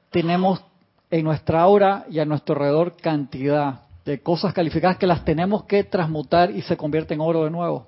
tenemos 0.09 0.61
en 1.09 1.23
nuestra 1.23 1.61
aura 1.61 2.05
y 2.09 2.19
a 2.19 2.25
nuestro 2.25 2.55
alrededor 2.55 2.97
cantidad 2.97 3.84
de 4.05 4.21
cosas 4.21 4.53
calificadas 4.53 4.97
que 4.97 5.07
las 5.07 5.25
tenemos 5.25 5.63
que 5.63 5.83
transmutar 5.83 6.51
y 6.51 6.61
se 6.61 6.77
convierte 6.77 7.15
en 7.15 7.21
oro 7.21 7.43
de 7.43 7.51
nuevo. 7.51 7.87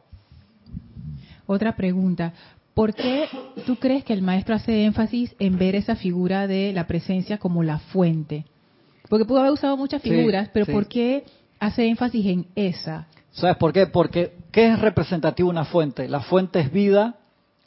Otra 1.46 1.76
pregunta. 1.76 2.34
¿Por 2.74 2.94
qué 2.94 3.28
tú 3.66 3.78
crees 3.78 4.04
que 4.04 4.14
el 4.14 4.22
maestro 4.22 4.56
hace 4.56 4.86
énfasis 4.86 5.36
en 5.40 5.58
ver 5.58 5.76
esa 5.76 5.96
figura 5.96 6.48
de 6.48 6.74
la 6.74 6.86
presencia 6.86 7.38
como 7.38 7.64
la 7.64 7.80
fuente? 7.80 8.46
Porque 9.10 9.26
pudo 9.26 9.40
haber 9.40 9.52
usado 9.52 9.78
muchas 9.78 10.02
figuras, 10.02 10.50
pero 10.54 10.66
¿por 10.66 10.88
qué 10.88 11.26
hace 11.60 11.88
énfasis 11.88 12.26
en 12.26 12.48
esa? 12.56 13.08
¿Sabes 13.32 13.58
por 13.58 13.72
qué? 13.74 13.88
Porque 13.88 14.34
¿qué 14.52 14.68
es 14.68 14.80
representativo 14.80 15.50
una 15.50 15.66
fuente? 15.66 16.08
La 16.10 16.22
fuente 16.22 16.60
es 16.60 16.72
vida, 16.72 17.16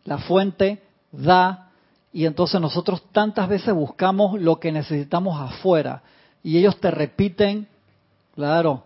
la 0.04 0.18
fuente 0.18 0.82
da, 1.12 1.70
y 2.12 2.26
entonces 2.26 2.60
nosotros 2.60 3.02
tantas 3.12 3.48
veces 3.48 3.74
buscamos 3.74 4.40
lo 4.40 4.60
que 4.60 4.70
necesitamos 4.70 5.40
afuera, 5.40 6.02
y 6.42 6.58
ellos 6.58 6.78
te 6.78 6.90
repiten 6.90 7.68
Claro. 8.40 8.85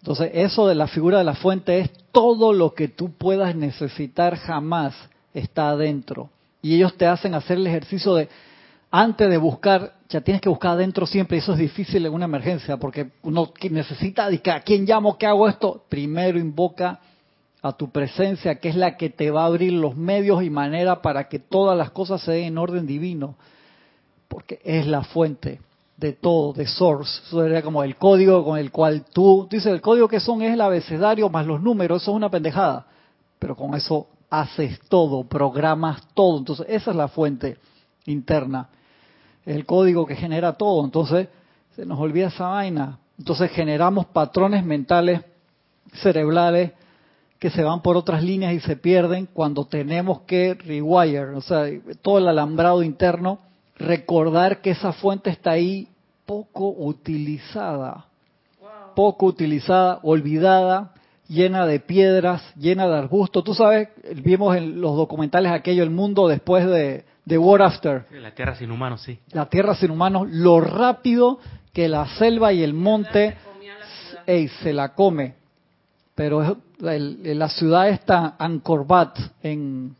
Entonces, 0.00 0.32
eso 0.34 0.66
de 0.68 0.74
la 0.74 0.86
figura 0.86 1.16
de 1.16 1.24
la 1.24 1.34
fuente 1.34 1.78
es 1.78 1.90
todo 2.12 2.52
lo 2.52 2.74
que 2.74 2.88
tú 2.88 3.10
puedas 3.12 3.56
necesitar 3.56 4.36
jamás 4.36 4.94
está 5.32 5.70
adentro. 5.70 6.28
Y 6.60 6.74
ellos 6.74 6.94
te 6.98 7.06
hacen 7.06 7.34
hacer 7.34 7.56
el 7.56 7.66
ejercicio 7.66 8.14
de, 8.14 8.28
antes 8.90 9.30
de 9.30 9.38
buscar, 9.38 9.94
ya 10.10 10.20
tienes 10.20 10.42
que 10.42 10.50
buscar 10.50 10.72
adentro 10.72 11.06
siempre, 11.06 11.38
y 11.38 11.40
eso 11.40 11.54
es 11.54 11.58
difícil 11.58 12.04
en 12.04 12.12
una 12.12 12.26
emergencia, 12.26 12.76
porque 12.76 13.12
uno 13.22 13.50
necesita, 13.70 14.26
¿a 14.26 14.60
quién 14.60 14.84
llamo? 14.84 15.16
¿Qué 15.16 15.26
hago 15.26 15.48
esto? 15.48 15.86
Primero 15.88 16.38
invoca 16.38 17.00
a 17.62 17.72
tu 17.72 17.88
presencia, 17.90 18.56
que 18.56 18.68
es 18.68 18.76
la 18.76 18.98
que 18.98 19.08
te 19.08 19.30
va 19.30 19.44
a 19.44 19.46
abrir 19.46 19.72
los 19.72 19.96
medios 19.96 20.42
y 20.42 20.50
manera 20.50 21.00
para 21.00 21.30
que 21.30 21.38
todas 21.38 21.78
las 21.78 21.92
cosas 21.92 22.20
se 22.20 22.32
den 22.32 22.44
en 22.44 22.58
orden 22.58 22.86
divino, 22.86 23.36
porque 24.28 24.60
es 24.62 24.86
la 24.86 25.02
fuente 25.02 25.60
de 26.02 26.12
todo, 26.14 26.52
de 26.52 26.66
source. 26.66 27.22
Eso 27.26 27.42
sería 27.42 27.62
como 27.62 27.84
el 27.84 27.96
código 27.96 28.44
con 28.44 28.58
el 28.58 28.72
cual 28.72 29.04
tú, 29.12 29.46
dices, 29.48 29.72
el 29.72 29.80
código 29.80 30.08
que 30.08 30.18
son 30.18 30.42
es 30.42 30.52
el 30.52 30.60
abecedario 30.60 31.30
más 31.30 31.46
los 31.46 31.62
números, 31.62 32.02
eso 32.02 32.10
es 32.10 32.16
una 32.16 32.28
pendejada. 32.28 32.86
Pero 33.38 33.54
con 33.54 33.74
eso 33.74 34.08
haces 34.28 34.80
todo, 34.88 35.24
programas 35.24 36.02
todo. 36.12 36.38
Entonces, 36.38 36.66
esa 36.68 36.90
es 36.90 36.96
la 36.96 37.08
fuente 37.08 37.56
interna. 38.06 38.68
El 39.46 39.64
código 39.64 40.04
que 40.04 40.16
genera 40.16 40.54
todo. 40.54 40.84
Entonces, 40.84 41.28
se 41.76 41.86
nos 41.86 41.98
olvida 42.00 42.26
esa 42.26 42.48
vaina. 42.48 42.98
Entonces, 43.16 43.50
generamos 43.52 44.06
patrones 44.06 44.64
mentales, 44.64 45.20
cerebrales, 45.94 46.72
que 47.38 47.50
se 47.50 47.62
van 47.62 47.80
por 47.82 47.96
otras 47.96 48.22
líneas 48.22 48.54
y 48.54 48.60
se 48.60 48.76
pierden 48.76 49.28
cuando 49.32 49.66
tenemos 49.66 50.20
que 50.22 50.54
rewire, 50.54 51.34
o 51.34 51.40
sea, 51.40 51.66
todo 52.00 52.18
el 52.18 52.28
alambrado 52.28 52.84
interno, 52.84 53.40
recordar 53.76 54.60
que 54.60 54.70
esa 54.70 54.92
fuente 54.92 55.30
está 55.30 55.50
ahí 55.50 55.88
poco 56.26 56.68
utilizada, 56.70 58.06
poco 58.94 59.26
utilizada, 59.26 60.00
olvidada, 60.02 60.92
llena 61.28 61.66
de 61.66 61.80
piedras, 61.80 62.42
llena 62.56 62.86
de 62.88 62.96
arbustos. 62.96 63.44
Tú 63.44 63.54
sabes, 63.54 63.88
vimos 64.16 64.56
en 64.56 64.80
los 64.80 64.96
documentales 64.96 65.52
aquello, 65.52 65.82
el 65.82 65.90
mundo 65.90 66.28
después 66.28 66.66
de, 66.66 67.04
de 67.24 67.38
War 67.38 67.62
After. 67.62 68.06
La 68.10 68.34
tierra 68.34 68.54
sin 68.54 68.70
humanos, 68.70 69.02
sí. 69.02 69.18
La 69.32 69.46
tierra 69.46 69.74
sin 69.74 69.90
humanos, 69.90 70.28
lo 70.30 70.60
rápido 70.60 71.38
que 71.72 71.88
la 71.88 72.06
selva 72.16 72.52
y 72.52 72.62
el 72.62 72.74
monte 72.74 73.36
se 74.26 74.72
la 74.72 74.94
come. 74.94 75.34
Pero 76.14 76.58
la 76.78 77.48
ciudad 77.48 77.88
está 77.88 78.36
Angkor 78.38 78.84
Wat 78.86 79.16
en, 79.42 79.96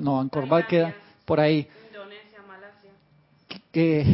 no, 0.00 0.20
Angkor 0.20 0.46
Wat 0.50 0.66
queda 0.66 0.94
por 1.24 1.40
ahí. 1.40 1.68
Indonesia, 1.88 2.40
Malasia. 2.46 2.90
Que, 3.70 4.04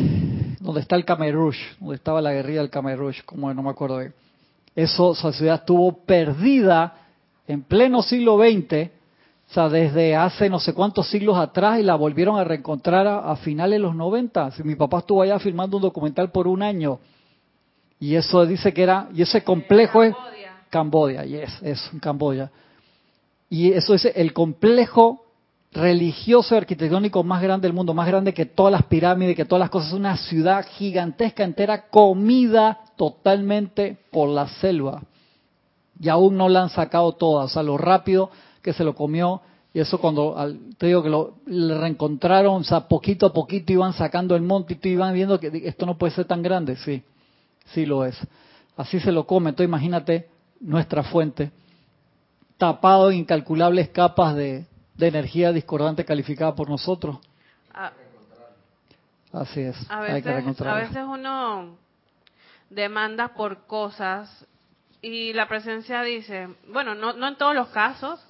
donde 0.62 0.80
está 0.80 0.96
el 0.96 1.04
Khmer 1.04 1.34
donde 1.34 1.96
estaba 1.96 2.20
la 2.20 2.32
guerrilla 2.32 2.60
del 2.60 2.70
Khmer 2.70 2.98
como 3.26 3.52
no 3.52 3.62
me 3.62 3.70
acuerdo 3.70 3.98
de. 3.98 4.12
Eso, 4.74 5.12
esa 5.12 5.32
ciudad 5.32 5.56
estuvo 5.56 5.92
perdida 6.04 6.94
en 7.46 7.62
pleno 7.62 8.02
siglo 8.02 8.38
XX, 8.38 8.90
o 9.50 9.52
sea, 9.52 9.68
desde 9.68 10.16
hace 10.16 10.48
no 10.48 10.58
sé 10.58 10.72
cuántos 10.72 11.10
siglos 11.10 11.36
atrás 11.36 11.78
y 11.78 11.82
la 11.82 11.94
volvieron 11.94 12.38
a 12.38 12.44
reencontrar 12.44 13.06
a, 13.06 13.36
finales 13.36 13.74
de 13.74 13.80
los 13.80 13.94
90. 13.94 14.52
Mi 14.64 14.76
papá 14.76 15.00
estuvo 15.00 15.20
allá 15.20 15.38
filmando 15.38 15.76
un 15.76 15.82
documental 15.82 16.30
por 16.30 16.46
un 16.46 16.62
año 16.62 17.00
y 18.00 18.14
eso 18.14 18.46
dice 18.46 18.72
que 18.72 18.82
era, 18.82 19.08
y 19.14 19.22
ese 19.22 19.44
complejo 19.44 20.02
es 20.02 20.14
Cambodia, 20.70 21.24
yes, 21.24 21.62
es 21.62 21.90
en 21.92 22.00
Camboya. 22.00 22.50
Y 23.50 23.70
eso 23.72 23.92
es 23.92 24.06
el 24.06 24.32
complejo 24.32 25.21
religioso 25.72 26.54
y 26.54 26.58
arquitectónico 26.58 27.22
más 27.24 27.42
grande 27.42 27.66
del 27.66 27.74
mundo, 27.74 27.94
más 27.94 28.06
grande 28.06 28.34
que 28.34 28.44
todas 28.44 28.72
las 28.72 28.84
pirámides, 28.84 29.34
que 29.34 29.46
todas 29.46 29.60
las 29.60 29.70
cosas, 29.70 29.92
una 29.92 30.16
ciudad 30.16 30.66
gigantesca 30.66 31.44
entera 31.44 31.88
comida 31.88 32.80
totalmente 32.96 33.96
por 34.10 34.28
la 34.28 34.48
selva. 34.48 35.02
Y 35.98 36.08
aún 36.08 36.36
no 36.36 36.48
la 36.48 36.62
han 36.62 36.68
sacado 36.68 37.12
toda, 37.12 37.44
o 37.44 37.48
sea, 37.48 37.62
lo 37.62 37.78
rápido 37.78 38.30
que 38.60 38.72
se 38.72 38.84
lo 38.84 38.94
comió. 38.94 39.40
Y 39.72 39.80
eso 39.80 39.98
cuando, 39.98 40.36
te 40.76 40.86
digo 40.86 41.02
que 41.02 41.08
lo 41.08 41.36
le 41.46 41.78
reencontraron, 41.78 42.60
o 42.60 42.64
sea, 42.64 42.86
poquito 42.88 43.26
a 43.26 43.32
poquito 43.32 43.72
iban 43.72 43.94
sacando 43.94 44.36
el 44.36 44.42
monte 44.42 44.78
y 44.82 44.88
iban 44.88 45.14
viendo 45.14 45.40
que 45.40 45.62
esto 45.64 45.86
no 45.86 45.96
puede 45.96 46.12
ser 46.12 46.26
tan 46.26 46.42
grande. 46.42 46.76
Sí, 46.76 47.02
sí 47.72 47.86
lo 47.86 48.04
es. 48.04 48.18
Así 48.76 49.00
se 49.00 49.12
lo 49.12 49.26
come. 49.26 49.50
Entonces 49.50 49.68
imagínate 49.68 50.28
nuestra 50.60 51.02
fuente, 51.02 51.50
tapado 52.58 53.10
en 53.10 53.18
incalculables 53.18 53.88
capas 53.88 54.36
de, 54.36 54.66
de 54.94 55.08
energía 55.08 55.52
discordante 55.52 56.04
calificada 56.04 56.54
por 56.54 56.68
nosotros. 56.68 57.18
Ah. 57.72 57.92
Así 59.32 59.60
es. 59.62 59.76
A 59.90 60.00
veces, 60.00 60.60
a 60.60 60.74
veces 60.74 61.04
uno 61.06 61.78
demanda 62.68 63.28
por 63.28 63.66
cosas 63.66 64.46
y 65.00 65.32
la 65.32 65.48
presencia 65.48 66.02
dice, 66.02 66.48
bueno, 66.68 66.94
no, 66.94 67.12
no 67.14 67.28
en 67.28 67.36
todos 67.36 67.54
los 67.54 67.68
casos, 67.68 68.24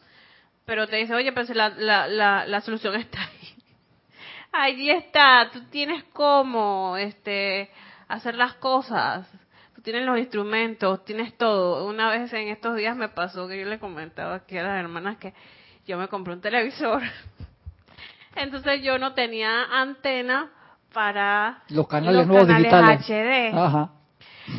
pero 0.65 0.87
te 0.87 0.97
dice, 0.97 1.15
oye, 1.15 1.33
pero 1.33 1.53
la, 1.55 1.69
la, 1.71 2.47
la, 2.47 2.61
solución 2.61 2.95
está 3.01 3.21
ahí. 3.21 3.49
Ahí 4.53 4.91
está, 4.91 5.51
tú 5.53 5.63
tienes 5.71 6.05
cómo 6.13 6.97
este, 6.97 7.71
hacer 8.09 8.35
las 8.37 8.55
cosas, 8.55 9.29
tú 9.75 9.83
tienes 9.83 10.05
los 10.05 10.19
instrumentos, 10.19 11.05
tienes 11.05 11.37
todo. 11.37 11.87
Una 11.87 12.11
vez 12.11 12.33
en 12.33 12.49
estos 12.49 12.77
días 12.77 12.97
me 12.97 13.09
pasó 13.09 13.49
que 13.49 13.59
yo 13.59 13.67
le 13.67 13.79
comentaba 13.79 14.37
aquí 14.37 14.57
a 14.57 14.63
las 14.63 14.79
hermanas 14.79 15.19
que 15.19 15.35
yo 15.87 15.99
me 15.99 16.09
compré 16.09 16.35
un 16.35 16.41
televisor. 16.41 17.03
Entonces 18.37 18.83
yo 18.83 18.99
no 18.99 19.15
tenía 19.15 19.65
antena 19.65 20.51
para 20.93 21.63
los 21.69 21.87
canales 21.87 22.27
nuevos 22.27 22.49
digitales 22.49 23.01
HD. 23.07 23.55
Ajá. 23.57 23.91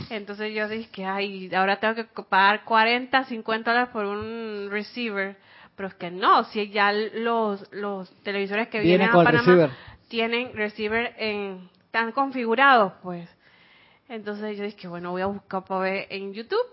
Entonces 0.10 0.54
yo 0.54 0.68
dije 0.68 0.90
que 0.92 1.06
ay, 1.06 1.54
ahora 1.54 1.80
tengo 1.80 1.96
que 1.96 2.06
pagar 2.24 2.64
40, 2.64 3.26
50 3.26 3.72
dólares 3.72 3.90
por 3.92 4.06
un 4.06 4.70
receiver. 4.70 5.38
Pero 5.76 5.90
es 5.90 5.96
que 5.96 6.12
no, 6.12 6.44
si 6.46 6.70
ya 6.70 6.92
los, 6.92 7.68
los 7.72 8.12
televisores 8.22 8.68
que 8.68 8.80
vienen 8.80 9.10
a 9.10 9.14
Panamá 9.14 9.72
tienen 10.08 10.54
receiver 10.54 11.16
en, 11.18 11.70
están 11.86 12.12
configurados, 12.12 12.94
pues. 13.02 13.28
Entonces 14.08 14.56
yo 14.58 14.64
dije 14.66 14.78
que 14.78 14.88
bueno, 14.88 15.12
voy 15.12 15.24
a 15.24 15.26
buscar 15.26 15.64
para 15.66 15.82
ver 15.82 16.08
en 16.10 16.34
YouTube. 16.34 16.66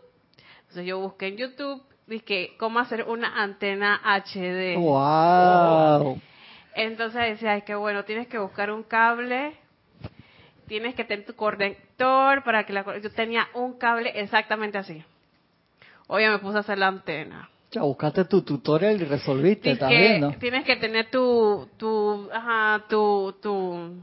Entonces 0.60 0.84
yo 0.84 0.98
busqué 0.98 1.28
en 1.28 1.36
YouTube 1.38 1.82
dije, 2.10 2.54
¿cómo 2.58 2.80
hacer 2.80 3.04
una 3.08 3.42
antena 3.42 4.00
HD? 4.04 4.76
¡Wow! 4.76 6.20
Entonces 6.74 7.22
decía, 7.22 7.56
es 7.56 7.64
que 7.64 7.74
bueno, 7.74 8.04
tienes 8.04 8.28
que 8.28 8.38
buscar 8.38 8.70
un 8.70 8.82
cable, 8.82 9.54
tienes 10.66 10.94
que 10.94 11.04
tener 11.04 11.24
tu 11.24 11.34
conector 11.34 12.42
para 12.44 12.64
que 12.64 12.72
la... 12.72 12.98
Yo 12.98 13.10
tenía 13.12 13.48
un 13.54 13.78
cable 13.78 14.12
exactamente 14.14 14.78
así. 14.78 15.02
Oye, 16.08 16.28
me 16.28 16.38
puse 16.38 16.58
a 16.58 16.60
hacer 16.60 16.78
la 16.78 16.88
antena. 16.88 17.48
Ya 17.70 17.82
buscaste 17.82 18.24
tu 18.24 18.42
tutorial 18.42 19.00
y 19.00 19.04
resolviste 19.04 19.76
también, 19.76 20.20
¿no? 20.20 20.32
Tienes 20.32 20.64
que 20.64 20.76
tener 20.76 21.08
tu, 21.10 21.68
tu, 21.76 22.28
ajá, 22.32 22.84
tu, 22.88 23.36
tu 23.40 23.94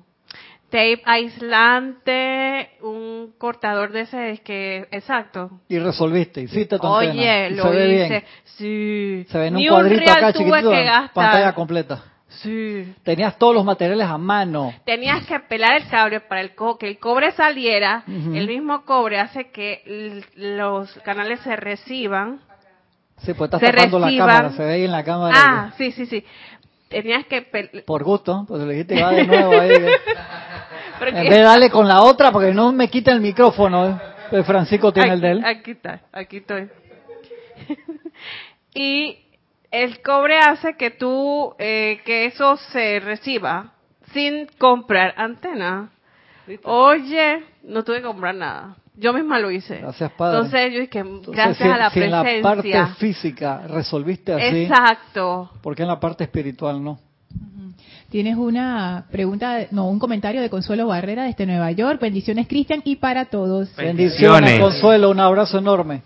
tape 0.70 1.02
aislante, 1.06 2.72
un 2.82 3.34
cortador 3.38 3.92
de 3.92 4.02
ese, 4.02 4.32
es 4.32 4.42
que, 4.42 4.88
exacto. 4.92 5.62
Y 5.70 5.80
resolviste, 5.80 6.42
hiciste 6.42 6.78
tu 6.78 6.88
Oye, 6.88 7.52
lo 7.52 7.74
hice, 7.74 8.26
sí. 8.44 9.26
Se 9.30 9.38
ve 9.38 9.48
en 9.48 9.58
un 9.58 9.68
cuadrito 9.68 10.12
acá 10.12 10.34
chiquitito, 10.34 10.72
pantalla 11.14 11.54
completa. 11.54 12.04
Sí. 12.28 12.94
Tenías 13.04 13.38
todos 13.38 13.56
los 13.56 13.66
materiales 13.66 14.06
a 14.06 14.18
mano. 14.18 14.74
Tenías 14.86 15.26
que 15.26 15.40
pelar 15.40 15.78
el 15.82 15.88
cable 15.88 16.20
para 16.20 16.42
el 16.42 16.52
que 16.78 16.88
el 16.88 17.00
cobre 17.00 17.32
saliera. 17.32 18.04
El 18.08 18.48
mismo 18.48 18.84
cobre 18.84 19.20
hace 19.20 19.50
que 19.50 20.24
los 20.36 20.92
canales 21.00 21.40
se 21.40 21.56
reciban. 21.56 22.42
Sí, 23.20 23.34
pues 23.34 23.52
estás 23.52 23.62
tapando 23.62 23.98
la 23.98 24.16
cámara, 24.16 24.52
se 24.52 24.64
ve 24.64 24.74
ahí 24.74 24.84
en 24.84 24.92
la 24.92 25.04
cámara. 25.04 25.34
Ah, 25.36 25.74
sí, 25.76 25.92
sí, 25.92 26.06
sí 26.06 26.24
tenías 26.88 27.26
que... 27.28 27.42
Por 27.86 28.04
gusto, 28.04 28.46
pues 28.48 28.64
le 28.64 28.74
dijiste 28.74 29.02
va 29.02 29.12
de 29.12 29.26
nuevo 29.26 29.60
ahí. 29.60 29.70
en 31.02 31.16
vez 31.16 31.30
de 31.30 31.42
darle 31.42 31.70
con 31.70 31.88
la 31.88 32.02
otra, 32.02 32.32
porque 32.32 32.54
no 32.54 32.72
me 32.72 32.90
quita 32.90 33.12
el 33.12 33.22
micrófono. 33.22 33.88
¿eh? 33.88 33.96
Pues 34.30 34.46
Francisco 34.46 34.92
tiene 34.92 35.14
el 35.14 35.22
de 35.22 35.32
él. 35.32 35.46
Aquí 35.46 35.72
está, 35.72 36.02
aquí 36.12 36.38
estoy. 36.38 36.70
y 38.74 39.18
el 39.72 40.02
cobre 40.02 40.38
hace 40.38 40.76
que 40.76 40.92
tú, 40.92 41.54
eh, 41.60 42.02
que 42.06 42.26
eso 42.26 42.58
se 42.58 43.00
reciba 43.00 43.74
sin 44.14 44.48
comprar 44.58 45.14
antena. 45.18 45.92
Oye, 46.64 47.44
no 47.64 47.84
tuve 47.84 47.98
que 47.98 48.04
comprar 48.04 48.36
nada. 48.36 48.78
Yo 49.00 49.14
misma 49.14 49.40
lo 49.40 49.52
hice. 49.52 49.78
Gracias, 49.78 50.12
Padre. 50.14 50.38
Entonces 50.38 50.74
yo 50.74 50.80
dije, 50.80 51.04
gracias 51.28 51.70
a 51.70 51.78
la 51.78 51.90
presencia. 51.92 52.32
en 52.32 52.42
la 52.42 52.42
parte 52.42 52.86
física 52.98 53.62
resolviste 53.68 54.34
así. 54.34 54.64
Exacto. 54.64 55.52
¿Por 55.62 55.76
qué 55.76 55.84
en 55.84 55.90
la 55.90 56.00
parte 56.00 56.24
espiritual 56.24 56.84
no? 56.84 57.00
Tienes 58.10 58.38
una 58.38 59.06
pregunta, 59.12 59.68
no, 59.72 59.90
un 59.90 60.00
comentario 60.00 60.42
de 60.42 60.50
Consuelo 60.50 60.88
Barrera 60.88 61.26
desde 61.26 61.46
Nueva 61.46 61.72
York. 61.72 62.00
Bendiciones, 62.00 62.48
Cristian, 62.48 62.82
y 62.86 62.96
para 62.96 63.26
todos. 63.26 63.76
Bendiciones, 63.76 64.60
Consuelo, 64.60 65.12
un 65.12 65.20
abrazo 65.20 65.60
enorme. 65.60 66.02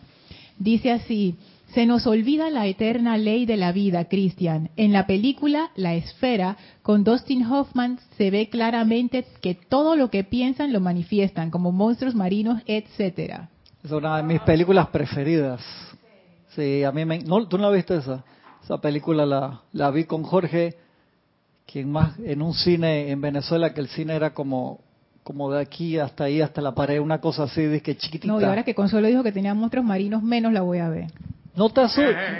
Dice 0.57 0.91
así, 0.91 1.35
se 1.73 1.85
nos 1.85 2.05
olvida 2.05 2.49
la 2.49 2.67
eterna 2.67 3.17
ley 3.17 3.45
de 3.45 3.57
la 3.57 3.71
vida, 3.71 4.05
Cristian. 4.05 4.69
En 4.75 4.91
la 4.91 5.07
película 5.07 5.71
La 5.75 5.93
Esfera, 5.93 6.57
con 6.81 7.03
Dustin 7.03 7.45
Hoffman, 7.45 7.99
se 8.17 8.29
ve 8.29 8.49
claramente 8.49 9.25
que 9.41 9.55
todo 9.55 9.95
lo 9.95 10.09
que 10.09 10.23
piensan 10.23 10.73
lo 10.73 10.79
manifiestan, 10.79 11.49
como 11.49 11.71
monstruos 11.71 12.15
marinos, 12.15 12.61
etcétera. 12.65 13.49
Es 13.83 13.91
una 13.91 14.17
de 14.17 14.23
mis 14.23 14.41
películas 14.41 14.87
preferidas. 14.89 15.61
Sí, 16.55 16.83
a 16.83 16.91
mí 16.91 17.05
me... 17.05 17.19
¿no, 17.19 17.47
¿Tú 17.47 17.57
no 17.57 17.69
la 17.69 17.75
viste 17.75 17.95
esa? 17.95 18.23
Esa 18.63 18.79
película 18.79 19.25
la, 19.25 19.61
la 19.71 19.91
vi 19.91 20.03
con 20.03 20.23
Jorge, 20.23 20.75
quien 21.65 21.91
más 21.91 22.19
en 22.19 22.41
un 22.41 22.53
cine 22.53 23.09
en 23.09 23.21
Venezuela, 23.21 23.73
que 23.73 23.81
el 23.81 23.87
cine 23.87 24.15
era 24.15 24.33
como 24.33 24.81
como 25.23 25.51
de 25.51 25.61
aquí 25.61 25.99
hasta 25.99 26.23
ahí, 26.23 26.41
hasta 26.41 26.61
la 26.61 26.73
pared, 26.73 26.99
una 26.99 27.21
cosa 27.21 27.43
así, 27.43 27.61
de 27.61 27.79
que 27.81 27.95
chiquitita. 27.95 28.33
No, 28.33 28.41
y 28.41 28.43
ahora 28.43 28.63
que 28.63 28.73
Consuelo 28.73 29.07
dijo 29.07 29.21
que 29.21 29.31
tenía 29.31 29.53
monstruos 29.53 29.85
marinos, 29.85 30.23
menos 30.23 30.51
la 30.51 30.61
voy 30.61 30.79
a 30.79 30.89
ver. 30.89 31.11
No 31.53 31.69
te, 31.69 31.81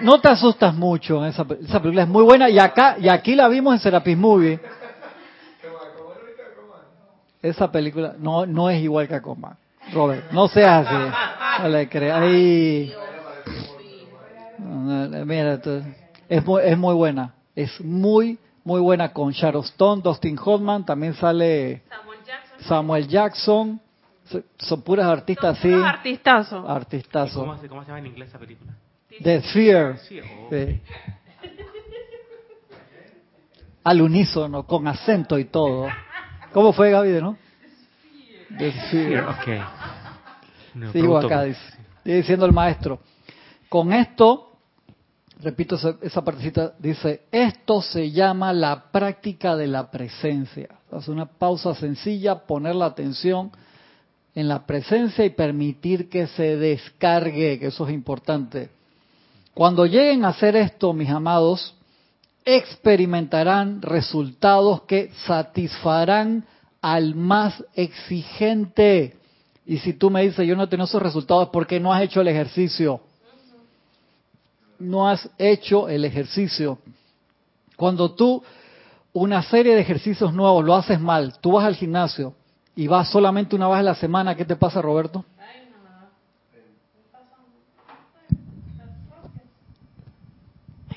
no 0.01 0.21
te 0.21 0.29
asustas 0.29 0.73
mucho, 0.73 1.25
esa, 1.25 1.45
esa 1.61 1.81
película 1.81 2.03
es 2.03 2.07
muy 2.07 2.23
buena 2.23 2.49
y 2.49 2.57
acá 2.57 2.95
y 2.97 3.09
aquí 3.09 3.35
la 3.35 3.49
vimos 3.49 3.73
en 3.73 3.79
Serapis 3.81 4.17
Movie. 4.17 4.59
Esa 7.41 7.69
película 7.71 8.15
no 8.17 8.45
no 8.45 8.69
es 8.69 8.81
igual 8.81 9.07
que 9.09 9.15
Acoma, 9.15 9.57
Robert, 9.91 10.31
no 10.31 10.47
seas 10.47 10.87
así. 10.87 11.13
No 11.61 11.69
le 11.69 11.89
creas. 11.89 12.21
Mira, 15.25 15.59
es 16.29 16.45
muy, 16.45 16.61
es 16.63 16.77
muy 16.77 16.95
buena, 16.95 17.33
es 17.53 17.81
muy 17.81 18.39
muy 18.63 18.79
buena 18.79 19.11
con 19.11 19.31
Sharon 19.31 19.63
Stone, 19.65 20.01
Dustin 20.01 20.37
Hoffman, 20.41 20.85
también 20.85 21.15
sale 21.15 21.81
Samuel 22.59 23.07
Jackson. 23.07 23.81
Son 24.57 24.81
puras 24.83 25.07
artistas 25.07 25.57
así. 25.57 25.73
Artistazo. 25.73 26.65
Artistazo. 26.69 27.39
¿Cómo, 27.41 27.57
¿Cómo 27.67 27.81
se 27.81 27.87
llama 27.87 27.99
en 27.99 28.07
inglés 28.07 28.29
esa 28.29 28.39
película? 28.39 28.71
The 29.19 29.41
Fear. 29.41 29.99
Al 33.83 34.01
unísono, 34.01 34.65
con 34.65 34.87
acento 34.87 35.37
y 35.39 35.45
todo. 35.45 35.87
¿Cómo 36.53 36.73
fue, 36.73 36.91
Gaby, 36.91 37.21
no? 37.21 37.37
The 38.57 38.71
Fear. 38.71 39.35
Sigo 40.91 41.17
acá, 41.17 41.43
dice, 41.43 41.61
diciendo 42.03 42.45
el 42.45 42.53
maestro. 42.53 42.99
Con 43.69 43.93
esto, 43.93 44.57
repito 45.39 45.77
esa, 46.01 46.23
partecita, 46.23 46.73
dice, 46.79 47.23
esto 47.31 47.81
se 47.81 48.11
llama 48.11 48.53
la 48.53 48.91
práctica 48.91 49.55
de 49.55 49.67
la 49.67 49.89
presencia. 49.89 50.69
Hace 50.91 51.11
una 51.11 51.25
pausa 51.25 51.73
sencilla, 51.75 52.45
poner 52.45 52.75
la 52.75 52.87
atención 52.87 53.51
en 54.35 54.47
la 54.47 54.65
presencia 54.65 55.25
y 55.25 55.29
permitir 55.31 56.09
que 56.09 56.27
se 56.27 56.57
descargue, 56.57 57.59
que 57.59 57.67
eso 57.67 57.87
es 57.87 57.93
importante. 57.93 58.69
Cuando 59.53 59.85
lleguen 59.85 60.25
a 60.25 60.29
hacer 60.29 60.55
esto, 60.55 60.93
mis 60.93 61.09
amados, 61.09 61.75
experimentarán 62.45 63.81
resultados 63.81 64.83
que 64.83 65.11
satisfarán 65.25 66.45
al 66.81 67.15
más 67.15 67.63
exigente. 67.75 69.17
Y 69.65 69.77
si 69.79 69.93
tú 69.93 70.09
me 70.09 70.23
dices, 70.23 70.47
yo 70.47 70.55
no 70.55 70.69
tengo 70.69 70.85
esos 70.85 71.01
resultados 71.01 71.49
porque 71.51 71.79
no 71.79 71.93
has 71.93 72.03
hecho 72.03 72.21
el 72.21 72.27
ejercicio. 72.27 73.01
No 74.79 75.07
has 75.07 75.29
hecho 75.37 75.89
el 75.89 76.05
ejercicio. 76.05 76.79
Cuando 77.75 78.11
tú 78.11 78.43
una 79.13 79.43
serie 79.43 79.75
de 79.75 79.81
ejercicios 79.81 80.33
nuevos 80.33 80.63
lo 80.63 80.73
haces 80.75 80.99
mal, 80.99 81.37
tú 81.41 81.53
vas 81.53 81.65
al 81.65 81.75
gimnasio 81.75 82.33
y 82.75 82.87
vas 82.87 83.09
solamente 83.09 83.55
una 83.55 83.67
vez 83.67 83.79
a 83.79 83.83
la 83.83 83.95
semana, 83.95 84.35
¿qué 84.35 84.45
te 84.45 84.55
pasa, 84.55 84.81
Roberto? 84.81 85.25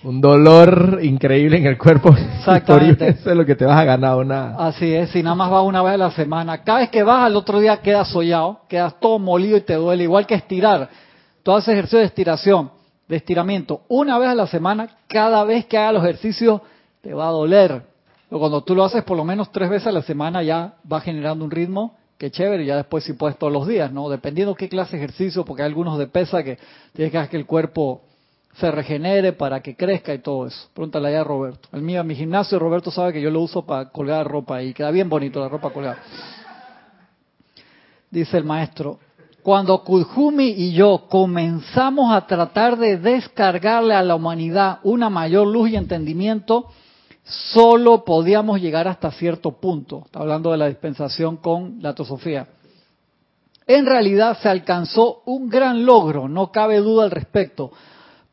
Un 0.04 0.20
dolor 0.20 1.00
increíble 1.02 1.56
en 1.56 1.66
el 1.66 1.78
cuerpo. 1.78 2.14
Exactamente. 2.38 3.08
Eso 3.08 3.30
es 3.30 3.36
lo 3.36 3.44
que 3.46 3.54
te 3.54 3.64
vas 3.64 3.78
a 3.78 3.84
ganar 3.84 4.16
una. 4.16 4.54
Así 4.56 4.94
es, 4.94 5.10
si 5.10 5.22
nada 5.22 5.34
más 5.34 5.50
vas 5.50 5.64
una 5.64 5.82
vez 5.82 5.94
a 5.94 5.96
la 5.96 6.10
semana. 6.10 6.62
Cada 6.62 6.80
vez 6.80 6.90
que 6.90 7.02
vas 7.02 7.24
al 7.24 7.36
otro 7.36 7.58
día 7.58 7.78
quedas 7.78 8.08
sollado, 8.08 8.60
quedas 8.68 9.00
todo 9.00 9.18
molido 9.18 9.56
y 9.56 9.62
te 9.62 9.74
duele, 9.74 10.04
igual 10.04 10.26
que 10.26 10.34
estirar. 10.34 10.90
Tú 11.42 11.52
haces 11.52 11.70
ejercicio 11.70 11.98
de 11.98 12.04
estiración, 12.04 12.70
de 13.08 13.16
estiramiento, 13.16 13.82
una 13.88 14.18
vez 14.18 14.28
a 14.28 14.34
la 14.34 14.46
semana, 14.46 14.88
cada 15.08 15.44
vez 15.44 15.66
que 15.66 15.76
hagas 15.76 15.94
los 15.94 16.04
ejercicios 16.04 16.60
te 17.00 17.12
va 17.12 17.28
a 17.28 17.30
doler. 17.30 17.82
Pero 18.28 18.38
cuando 18.38 18.62
tú 18.62 18.74
lo 18.74 18.84
haces 18.84 19.02
por 19.04 19.16
lo 19.16 19.24
menos 19.24 19.52
tres 19.52 19.68
veces 19.68 19.88
a 19.88 19.92
la 19.92 20.02
semana 20.02 20.42
ya 20.42 20.74
va 20.90 21.00
generando 21.00 21.44
un 21.44 21.50
ritmo 21.50 21.96
que 22.18 22.30
chévere, 22.30 22.62
y 22.62 22.66
ya 22.66 22.76
después 22.76 23.04
si 23.04 23.12
puedes 23.14 23.36
todos 23.36 23.52
los 23.52 23.66
días, 23.66 23.92
¿no? 23.92 24.08
Dependiendo 24.08 24.54
qué 24.54 24.68
clase 24.68 24.96
de 24.96 25.04
ejercicio, 25.04 25.44
porque 25.44 25.62
hay 25.62 25.68
algunos 25.68 25.98
de 25.98 26.06
pesa 26.06 26.42
que 26.42 26.58
tienes 26.92 27.10
que 27.10 27.18
hacer 27.18 27.30
que 27.30 27.36
el 27.36 27.46
cuerpo 27.46 28.02
se 28.56 28.70
regenere, 28.70 29.32
para 29.32 29.60
que 29.60 29.74
crezca 29.74 30.14
y 30.14 30.18
todo 30.18 30.46
eso. 30.46 30.68
Pregúntale 30.72 31.08
allá 31.08 31.22
a 31.22 31.24
Roberto. 31.24 31.68
El 31.72 31.82
mío, 31.82 32.04
mi 32.04 32.14
gimnasio, 32.14 32.58
Roberto 32.58 32.90
sabe 32.90 33.12
que 33.12 33.20
yo 33.20 33.30
lo 33.30 33.40
uso 33.40 33.66
para 33.66 33.90
colgar 33.90 34.26
ropa 34.26 34.62
y 34.62 34.72
queda 34.72 34.90
bien 34.90 35.08
bonito 35.08 35.40
la 35.40 35.48
ropa 35.48 35.70
colgada. 35.70 35.98
Dice 38.10 38.38
el 38.38 38.44
maestro, 38.44 39.00
cuando 39.42 39.82
Kujumi 39.82 40.50
y 40.50 40.72
yo 40.72 41.06
comenzamos 41.08 42.14
a 42.14 42.26
tratar 42.26 42.78
de 42.78 42.96
descargarle 42.96 43.94
a 43.94 44.02
la 44.02 44.14
humanidad 44.14 44.78
una 44.84 45.10
mayor 45.10 45.48
luz 45.48 45.70
y 45.70 45.76
entendimiento, 45.76 46.66
solo 47.24 48.04
podíamos 48.04 48.60
llegar 48.60 48.86
hasta 48.86 49.10
cierto 49.10 49.50
punto. 49.50 50.02
Está 50.04 50.20
hablando 50.20 50.52
de 50.52 50.58
la 50.58 50.68
dispensación 50.68 51.38
con 51.38 51.78
la 51.80 51.92
tosofía. 51.92 52.46
En 53.66 53.84
realidad 53.84 54.38
se 54.40 54.48
alcanzó 54.48 55.22
un 55.24 55.48
gran 55.48 55.84
logro, 55.84 56.28
no 56.28 56.52
cabe 56.52 56.78
duda 56.78 57.04
al 57.04 57.10
respecto 57.10 57.72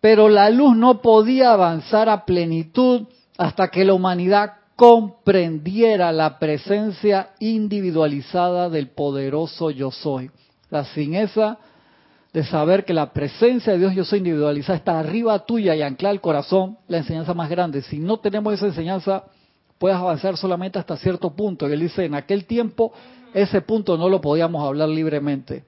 pero 0.01 0.29
la 0.29 0.49
luz 0.49 0.75
no 0.75 1.01
podía 1.01 1.53
avanzar 1.53 2.09
a 2.09 2.25
plenitud 2.25 3.07
hasta 3.37 3.69
que 3.69 3.85
la 3.85 3.93
humanidad 3.93 4.53
comprendiera 4.75 6.11
la 6.11 6.39
presencia 6.39 7.29
individualizada 7.39 8.69
del 8.69 8.89
poderoso 8.89 9.69
yo 9.69 9.91
soy. 9.91 10.31
La 10.71 10.85
sin 10.85 11.13
esa 11.13 11.59
de 12.33 12.43
saber 12.43 12.83
que 12.83 12.93
la 12.93 13.13
presencia 13.13 13.73
de 13.73 13.79
Dios 13.79 13.93
yo 13.93 14.03
soy 14.03 14.19
individualizada 14.19 14.77
está 14.77 14.99
arriba 14.99 15.45
tuya 15.45 15.75
y 15.75 15.83
ancla 15.83 16.09
el 16.09 16.19
corazón, 16.19 16.77
la 16.87 16.97
enseñanza 16.97 17.35
más 17.35 17.49
grande. 17.49 17.83
Si 17.83 17.99
no 17.99 18.17
tenemos 18.17 18.53
esa 18.53 18.67
enseñanza, 18.67 19.25
puedes 19.77 19.97
avanzar 19.97 20.35
solamente 20.35 20.79
hasta 20.79 20.97
cierto 20.97 21.35
punto. 21.35 21.69
Y 21.69 21.73
él 21.73 21.81
dice, 21.81 22.05
en 22.05 22.15
aquel 22.15 22.45
tiempo 22.45 22.91
ese 23.33 23.61
punto 23.61 23.97
no 23.97 24.09
lo 24.09 24.19
podíamos 24.19 24.65
hablar 24.65 24.89
libremente. 24.89 25.65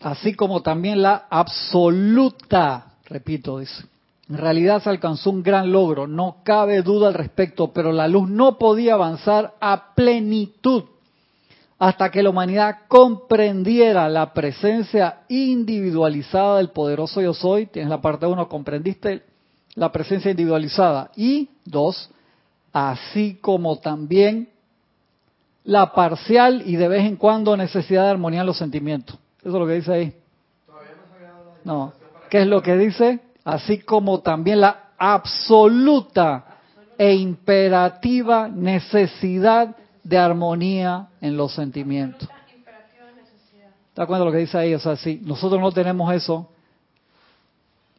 Así 0.00 0.34
como 0.34 0.62
también 0.62 1.02
la 1.02 1.26
absoluta, 1.30 2.94
repito, 3.06 3.58
dice. 3.58 3.84
En 4.28 4.36
realidad 4.36 4.82
se 4.82 4.90
alcanzó 4.90 5.30
un 5.30 5.42
gran 5.42 5.72
logro, 5.72 6.06
no 6.06 6.36
cabe 6.44 6.82
duda 6.82 7.08
al 7.08 7.14
respecto, 7.14 7.72
pero 7.72 7.92
la 7.92 8.08
luz 8.08 8.28
no 8.28 8.58
podía 8.58 8.94
avanzar 8.94 9.54
a 9.60 9.94
plenitud 9.94 10.84
hasta 11.78 12.10
que 12.10 12.22
la 12.22 12.30
humanidad 12.30 12.80
comprendiera 12.88 14.08
la 14.08 14.34
presencia 14.34 15.20
individualizada 15.28 16.58
del 16.58 16.70
poderoso 16.70 17.20
yo 17.22 17.32
soy. 17.32 17.66
Tienes 17.66 17.88
la 17.88 18.00
parte 18.00 18.26
uno, 18.26 18.48
comprendiste 18.48 19.22
la 19.76 19.92
presencia 19.92 20.30
individualizada. 20.30 21.12
Y 21.14 21.50
dos, 21.64 22.10
así 22.72 23.38
como 23.40 23.78
también 23.78 24.48
la 25.62 25.92
parcial 25.92 26.62
y 26.66 26.76
de 26.76 26.88
vez 26.88 27.04
en 27.04 27.16
cuando 27.16 27.56
necesidad 27.56 28.04
de 28.04 28.10
armonía 28.10 28.40
en 28.40 28.46
los 28.46 28.58
sentimientos. 28.58 29.16
Eso 29.48 29.56
es 29.56 29.60
lo 29.60 29.66
que 29.66 29.74
dice 29.76 29.92
ahí. 29.94 30.14
No. 31.64 31.94
¿Qué 32.28 32.42
es 32.42 32.46
lo 32.46 32.60
que 32.60 32.76
dice? 32.76 33.20
Así 33.44 33.78
como 33.78 34.20
también 34.20 34.60
la 34.60 34.90
absoluta 34.98 36.44
e 36.98 37.14
imperativa 37.14 38.46
necesidad 38.48 39.74
de 40.04 40.18
armonía 40.18 41.08
en 41.22 41.38
los 41.38 41.54
sentimientos. 41.54 42.28
¿Te 42.28 44.02
das 44.02 44.06
cuenta 44.06 44.18
de 44.18 44.24
lo 44.26 44.32
que 44.32 44.38
dice 44.38 44.58
ahí? 44.58 44.74
O 44.74 44.78
sea, 44.78 44.96
si 44.96 45.16
nosotros 45.24 45.58
no 45.62 45.72
tenemos 45.72 46.12
eso, 46.12 46.46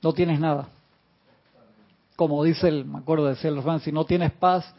no 0.04 0.14
tienes 0.14 0.40
nada. 0.40 0.68
Como 2.16 2.44
dice 2.44 2.68
el, 2.68 2.86
me 2.86 3.00
acuerdo 3.00 3.26
de 3.26 3.32
decir 3.32 3.52
los 3.52 3.82
si 3.82 3.92
no 3.92 4.06
tienes 4.06 4.32
paz, 4.34 4.72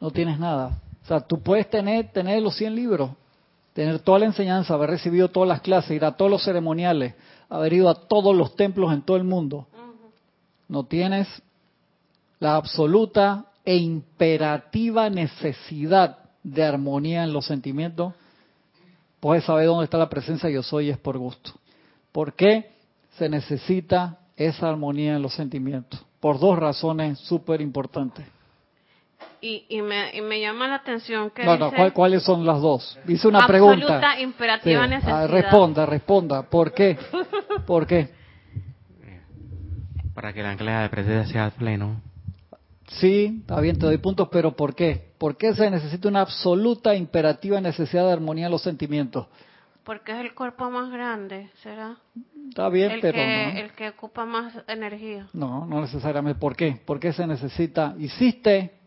no 0.00 0.12
tienes 0.12 0.38
nada. 0.38 0.78
O 1.02 1.06
sea, 1.08 1.18
tú 1.18 1.40
puedes 1.40 1.68
tener, 1.68 2.12
tener 2.12 2.40
los 2.40 2.54
100 2.54 2.76
libros, 2.76 3.10
tener 3.72 4.00
toda 4.00 4.20
la 4.20 4.26
enseñanza, 4.26 4.74
haber 4.74 4.90
recibido 4.90 5.28
todas 5.28 5.48
las 5.48 5.60
clases, 5.60 5.92
ir 5.92 6.04
a 6.04 6.16
todos 6.16 6.30
los 6.30 6.44
ceremoniales, 6.44 7.14
haber 7.48 7.72
ido 7.72 7.88
a 7.88 7.94
todos 7.94 8.36
los 8.36 8.54
templos 8.56 8.92
en 8.92 9.02
todo 9.02 9.16
el 9.16 9.24
mundo. 9.24 9.66
No 10.68 10.84
tienes 10.84 11.28
la 12.38 12.56
absoluta 12.56 13.46
e 13.64 13.76
imperativa 13.76 15.08
necesidad 15.08 16.18
de 16.42 16.64
armonía 16.64 17.24
en 17.24 17.32
los 17.32 17.46
sentimientos. 17.46 18.14
Puedes 19.20 19.44
saber 19.44 19.66
dónde 19.66 19.84
está 19.84 19.98
la 19.98 20.08
presencia 20.08 20.50
yo 20.50 20.62
soy 20.62 20.90
es 20.90 20.98
por 20.98 21.16
gusto. 21.18 21.52
¿Por 22.10 22.34
qué 22.34 22.72
se 23.16 23.28
necesita 23.28 24.18
esa 24.36 24.68
armonía 24.68 25.14
en 25.14 25.22
los 25.22 25.34
sentimientos? 25.34 26.04
Por 26.20 26.38
dos 26.40 26.58
razones 26.58 27.18
súper 27.20 27.60
importantes. 27.60 28.26
Y, 29.44 29.66
y, 29.68 29.82
me, 29.82 30.16
y, 30.16 30.20
me, 30.20 30.40
llama 30.40 30.68
la 30.68 30.76
atención 30.76 31.30
que 31.30 31.44
no, 31.44 31.56
dice, 31.56 31.76
no, 31.76 31.92
¿cuáles 31.92 32.22
son 32.22 32.46
las 32.46 32.60
dos? 32.60 32.96
Hice 33.08 33.26
una 33.26 33.44
pregunta. 33.44 33.96
Absoluta, 33.96 34.20
imperativa 34.20 34.84
ah, 34.84 34.86
necesidad. 34.86 35.28
responda, 35.28 35.84
responda. 35.84 36.42
¿Por 36.44 36.72
qué? 36.72 36.96
¿Por 37.66 37.84
qué? 37.84 38.10
Para 40.14 40.32
que 40.32 40.44
la 40.44 40.52
ancla 40.52 40.82
de 40.82 40.88
presencia 40.90 41.32
sea 41.32 41.50
pleno. 41.50 42.00
Sí, 42.86 43.38
está 43.40 43.60
bien, 43.60 43.76
te 43.76 43.86
doy 43.86 43.98
puntos, 43.98 44.28
pero 44.30 44.54
¿por 44.54 44.76
qué? 44.76 45.12
¿Por 45.18 45.36
qué 45.36 45.52
se 45.54 45.68
necesita 45.72 46.06
una 46.06 46.20
absoluta, 46.20 46.94
imperativa 46.94 47.60
necesidad 47.60 48.06
de 48.06 48.12
armonía 48.12 48.46
en 48.46 48.52
los 48.52 48.62
sentimientos? 48.62 49.26
Porque 49.82 50.12
es 50.12 50.18
el 50.18 50.34
cuerpo 50.34 50.70
más 50.70 50.92
grande, 50.92 51.50
¿será? 51.64 51.96
Está 52.48 52.68
bien, 52.68 52.98
pero 53.00 53.18
no. 53.18 53.58
El 53.58 53.72
que 53.72 53.88
ocupa 53.88 54.24
más 54.24 54.54
energía. 54.68 55.26
No, 55.32 55.66
no 55.66 55.80
necesariamente. 55.80 56.38
¿Por 56.38 56.54
qué? 56.54 56.80
¿Por 56.84 57.00
qué 57.00 57.12
se 57.12 57.26
necesita? 57.26 57.96
Hiciste 57.98 58.81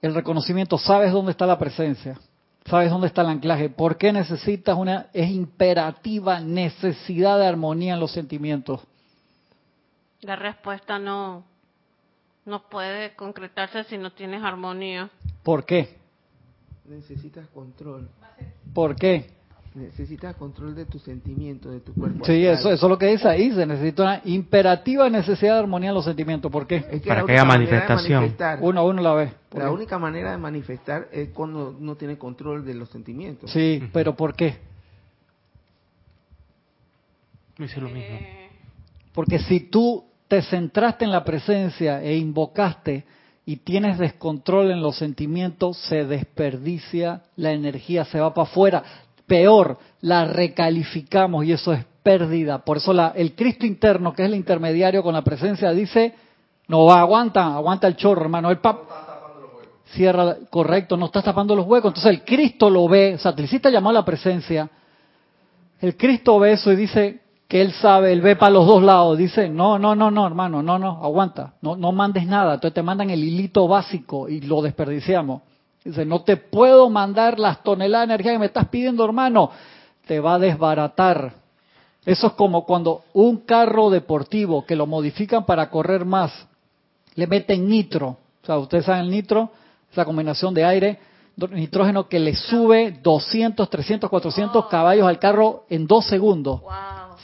el 0.00 0.14
reconocimiento, 0.14 0.78
sabes 0.78 1.12
dónde 1.12 1.32
está 1.32 1.46
la 1.46 1.58
presencia, 1.58 2.18
sabes 2.66 2.90
dónde 2.90 3.08
está 3.08 3.22
el 3.22 3.28
anclaje. 3.28 3.68
¿Por 3.68 3.96
qué 3.96 4.12
necesitas 4.12 4.76
una, 4.76 5.06
es 5.12 5.30
imperativa 5.30 6.40
necesidad 6.40 7.38
de 7.38 7.46
armonía 7.46 7.94
en 7.94 8.00
los 8.00 8.12
sentimientos? 8.12 8.80
La 10.20 10.36
respuesta 10.36 10.98
no, 10.98 11.44
no 12.44 12.68
puede 12.68 13.14
concretarse 13.14 13.84
si 13.84 13.98
no 13.98 14.12
tienes 14.12 14.42
armonía. 14.42 15.10
¿Por 15.42 15.64
qué? 15.64 15.96
Necesitas 16.84 17.46
control. 17.48 18.08
¿Por 18.72 18.96
qué? 18.96 19.37
Necesitas 19.78 20.34
control 20.34 20.74
de 20.74 20.86
tus 20.86 21.02
sentimientos, 21.02 21.72
de 21.72 21.78
tu 21.78 21.94
cuerpo. 21.94 22.24
Sí, 22.24 22.44
eso, 22.44 22.72
eso 22.72 22.86
es 22.86 22.90
lo 22.90 22.98
que 22.98 23.06
dice 23.06 23.28
ahí. 23.28 23.52
Se 23.52 23.64
necesita 23.64 24.02
una 24.02 24.20
imperativa 24.24 25.08
necesidad 25.08 25.54
de 25.54 25.60
armonía 25.60 25.90
en 25.90 25.94
los 25.94 26.04
sentimientos. 26.04 26.50
¿Por 26.50 26.66
qué? 26.66 26.80
Para 27.06 27.24
que 27.24 27.32
haya 27.32 27.44
manifestación. 27.44 28.34
Uno 28.60 28.80
a 28.80 28.82
uno 28.82 29.00
la 29.00 29.14
ve. 29.14 29.32
La 29.54 29.70
única 29.70 29.96
manera 29.96 30.32
de 30.32 30.38
manifestar 30.38 31.08
es 31.12 31.28
cuando 31.28 31.76
no 31.78 31.94
tiene 31.94 32.18
control 32.18 32.64
de 32.64 32.74
los 32.74 32.88
sentimientos. 32.88 33.52
Sí, 33.52 33.80
pero 33.92 34.16
¿por 34.16 34.34
qué? 34.34 34.56
Dice 37.56 37.80
lo 37.80 37.88
mismo. 37.88 38.18
Porque 39.12 39.38
si 39.38 39.60
tú 39.60 40.04
te 40.26 40.42
centraste 40.42 41.04
en 41.04 41.12
la 41.12 41.22
presencia 41.22 42.02
e 42.02 42.16
invocaste 42.16 43.04
y 43.46 43.56
tienes 43.58 43.96
descontrol 43.98 44.72
en 44.72 44.82
los 44.82 44.98
sentimientos, 44.98 45.78
se 45.88 46.04
desperdicia 46.04 47.22
la 47.36 47.52
energía, 47.52 48.04
se 48.04 48.18
va 48.18 48.34
para 48.34 48.48
afuera 48.48 48.82
peor, 49.28 49.78
la 50.00 50.24
recalificamos 50.24 51.44
y 51.44 51.52
eso 51.52 51.72
es 51.72 51.84
pérdida. 52.02 52.58
Por 52.64 52.78
eso 52.78 52.92
la, 52.92 53.12
el 53.14 53.34
Cristo 53.36 53.66
interno, 53.66 54.12
que 54.12 54.22
es 54.22 54.28
el 54.28 54.34
intermediario 54.34 55.04
con 55.04 55.14
la 55.14 55.22
presencia, 55.22 55.70
dice, 55.70 56.14
no 56.66 56.86
va, 56.86 57.00
aguanta, 57.00 57.54
aguanta 57.54 57.86
el 57.86 57.94
chorro, 57.94 58.22
hermano. 58.22 58.50
El 58.50 58.58
pap 58.58 58.78
cierra, 59.92 60.36
correcto, 60.50 60.96
no 60.96 61.06
estás 61.06 61.24
tapando 61.24 61.54
los 61.54 61.66
huecos. 61.66 61.90
Entonces 61.90 62.10
el 62.10 62.24
Cristo 62.24 62.68
lo 62.68 62.88
ve, 62.88 63.14
o 63.14 63.18
sea, 63.18 63.34
te 63.34 63.42
hiciste 63.42 63.70
llamar 63.70 63.92
a 63.92 64.00
la 64.00 64.04
presencia. 64.04 64.68
El 65.80 65.96
Cristo 65.96 66.38
ve 66.38 66.52
eso 66.52 66.72
y 66.72 66.76
dice 66.76 67.20
que 67.46 67.62
él 67.62 67.72
sabe, 67.72 68.12
él 68.12 68.20
ve 68.20 68.36
para 68.36 68.52
los 68.52 68.66
dos 68.66 68.82
lados. 68.82 69.16
Dice, 69.16 69.48
no, 69.48 69.78
no, 69.78 69.94
no, 69.94 70.10
no, 70.10 70.26
hermano, 70.26 70.62
no, 70.62 70.78
no, 70.78 71.04
aguanta, 71.04 71.54
no, 71.62 71.76
no 71.76 71.92
mandes 71.92 72.26
nada. 72.26 72.54
Entonces 72.54 72.74
te 72.74 72.82
mandan 72.82 73.10
el 73.10 73.22
hilito 73.22 73.66
básico 73.68 74.28
y 74.28 74.40
lo 74.40 74.60
desperdiciamos. 74.60 75.42
Dice, 75.88 76.04
no 76.04 76.20
te 76.20 76.36
puedo 76.36 76.90
mandar 76.90 77.38
las 77.38 77.62
toneladas 77.62 78.06
de 78.06 78.12
energía 78.12 78.32
que 78.32 78.38
me 78.38 78.44
estás 78.44 78.68
pidiendo, 78.68 79.06
hermano. 79.06 79.50
Te 80.06 80.20
va 80.20 80.34
a 80.34 80.38
desbaratar. 80.38 81.32
Eso 82.04 82.26
es 82.26 82.32
como 82.34 82.66
cuando 82.66 83.04
un 83.14 83.38
carro 83.38 83.88
deportivo 83.88 84.66
que 84.66 84.76
lo 84.76 84.86
modifican 84.86 85.46
para 85.46 85.70
correr 85.70 86.04
más, 86.04 86.46
le 87.14 87.26
meten 87.26 87.66
nitro. 87.66 88.18
O 88.42 88.46
sea, 88.46 88.58
ustedes 88.58 88.84
saben 88.84 89.06
el 89.06 89.10
nitro, 89.10 89.50
esa 89.90 90.04
combinación 90.04 90.52
de 90.52 90.66
aire, 90.66 90.98
nitrógeno 91.52 92.06
que 92.06 92.18
le 92.18 92.36
sube 92.36 93.00
200, 93.02 93.70
300, 93.70 94.10
400 94.10 94.66
caballos 94.66 95.08
al 95.08 95.18
carro 95.18 95.64
en 95.70 95.86
dos 95.86 96.06
segundos. 96.06 96.60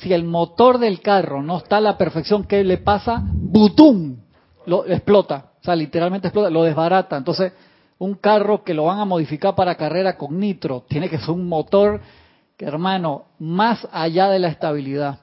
Si 0.00 0.10
el 0.14 0.24
motor 0.24 0.78
del 0.78 1.02
carro 1.02 1.42
no 1.42 1.58
está 1.58 1.76
a 1.76 1.82
la 1.82 1.98
perfección, 1.98 2.44
¿qué 2.44 2.64
le 2.64 2.78
pasa? 2.78 3.22
¡Butum! 3.26 4.16
Lo 4.64 4.86
explota. 4.86 5.50
O 5.60 5.64
sea, 5.64 5.76
literalmente 5.76 6.28
explota, 6.28 6.48
lo 6.48 6.62
desbarata. 6.62 7.18
Entonces, 7.18 7.52
un 7.98 8.14
carro 8.14 8.64
que 8.64 8.74
lo 8.74 8.84
van 8.84 8.98
a 8.98 9.04
modificar 9.04 9.54
para 9.54 9.76
carrera 9.76 10.16
con 10.16 10.38
nitro, 10.38 10.84
tiene 10.88 11.08
que 11.08 11.18
ser 11.18 11.30
un 11.30 11.48
motor 11.48 12.00
que, 12.56 12.64
hermano, 12.64 13.26
más 13.38 13.86
allá 13.92 14.28
de 14.28 14.38
la 14.38 14.48
estabilidad. 14.48 15.20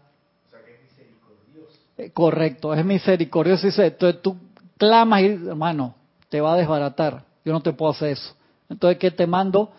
O 0.47 0.49
sea, 0.49 0.59
que 0.63 0.74
es 0.74 0.82
misericordioso. 0.84 1.80
Eh, 1.97 2.11
correcto, 2.11 2.74
es 2.74 2.86
misericordioso. 2.86 3.67
Entonces 3.67 4.22
tú 4.22 4.38
clamas 4.78 5.22
y, 5.22 5.26
hermano, 5.26 5.95
te 6.30 6.41
va 6.41 6.53
a 6.53 6.57
desbaratar. 6.57 7.24
Yo 7.43 7.53
no 7.53 7.61
te 7.61 7.74
puedo 7.74 7.91
hacer 7.91 8.09
eso. 8.09 8.34
Entonces, 8.69 8.97
¿qué 8.97 9.11
te 9.11 9.28
mando? 9.28 9.72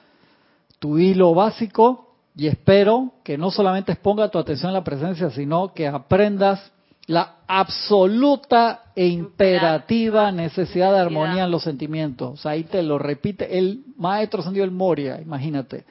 Tu 0.79 0.99
hilo 0.99 1.35
básico 1.35 2.15
y 2.37 2.47
espero 2.47 3.13
que 3.23 3.39
no 3.39 3.51
solamente 3.51 3.93
exponga 3.93 4.29
tu 4.29 4.39
atención 4.39 4.71
en 4.71 4.75
la 4.75 4.85
presencia, 4.85 5.31
sino 5.31 5.73
que 5.73 5.87
aprendas 5.87 6.73
la 7.07 7.37
absoluta 7.47 8.93
e 8.95 9.07
imperativa 9.07 10.31
necesidad 10.31 10.93
de 10.93 11.01
armonía 11.01 11.45
en 11.45 11.51
los 11.51 11.63
sentimientos. 11.63 12.31
O 12.33 12.37
sea, 12.37 12.53
ahí 12.53 12.65
te 12.65 12.83
lo 12.83 12.99
repite 12.99 13.59
el 13.59 13.85
maestro 13.97 14.43
Sandio 14.43 14.65
el 14.65 14.71
Moria, 14.71 15.21
imagínate. 15.21 15.85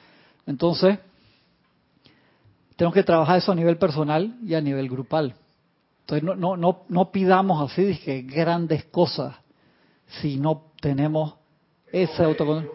Entonces, 0.46 0.98
tenemos 2.76 2.94
que 2.94 3.02
trabajar 3.02 3.38
eso 3.38 3.52
a 3.52 3.54
nivel 3.54 3.76
personal 3.76 4.36
y 4.44 4.54
a 4.54 4.60
nivel 4.60 4.88
grupal. 4.88 5.34
Entonces, 6.00 6.24
no, 6.24 6.34
no, 6.34 6.56
no, 6.56 6.82
no 6.88 7.12
pidamos 7.12 7.70
así 7.70 7.84
dije, 7.84 8.22
grandes 8.22 8.84
cosas 8.84 9.36
si 10.20 10.36
no 10.36 10.72
tenemos 10.80 11.34
ese 11.92 12.24
autocontrol. 12.24 12.70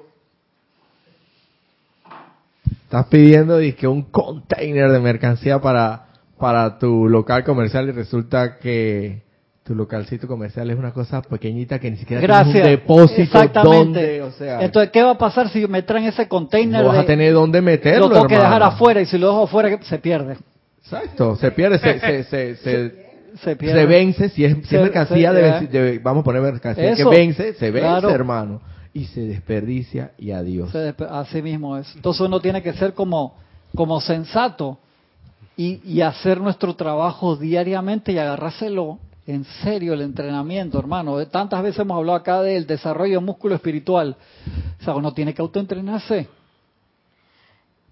Estás 2.84 3.08
pidiendo 3.08 3.58
dije, 3.58 3.86
un 3.88 4.04
container 4.04 4.90
de 4.90 5.00
mercancía 5.00 5.60
para 5.60 6.07
para 6.38 6.78
tu 6.78 7.10
local 7.10 7.44
comercial 7.44 7.90
y 7.90 7.92
resulta 7.92 8.58
que 8.58 9.24
tu 9.64 9.76
localcito 9.76 10.28
comercial 10.28 10.70
es 10.70 10.78
una 10.78 10.94
cosa 10.94 11.22
pequeñita 11.22 11.80
que 11.80 11.92
ni 11.92 11.98
siquiera 11.98 12.22
Gracias. 12.22 12.56
un 12.56 12.64
depósito 12.64 13.22
Exactamente. 13.22 14.22
o 14.22 14.32
sea, 14.32 14.62
entonces 14.64 14.92
qué 14.92 15.04
va 15.04 15.12
a 15.12 15.18
pasar 15.18 15.50
si 15.50 15.68
me 15.68 15.82
traen 15.82 16.06
ese 16.06 16.28
container 16.28 16.84
no 16.84 16.90
vas 16.90 17.00
a 17.00 17.06
tener 17.06 17.34
dónde 17.34 17.62
meterlo 17.62 18.08
lo 18.08 18.14
tengo 18.14 18.28
que 18.28 18.36
dejar 18.36 18.64
afuera 18.64 19.02
y 19.02 19.06
si 19.06 19.18
lo 19.18 19.28
dejo 19.28 19.44
afuera 19.44 19.78
se 19.82 20.00
pierde. 20.00 20.38
Exacto 20.80 21.36
se 21.36 21.52
pierde 21.52 21.80
se 21.80 22.00
se, 22.00 22.24
se, 22.24 22.56
se, 22.56 22.92
se, 23.44 23.56
pierde. 23.58 23.82
se 23.82 23.86
vence 23.86 24.30
si 24.30 24.46
es, 24.46 24.56
si 24.68 24.76
es 24.76 24.82
mercancía 24.82 25.34
debe, 25.34 26.00
vamos 26.00 26.22
a 26.22 26.24
poner 26.24 26.42
mercancía 26.42 26.96
que 26.96 27.04
vence 27.04 27.54
se 27.54 27.72
vence 27.72 28.08
hermano. 28.08 28.62
Y 28.94 29.06
se 29.06 29.22
desperdicia 29.22 30.14
y 30.18 30.32
adiós. 30.32 30.76
Así 31.12 31.44
mismo 31.44 31.78
es. 31.78 31.96
Entonces 31.96 32.22
uno 32.22 32.40
tiene 32.40 32.64
que 32.64 32.74
ser 32.74 32.94
como 32.94 33.36
como 33.76 34.02
sensato 34.02 34.80
y, 35.58 36.02
hacer 36.02 36.40
nuestro 36.40 36.76
trabajo 36.76 37.36
diariamente 37.36 38.12
y 38.12 38.20
agarrárselo 38.20 39.00
en 39.26 39.44
serio 39.44 39.94
el 39.94 40.02
entrenamiento, 40.02 40.78
hermano. 40.78 41.26
Tantas 41.28 41.64
veces 41.64 41.80
hemos 41.80 41.98
hablado 41.98 42.20
acá 42.20 42.44
del 42.44 42.68
desarrollo 42.68 43.20
músculo 43.22 43.56
espiritual. 43.56 44.16
O 44.80 44.84
sea, 44.84 44.94
uno 44.94 45.14
tiene 45.14 45.34
que 45.34 45.42
autoentrenarse. 45.42 46.30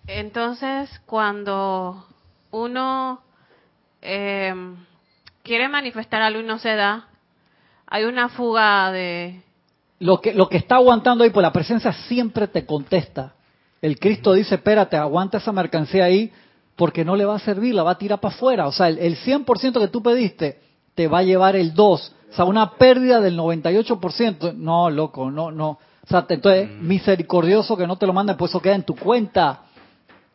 Entonces, 0.05 1.01
cuando 1.07 2.05
uno 2.51 3.21
em, 3.99 4.75
quiere 5.41 5.67
manifestar 5.67 6.21
algo 6.21 6.41
y 6.41 6.43
no 6.43 6.59
se 6.59 6.75
da, 6.75 7.07
hay 7.87 8.03
una 8.03 8.29
fuga 8.29 8.91
de... 8.91 9.41
Lo 9.97 10.21
que, 10.21 10.35
lo 10.35 10.47
que 10.49 10.57
está 10.57 10.75
aguantando 10.75 11.23
ahí, 11.23 11.31
pues 11.31 11.41
la 11.41 11.51
presencia 11.51 11.91
siempre 11.91 12.47
te 12.47 12.63
contesta. 12.63 13.33
El 13.81 13.97
Cristo 13.97 14.33
dice, 14.33 14.55
espérate, 14.55 14.97
aguanta 14.97 15.39
esa 15.39 15.51
mercancía 15.51 16.05
ahí 16.05 16.31
porque 16.75 17.05
no 17.05 17.15
le 17.15 17.25
va 17.25 17.35
a 17.35 17.39
servir, 17.39 17.73
la 17.73 17.83
va 17.83 17.91
a 17.91 17.97
tirar 17.97 18.19
para 18.19 18.33
afuera. 18.33 18.67
O 18.67 18.71
sea, 18.71 18.89
el, 18.89 18.99
el 18.99 19.17
100% 19.17 19.79
que 19.79 19.87
tú 19.87 20.01
pediste 20.01 20.59
te 20.93 21.07
va 21.07 21.19
a 21.19 21.23
llevar 21.23 21.55
el 21.55 21.73
2. 21.73 22.15
O 22.31 22.33
sea, 22.35 22.45
una 22.45 22.71
pérdida 22.71 23.21
del 23.21 23.37
98%. 23.37 24.53
No, 24.55 24.89
loco, 24.89 25.31
no, 25.31 25.51
no. 25.51 25.69
O 25.69 26.07
sea, 26.07 26.25
entonces, 26.27 26.69
mm. 26.69 26.87
misericordioso 26.87 27.77
que 27.77 27.87
no 27.87 27.97
te 27.97 28.05
lo 28.05 28.13
manden, 28.13 28.37
pues 28.37 28.51
eso 28.51 28.61
queda 28.61 28.75
en 28.75 28.83
tu 28.83 28.95
cuenta. 28.95 29.61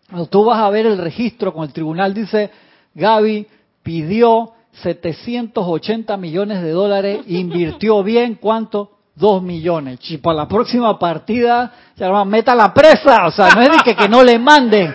Cuando 0.09 0.26
tú 0.26 0.45
vas 0.45 0.59
a 0.59 0.70
ver 0.70 0.86
el 0.86 0.99
registro 0.99 1.53
con 1.53 1.64
el 1.64 1.72
tribunal, 1.72 2.12
dice, 2.12 2.51
Gaby 2.95 3.47
pidió 3.82 4.53
780 4.82 6.16
millones 6.16 6.62
de 6.62 6.70
dólares, 6.70 7.20
invirtió 7.26 8.03
bien, 8.03 8.36
¿cuánto? 8.41 8.93
2 9.16 9.43
millones. 9.43 9.99
Y 10.11 10.18
para 10.18 10.38
la 10.38 10.49
próxima 10.49 10.99
partida, 10.99 11.72
se 11.95 12.05
llama 12.05 12.24
meta 12.24 12.55
la 12.55 12.72
presa. 12.72 13.26
O 13.26 13.30
sea, 13.30 13.51
no 13.55 13.61
es 13.61 13.70
de 13.70 13.78
que, 13.84 13.95
que 13.95 14.09
no 14.09 14.24
le 14.24 14.38
manden. 14.38 14.95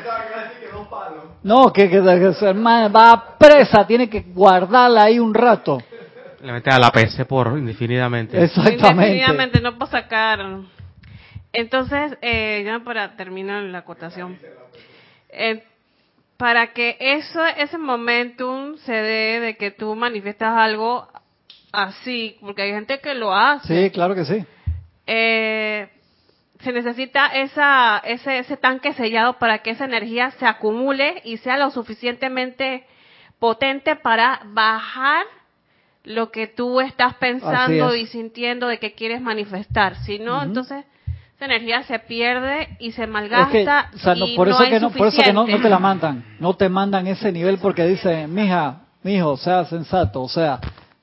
No, 1.45 1.71
que, 1.71 1.87
que, 1.87 1.99
va 1.99 3.37
presa, 3.37 3.85
tiene 3.85 4.09
que 4.09 4.21
guardarla 4.21 5.03
ahí 5.03 5.19
un 5.19 5.31
rato. 5.31 5.77
Le 6.41 6.51
mete 6.51 6.71
a 6.71 6.79
la 6.79 6.91
PC 6.91 7.25
por 7.25 7.55
indefinidamente. 7.55 8.43
Exactamente. 8.43 9.11
Indefinidamente, 9.11 9.61
no 9.61 9.77
puedo 9.77 9.91
sacar. 9.91 10.39
Entonces, 11.53 12.17
eh, 12.23 12.63
ya 12.65 12.79
para 12.79 13.15
terminar 13.15 13.61
la 13.61 13.77
acotación. 13.77 14.39
Eh, 15.29 15.61
para 16.37 16.73
que 16.73 16.97
eso, 16.99 17.45
ese 17.45 17.77
momentum 17.77 18.77
se 18.77 18.93
dé 18.93 19.39
de 19.39 19.55
que 19.55 19.69
tú 19.69 19.93
manifiestas 19.95 20.57
algo 20.57 21.07
así, 21.71 22.37
porque 22.41 22.63
hay 22.63 22.71
gente 22.71 22.99
que 23.01 23.13
lo 23.13 23.35
hace. 23.35 23.83
Sí, 23.83 23.91
claro 23.91 24.15
que 24.15 24.25
sí. 24.25 24.43
Eh, 25.05 25.89
se 26.59 26.71
necesita 26.71 27.27
esa, 27.27 27.99
ese, 27.99 28.39
ese 28.39 28.57
tanque 28.57 28.93
sellado 28.93 29.33
para 29.33 29.59
que 29.59 29.71
esa 29.71 29.85
energía 29.85 30.31
se 30.31 30.45
acumule 30.45 31.21
y 31.23 31.37
sea 31.37 31.57
lo 31.57 31.71
suficientemente 31.71 32.85
potente 33.39 33.95
para 33.95 34.41
bajar 34.45 35.25
lo 36.03 36.31
que 36.31 36.47
tú 36.47 36.81
estás 36.81 37.15
pensando 37.15 37.95
y 37.95 38.05
sintiendo 38.07 38.67
de 38.67 38.79
que 38.79 38.93
quieres 38.93 39.21
manifestar. 39.21 39.95
Si 40.03 40.19
no, 40.19 40.43
entonces 40.43 40.85
esa 41.35 41.45
energía 41.45 41.83
se 41.83 41.99
pierde 41.99 42.77
y 42.79 42.91
se 42.91 43.07
malgasta. 43.07 43.89
por, 44.35 44.47
eso 44.47 44.63
que 44.63 44.79
no, 44.79 44.91
por 44.91 45.07
eso 45.07 45.21
que 45.21 45.33
no, 45.33 45.45
te 45.45 45.69
la 45.69 45.79
mandan. 45.79 46.23
No 46.39 46.53
te 46.53 46.69
mandan 46.69 47.07
ese 47.07 47.31
nivel 47.31 47.57
porque 47.57 47.85
dicen, 47.85 48.33
mija, 48.33 48.83
mijo, 49.03 49.35
sea 49.35 49.65
sensato. 49.65 50.21
O 50.21 50.29
sea, 50.29 50.59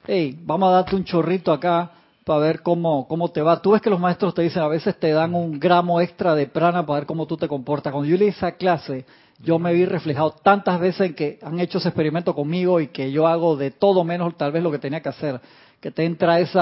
hey, 0.07 0.38
vamos 0.42 0.70
a 0.70 0.76
darte 0.76 0.96
un 0.96 1.05
chorrito 1.05 1.53
acá 1.53 1.90
para 2.25 2.39
ver 2.41 2.62
cómo, 2.62 3.07
cómo 3.09 3.31
te 3.31 3.43
va. 3.43 3.61
Tú 3.61 3.73
ves 3.73 3.83
que 3.83 3.91
los 3.91 4.01
maestros 4.01 4.35
te 4.35 4.43
dicen, 4.43 4.62
a 4.62 4.68
veces 4.68 4.99
te 4.99 5.11
dan 5.11 5.35
un 5.35 5.59
gramo 5.59 6.01
extra 6.01 6.35
de 6.35 6.47
prana 6.47 6.87
para 6.87 7.01
ver 7.01 7.07
cómo 7.07 7.27
tú 7.27 7.37
te 7.37 7.49
comportas. 7.49 7.93
Cuando 7.93 8.09
yo 8.09 8.16
leí 8.16 8.29
esa 8.29 8.53
clase, 8.53 9.05
yo 9.39 9.59
me 9.59 9.73
vi 9.73 9.85
reflejado 9.85 10.31
tantas 10.43 10.79
veces 10.79 11.09
en 11.09 11.14
que 11.14 11.39
han 11.43 11.59
hecho 11.59 11.79
ese 11.79 11.89
experimento 11.89 12.35
conmigo 12.35 12.81
y 12.81 12.89
que 12.89 13.11
yo 13.11 13.27
hago 13.27 13.57
de 13.57 13.73
todo 13.73 14.05
menos 14.05 14.37
tal 14.37 14.53
vez 14.53 14.62
lo 14.62 14.70
que 14.70 14.79
tenía 14.79 15.01
que 15.01 15.09
hacer. 15.09 15.41
Que 15.81 15.91
te 15.91 16.05
entra 16.05 16.39
ese 16.39 16.61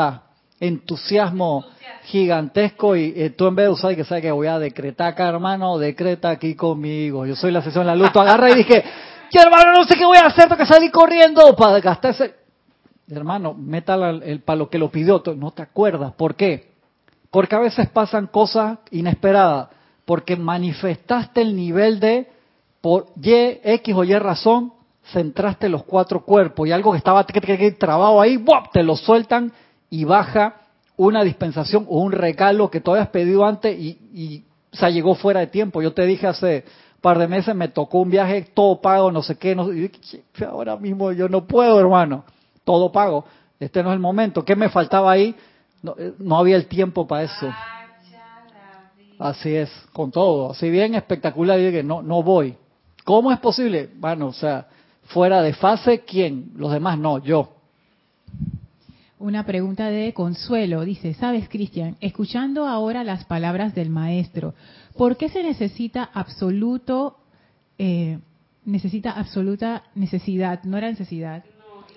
entusiasmo 0.60 1.64
gigantesco 2.04 2.96
y 2.96 3.12
eh, 3.16 3.30
tú 3.30 3.46
en 3.46 3.54
vez 3.54 3.66
de 3.66 3.72
usar 3.72 3.96
que 3.96 4.04
sabes 4.04 4.22
que 4.22 4.30
voy 4.30 4.46
a 4.46 4.58
decretar 4.58 5.08
acá, 5.08 5.28
hermano, 5.28 5.78
decreta 5.78 6.30
aquí 6.30 6.54
conmigo. 6.54 7.26
Yo 7.26 7.36
soy 7.36 7.50
la 7.50 7.62
sesión 7.62 7.84
de 7.84 7.88
la 7.88 7.96
luz, 7.96 8.12
tú 8.12 8.20
agarra 8.20 8.50
y 8.50 8.54
dije, 8.54 8.82
yo 9.30 9.42
hermano 9.42 9.72
no 9.72 9.84
sé 9.84 9.96
qué 9.96 10.04
voy 10.04 10.18
a 10.18 10.26
hacer, 10.26 10.44
tengo 10.44 10.56
que 10.56 10.66
salir 10.66 10.90
corriendo 10.90 11.54
para 11.54 11.80
gastar 11.80 12.12
ese 12.12 12.39
hermano, 13.10 13.54
métala 13.54 14.10
el, 14.10 14.40
para 14.40 14.58
lo 14.58 14.70
que 14.70 14.78
lo 14.78 14.90
pidió, 14.90 15.22
no 15.36 15.50
te 15.50 15.62
acuerdas. 15.62 16.12
¿Por 16.12 16.34
qué? 16.34 16.70
Porque 17.30 17.54
a 17.54 17.60
veces 17.60 17.88
pasan 17.88 18.26
cosas 18.26 18.78
inesperadas, 18.90 19.68
porque 20.04 20.36
manifestaste 20.36 21.42
el 21.42 21.54
nivel 21.54 22.00
de, 22.00 22.28
por 22.80 23.06
Y, 23.22 23.60
X 23.62 23.94
o 23.94 24.04
Y 24.04 24.18
razón, 24.18 24.72
centraste 25.12 25.68
los 25.68 25.84
cuatro 25.84 26.24
cuerpos 26.24 26.68
y 26.68 26.72
algo 26.72 26.92
que 26.92 26.98
estaba 26.98 27.24
trabado 27.78 28.20
ahí, 28.20 28.42
te 28.72 28.82
lo 28.82 28.96
sueltan 28.96 29.52
y 29.88 30.04
baja 30.04 30.56
una 30.96 31.24
dispensación 31.24 31.86
o 31.88 32.00
un 32.00 32.12
regalo 32.12 32.70
que 32.70 32.80
tú 32.80 32.92
habías 32.92 33.08
pedido 33.08 33.44
antes 33.44 33.78
y, 33.78 34.44
sea, 34.72 34.90
llegó 34.90 35.14
fuera 35.14 35.40
de 35.40 35.46
tiempo. 35.48 35.82
Yo 35.82 35.92
te 35.92 36.04
dije 36.04 36.26
hace 36.26 36.64
par 37.00 37.18
de 37.18 37.26
meses 37.26 37.54
me 37.54 37.68
tocó 37.68 38.00
un 38.00 38.10
viaje 38.10 38.42
todo 38.54 38.80
pago, 38.80 39.10
no 39.10 39.22
sé 39.22 39.36
qué, 39.36 39.56
no, 39.56 39.72
y 39.72 39.90
ahora 40.46 40.76
mismo 40.76 41.12
yo 41.12 41.28
no 41.28 41.46
puedo, 41.46 41.80
hermano, 41.80 42.24
todo 42.70 42.92
pago, 42.92 43.24
este 43.58 43.82
no 43.82 43.90
es 43.90 43.94
el 43.94 44.00
momento, 44.00 44.44
¿qué 44.44 44.54
me 44.54 44.68
faltaba 44.68 45.10
ahí? 45.10 45.34
No, 45.82 45.96
eh, 45.98 46.14
no 46.18 46.38
había 46.38 46.54
el 46.54 46.66
tiempo 46.66 47.04
para 47.06 47.24
eso. 47.24 47.52
Así 49.18 49.54
es, 49.54 49.70
con 49.92 50.12
todo, 50.12 50.52
así 50.52 50.70
bien 50.70 50.94
espectacular, 50.94 51.58
y 51.58 51.72
que 51.72 51.82
no, 51.82 52.00
no 52.00 52.22
voy. 52.22 52.54
¿Cómo 53.04 53.32
es 53.32 53.40
posible? 53.40 53.90
Bueno, 53.98 54.28
o 54.28 54.32
sea, 54.32 54.68
fuera 55.06 55.42
de 55.42 55.52
fase, 55.52 56.00
¿quién? 56.00 56.52
Los 56.54 56.70
demás 56.70 56.96
no, 56.96 57.18
yo. 57.18 57.52
Una 59.18 59.44
pregunta 59.44 59.90
de 59.90 60.14
Consuelo. 60.14 60.84
Dice, 60.84 61.12
sabes, 61.14 61.48
Cristian, 61.48 61.96
escuchando 62.00 62.66
ahora 62.66 63.02
las 63.02 63.24
palabras 63.24 63.74
del 63.74 63.90
maestro, 63.90 64.54
¿por 64.96 65.16
qué 65.16 65.28
se 65.28 65.42
necesita 65.42 66.08
absoluto, 66.14 67.18
eh, 67.78 68.20
necesita 68.64 69.10
absoluta 69.10 69.82
necesidad? 69.96 70.62
No 70.62 70.78
era 70.78 70.88
necesidad. 70.88 71.44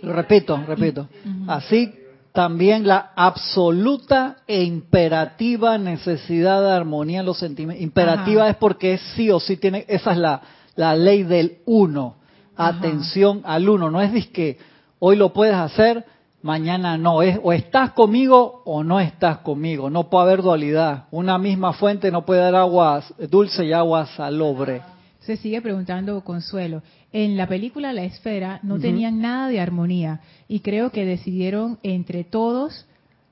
Repito, 0.04 0.60
repito. 0.68 1.08
Así 1.48 1.94
también 2.34 2.88
la 2.88 3.12
absoluta 3.16 4.38
e 4.48 4.64
imperativa 4.64 5.78
necesidad 5.78 6.62
de 6.62 6.72
armonía 6.72 7.22
en 7.22 7.26
los 7.26 7.38
sentimientos. 7.38 7.84
Imperativa 7.84 8.50
es 8.50 8.56
porque 8.58 8.98
sí 9.16 9.30
o 9.30 9.40
sí 9.40 9.58
tiene, 9.58 9.86
esa 9.88 10.12
es 10.12 10.18
la, 10.18 10.42
la 10.76 10.96
ley 10.96 11.24
del 11.24 11.60
uno. 11.66 12.16
Atención 12.56 13.42
al 13.46 13.70
uno. 13.70 13.90
No 13.90 14.02
es 14.02 14.28
que 14.28 14.58
hoy 15.00 15.16
lo 15.16 15.32
puedes 15.32 15.56
hacer, 15.56 16.06
mañana 16.42 16.98
no. 16.98 17.22
Es 17.22 17.40
o 17.42 17.54
estás 17.54 17.92
conmigo 17.92 18.62
o 18.66 18.84
no 18.84 19.00
estás 19.00 19.38
conmigo. 19.40 19.90
No 19.90 20.10
puede 20.10 20.26
haber 20.26 20.42
dualidad. 20.42 21.06
Una 21.12 21.38
misma 21.38 21.74
fuente 21.74 22.12
no 22.12 22.26
puede 22.26 22.42
dar 22.42 22.56
agua 22.56 23.04
dulce 23.30 23.66
y 23.66 23.74
agua 23.74 24.08
salobre. 24.08 24.82
Se 25.26 25.38
sigue 25.38 25.62
preguntando 25.62 26.22
Consuelo. 26.24 26.84
En 27.12 27.38
la 27.38 27.48
película 27.48 27.94
La 27.94 28.04
Esfera 28.04 28.60
no 28.64 28.80
tenían 28.80 29.22
nada 29.22 29.48
de 29.48 29.60
armonía 29.60 30.22
y 30.48 30.60
creo 30.60 30.92
que 30.92 31.06
decidieron 31.06 31.80
entre 31.84 32.24
todos 32.24 32.86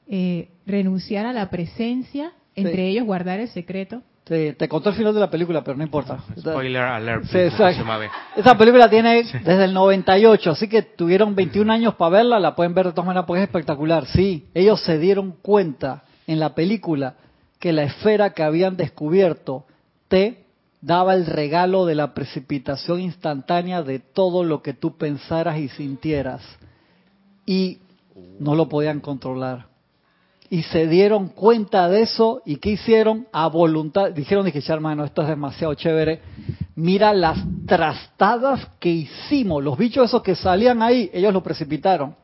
eh, 0.07 0.49
renunciar 0.65 1.25
a 1.25 1.33
la 1.33 1.49
presencia, 1.49 2.33
entre 2.55 2.87
ellos 2.87 3.05
guardar 3.05 3.39
el 3.39 3.49
secreto 3.49 4.03
te 4.57 4.69
contó 4.69 4.89
el 4.89 4.95
final 4.95 5.13
de 5.13 5.19
la 5.19 5.29
película, 5.29 5.61
pero 5.63 5.77
no 5.77 5.83
importa. 5.83 6.23
Spoiler 6.39 6.81
alert. 6.81 7.25
Esa 8.35 8.57
película 8.57 8.89
tiene 8.89 9.23
desde 9.23 9.65
el 9.65 9.73
98, 9.73 10.51
así 10.51 10.69
que 10.69 10.83
tuvieron 10.83 11.35
21 11.35 11.71
años 11.71 11.95
para 11.95 12.11
verla, 12.11 12.39
la 12.39 12.55
pueden 12.55 12.73
ver 12.73 12.85
de 12.87 12.91
todas 12.91 13.07
maneras 13.07 13.25
porque 13.25 13.41
es 13.41 13.47
espectacular. 13.47 14.05
Sí, 14.05 14.47
ellos 14.53 14.81
se 14.83 14.99
dieron 14.99 15.33
cuenta 15.41 16.03
en 16.27 16.39
la 16.39 16.55
película 16.55 17.15
que 17.59 17.73
la 17.73 17.83
esfera 17.83 18.29
que 18.31 18.43
habían 18.43 18.77
descubierto 18.77 19.65
te 20.07 20.45
daba 20.81 21.13
el 21.13 21.25
regalo 21.25 21.85
de 21.85 21.95
la 21.95 22.13
precipitación 22.13 22.99
instantánea 22.99 23.83
de 23.83 23.99
todo 23.99 24.43
lo 24.43 24.61
que 24.61 24.73
tú 24.73 24.97
pensaras 24.97 25.59
y 25.59 25.69
sintieras. 25.69 26.41
Y 27.45 27.79
no 28.39 28.55
lo 28.55 28.67
podían 28.69 28.99
controlar 28.99 29.71
y 30.51 30.63
se 30.63 30.85
dieron 30.85 31.29
cuenta 31.29 31.87
de 31.87 32.01
eso 32.01 32.41
y 32.45 32.57
¿qué 32.57 32.71
hicieron? 32.71 33.25
A 33.31 33.47
voluntad, 33.47 34.11
dijeron, 34.11 34.45
dije, 34.45 34.61
hermano, 34.67 35.05
esto 35.05 35.21
es 35.21 35.29
demasiado 35.29 35.73
chévere. 35.75 36.19
Mira 36.75 37.13
las 37.13 37.39
trastadas 37.65 38.67
que 38.77 38.89
hicimos, 38.89 39.63
los 39.63 39.77
bichos 39.77 40.09
esos 40.09 40.21
que 40.21 40.35
salían 40.35 40.81
ahí, 40.81 41.09
ellos 41.13 41.31
lo 41.31 41.41
precipitaron. 41.41 42.17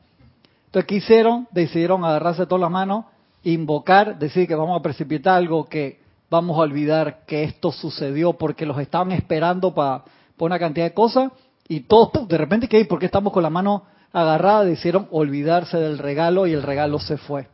Entonces, 0.66 0.86
¿qué 0.86 0.96
hicieron? 0.96 1.48
Decidieron 1.52 2.04
agarrarse 2.04 2.44
todas 2.44 2.60
las 2.60 2.70
manos, 2.70 3.06
invocar, 3.44 4.18
decir 4.18 4.46
que 4.46 4.54
vamos 4.54 4.78
a 4.78 4.82
precipitar 4.82 5.36
algo 5.38 5.64
que 5.64 5.98
vamos 6.30 6.56
a 6.58 6.62
olvidar 6.62 7.24
que 7.26 7.44
esto 7.44 7.72
sucedió 7.72 8.34
porque 8.34 8.66
los 8.66 8.78
estaban 8.78 9.12
esperando 9.12 9.74
para, 9.74 10.04
una 10.38 10.58
cantidad 10.58 10.86
de 10.86 10.94
cosas 10.94 11.32
y 11.68 11.80
todos, 11.80 12.28
de 12.28 12.38
repente, 12.38 12.68
¿qué? 12.68 12.84
¿Por 12.84 12.98
qué 12.98 13.06
estamos 13.06 13.32
con 13.32 13.42
la 13.42 13.50
mano 13.50 13.84
agarrada? 14.12 14.64
Decidieron 14.64 15.08
olvidarse 15.10 15.76
del 15.78 15.98
regalo 15.98 16.46
y 16.46 16.52
el 16.52 16.62
regalo 16.62 16.98
se 16.98 17.16
fue. 17.16 17.48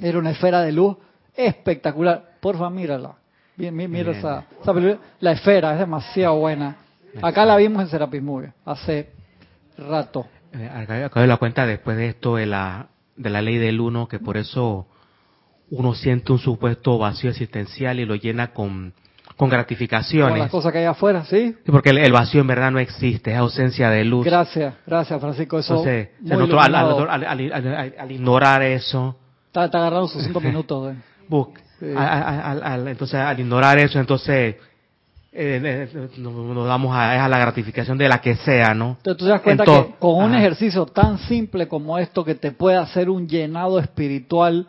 Era 0.00 0.18
una 0.18 0.30
esfera 0.30 0.62
de 0.62 0.72
luz 0.72 0.96
espectacular. 1.34 2.36
Porfa, 2.40 2.70
mírala. 2.70 3.14
Bien, 3.56 3.74
mira 3.74 4.12
esa, 4.12 4.44
película. 4.64 4.98
La 5.20 5.32
esfera 5.32 5.72
es 5.72 5.78
demasiado 5.80 6.36
buena. 6.38 6.76
Acá 7.20 7.44
la 7.44 7.56
vimos 7.56 7.82
en 7.82 7.88
Serapis 7.88 8.22
Movie 8.22 8.52
hace 8.64 9.10
rato. 9.76 10.26
Eh, 10.52 10.68
acabo 11.04 11.22
de 11.22 11.26
la 11.26 11.36
cuenta 11.36 11.66
después 11.66 11.96
de 11.96 12.08
esto 12.08 12.36
de 12.36 12.46
la, 12.46 12.88
de 13.16 13.30
la 13.30 13.42
ley 13.42 13.58
del 13.58 13.80
uno, 13.80 14.08
que 14.08 14.18
por 14.18 14.36
eso 14.36 14.86
uno 15.70 15.94
siente 15.94 16.32
un 16.32 16.38
supuesto 16.38 16.98
vacío 16.98 17.30
existencial 17.30 18.00
y 18.00 18.04
lo 18.04 18.16
llena 18.16 18.52
con, 18.52 18.92
con 19.36 19.48
gratificaciones. 19.48 20.30
Con 20.30 20.38
las 20.38 20.50
cosas 20.50 20.72
que 20.72 20.78
hay 20.78 20.84
afuera, 20.84 21.24
¿sí? 21.24 21.56
porque 21.66 21.90
el, 21.90 22.12
vacío 22.12 22.40
en 22.40 22.46
verdad 22.46 22.70
no 22.70 22.78
existe, 22.78 23.32
es 23.32 23.38
ausencia 23.38 23.88
de 23.90 24.04
luz. 24.04 24.24
Gracias, 24.24 24.74
gracias 24.86 25.20
Francisco. 25.20 25.58
Eso 25.58 25.82
al, 25.82 27.40
ignorar 28.10 28.62
eso, 28.62 29.16
Está, 29.46 29.64
agarrando 29.64 30.06
sus 30.08 30.22
cinco 30.24 30.40
minutos. 30.40 30.94
entonces, 31.80 33.14
al 33.14 33.40
ignorar 33.40 33.78
eso, 33.78 33.98
entonces 33.98 34.56
eh, 35.32 35.88
eh, 35.92 36.08
nos 36.18 36.66
damos 36.66 36.92
a, 36.94 37.28
la 37.28 37.38
gratificación 37.38 37.96
de 37.96 38.08
la 38.08 38.20
que 38.20 38.34
sea, 38.34 38.74
¿no? 38.74 38.96
Entonces 38.98 39.16
tú 39.16 39.24
te 39.24 39.30
das 39.30 39.40
cuenta 39.40 39.64
que 39.64 39.94
con 40.00 40.24
un 40.24 40.34
ejercicio 40.34 40.86
tan 40.86 41.18
simple 41.18 41.68
como 41.68 41.98
esto 41.98 42.24
que 42.24 42.34
te 42.34 42.50
puede 42.50 42.76
hacer 42.76 43.08
un 43.08 43.28
llenado 43.28 43.78
espiritual, 43.78 44.66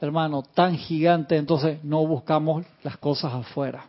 hermano, 0.00 0.42
tan 0.42 0.76
gigante, 0.76 1.36
entonces 1.36 1.82
no 1.84 2.06
buscamos 2.06 2.64
las 2.82 2.96
cosas 2.98 3.32
afuera. 3.32 3.86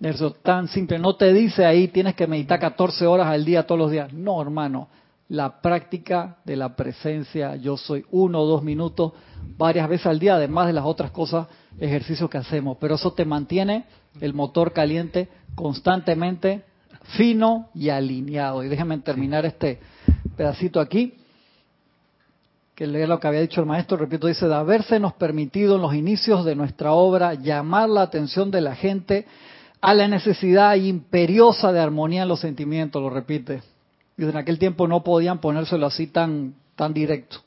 Eso 0.00 0.30
tan 0.30 0.68
simple. 0.68 0.98
No 0.98 1.16
te 1.16 1.32
dice 1.32 1.64
ahí 1.64 1.88
tienes 1.88 2.14
que 2.14 2.26
meditar 2.26 2.60
14 2.60 3.06
horas 3.06 3.26
al 3.26 3.44
día 3.44 3.66
todos 3.66 3.78
los 3.80 3.90
días. 3.90 4.12
No, 4.12 4.40
hermano 4.40 4.88
la 5.28 5.60
práctica 5.60 6.38
de 6.44 6.56
la 6.56 6.74
presencia 6.74 7.56
yo 7.56 7.76
soy 7.76 8.04
uno 8.10 8.40
o 8.40 8.46
dos 8.46 8.62
minutos 8.62 9.12
varias 9.56 9.88
veces 9.88 10.06
al 10.06 10.18
día, 10.18 10.36
además 10.36 10.66
de 10.66 10.72
las 10.72 10.84
otras 10.84 11.10
cosas, 11.10 11.46
ejercicios 11.78 12.30
que 12.30 12.38
hacemos. 12.38 12.78
Pero 12.80 12.94
eso 12.94 13.12
te 13.12 13.24
mantiene 13.24 13.84
el 14.20 14.32
motor 14.32 14.72
caliente 14.72 15.28
constantemente 15.54 16.64
fino 17.16 17.68
y 17.74 17.90
alineado. 17.90 18.64
Y 18.64 18.68
déjame 18.68 18.98
terminar 18.98 19.44
este 19.44 19.80
pedacito 20.36 20.80
aquí, 20.80 21.14
que 22.78 22.86
leer 22.86 23.08
lo 23.08 23.18
que 23.18 23.26
había 23.26 23.40
dicho 23.40 23.60
el 23.60 23.66
maestro, 23.66 23.96
repito, 23.96 24.28
dice, 24.28 24.46
de 24.46 24.54
haberse 24.54 25.00
nos 25.00 25.12
permitido 25.14 25.74
en 25.74 25.82
los 25.82 25.94
inicios 25.94 26.44
de 26.44 26.54
nuestra 26.54 26.92
obra 26.92 27.34
llamar 27.34 27.88
la 27.88 28.02
atención 28.02 28.52
de 28.52 28.60
la 28.60 28.76
gente 28.76 29.26
a 29.80 29.94
la 29.94 30.06
necesidad 30.06 30.76
imperiosa 30.76 31.72
de 31.72 31.80
armonía 31.80 32.22
en 32.22 32.28
los 32.28 32.38
sentimientos, 32.38 33.02
lo 33.02 33.10
repite 33.10 33.62
y 34.16 34.22
en 34.22 34.36
aquel 34.36 34.60
tiempo 34.60 34.86
no 34.86 35.02
podían 35.02 35.40
ponérselo 35.40 35.86
así 35.86 36.06
tan, 36.06 36.54
tan 36.76 36.94
directo. 36.94 37.38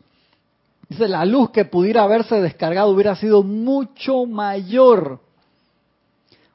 Dice, 0.89 1.07
la 1.07 1.23
luz 1.23 1.51
que 1.51 1.63
pudiera 1.63 2.03
haberse 2.03 2.41
descargado 2.41 2.89
hubiera 2.89 3.15
sido 3.15 3.41
mucho 3.41 4.25
mayor. 4.25 5.21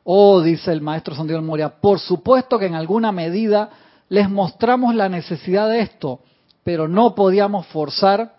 Oh, 0.04 0.42
dice 0.42 0.70
el 0.70 0.82
maestro 0.82 1.14
Santiago 1.14 1.40
Moria, 1.40 1.80
por 1.80 1.98
supuesto 1.98 2.58
que 2.58 2.66
en 2.66 2.74
alguna 2.74 3.10
medida 3.10 3.70
les 4.10 4.28
mostramos 4.28 4.94
la 4.94 5.08
necesidad 5.08 5.66
de 5.66 5.80
esto, 5.80 6.20
pero 6.62 6.88
no 6.88 7.14
podíamos 7.14 7.66
forzar 7.68 8.35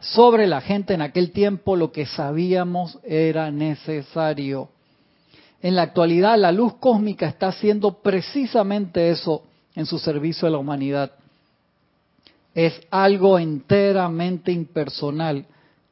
sobre 0.00 0.46
la 0.46 0.60
gente 0.60 0.94
en 0.94 1.02
aquel 1.02 1.30
tiempo 1.30 1.76
lo 1.76 1.92
que 1.92 2.06
sabíamos 2.06 2.98
era 3.04 3.50
necesario. 3.50 4.70
En 5.62 5.76
la 5.76 5.82
actualidad 5.82 6.38
la 6.38 6.52
luz 6.52 6.74
cósmica 6.80 7.26
está 7.26 7.48
haciendo 7.48 8.00
precisamente 8.00 9.10
eso 9.10 9.44
en 9.74 9.86
su 9.86 9.98
servicio 9.98 10.48
a 10.48 10.50
la 10.50 10.58
humanidad. 10.58 11.12
Es 12.54 12.80
algo 12.90 13.38
enteramente 13.38 14.50
impersonal. 14.50 15.46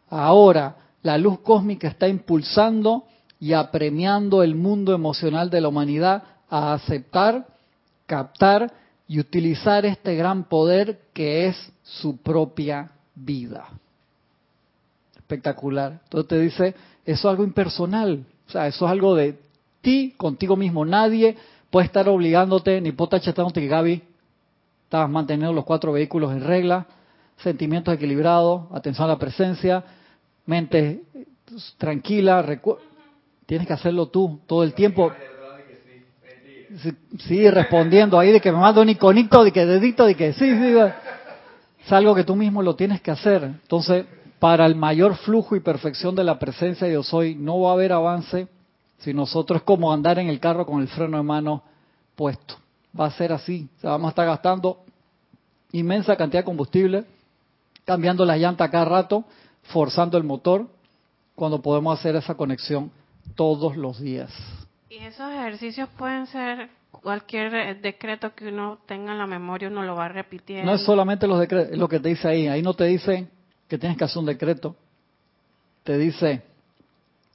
Ahora, 0.09 0.77
la 1.03 1.19
luz 1.19 1.41
cósmica 1.41 1.89
está 1.89 2.09
impulsando 2.09 3.05
y 3.39 3.53
apremiando 3.53 4.43
el 4.43 4.55
mundo 4.55 4.95
emocional 4.95 5.51
de 5.51 5.61
la 5.61 5.69
humanidad 5.69 6.25
a 6.51 6.73
aceptar, 6.73 7.47
captar 8.07 8.73
y 9.07 9.21
utilizar 9.21 9.87
este 9.87 10.17
gran 10.17 10.45
poder 10.45 11.01
que 11.13 11.47
es 11.47 11.73
su 11.83 12.17
propia 12.17 12.91
vida. 13.15 13.69
Espectacular. 15.29 16.01
Entonces 16.05 16.27
te 16.27 16.41
dice, 16.41 16.75
eso 17.05 17.29
es 17.29 17.31
algo 17.31 17.45
impersonal, 17.45 18.25
o 18.47 18.51
sea, 18.51 18.67
eso 18.67 18.87
es 18.87 18.91
algo 18.91 19.15
de 19.15 19.39
ti, 19.83 20.15
contigo 20.17 20.57
mismo. 20.57 20.87
Nadie 20.87 21.37
puede 21.69 21.85
estar 21.85 22.09
obligándote, 22.09 22.81
ni 22.81 22.93
puede 22.93 23.19
estar 23.19 23.53
que 23.53 23.67
Gaby, 23.67 24.03
estás 24.85 25.11
manteniendo 25.11 25.53
los 25.53 25.67
cuatro 25.67 25.93
vehículos 25.93 26.33
en 26.33 26.45
regla, 26.45 26.87
sentimientos 27.37 27.93
equilibrados, 27.93 28.73
atención 28.73 29.05
a 29.05 29.13
la 29.13 29.19
presencia, 29.19 29.85
mente 30.47 31.03
tranquila, 31.77 32.43
tienes 33.45 33.67
que 33.67 33.75
hacerlo 33.75 34.09
tú 34.09 34.41
todo 34.47 34.63
el 34.63 34.73
tiempo. 34.73 35.13
Sí, 37.19 37.51
respondiendo 37.51 38.19
ahí 38.19 38.33
de 38.33 38.41
que 38.41 38.51
me 38.51 38.57
mando 38.57 38.81
un 38.81 38.89
iconito, 38.89 39.45
de 39.45 39.53
que 39.53 39.67
dedito, 39.67 40.07
de 40.07 40.15
que 40.15 40.33
sí, 40.33 40.51
sí, 40.51 40.75
es 41.85 41.93
algo 41.93 42.15
que 42.15 42.25
tú 42.25 42.35
mismo 42.35 42.63
lo 42.63 42.75
tienes 42.75 43.03
que 43.03 43.11
hacer. 43.11 43.45
Entonces, 43.45 44.07
para 44.39 44.67
el 44.67 44.75
mayor 44.75 45.17
flujo 45.17 45.57
y 45.57 45.61
perfección 45.61 46.15
de 46.15 46.25
la 46.25 46.39
presencia 46.39 46.87
de 46.87 46.93
Dios 46.93 47.13
hoy, 47.13 47.35
no 47.35 47.61
va 47.61 47.71
a 47.71 47.73
haber 47.75 47.93
avance 47.93 48.49
Si 48.99 49.15
nosotros 49.15 49.59
es 49.59 49.63
como 49.65 49.93
andar 49.93 50.19
en 50.19 50.29
el 50.29 50.41
carro 50.41 50.67
con 50.67 50.81
el 50.81 50.89
freno 50.89 51.17
de 51.17 51.23
mano 51.23 51.63
puesto. 52.17 52.57
Va 52.99 53.07
a 53.07 53.11
ser 53.13 53.33
así. 53.33 53.69
O 53.83 53.89
vamos 53.89 54.07
a 54.07 54.11
estar 54.11 54.27
gastando 54.27 54.81
inmensa 55.73 56.17
cantidad 56.17 56.41
de 56.41 56.47
combustible, 56.47 57.05
cambiando 57.85 58.25
la 58.25 58.37
llanta 58.37 58.71
cada 58.71 58.85
rato, 58.85 59.25
forzando 59.65 60.19
el 60.19 60.25
motor, 60.25 60.67
cuando 61.35 61.63
podemos 61.63 61.99
hacer 61.99 62.17
esa 62.17 62.35
conexión 62.35 62.91
todos 63.37 63.77
los 63.77 64.01
días. 64.01 64.33
Y 64.91 64.97
esos 64.97 65.31
ejercicios 65.31 65.89
pueden 65.97 66.27
ser 66.27 66.71
cualquier 66.91 67.55
eh, 67.55 67.75
decreto 67.75 68.35
que 68.35 68.49
uno 68.49 68.79
tenga 68.87 69.13
en 69.13 69.19
la 69.19 69.27
memoria, 69.27 69.69
uno 69.69 69.83
lo 69.83 69.95
va 69.95 70.09
repitiendo. 70.09 70.65
No 70.65 70.75
es 70.75 70.83
solamente 70.83 71.27
los 71.27 71.39
decretos, 71.39 71.77
lo 71.77 71.89
que 71.89 72.01
te 72.01 72.09
dice 72.09 72.29
ahí. 72.29 72.49
Ahí 72.49 72.63
no 72.63 72.75
te 72.75 72.85
dice 72.85 73.29
que 73.69 73.79
tienes 73.79 73.99
que 73.99 74.05
hacer 74.05 74.19
un 74.19 74.27
decreto. 74.27 74.75
Te 75.85 75.97
dice, 75.99 76.43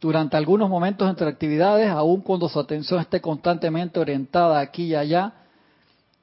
durante 0.01 0.35
algunos 0.35 0.69
momentos 0.69 1.09
entre 1.09 1.27
actividades, 1.27 1.89
aun 1.89 2.21
cuando 2.21 2.49
su 2.49 2.59
atención 2.59 2.99
esté 2.99 3.21
constantemente 3.21 3.99
orientada 3.99 4.59
aquí 4.59 4.85
y 4.85 4.95
allá, 4.95 5.33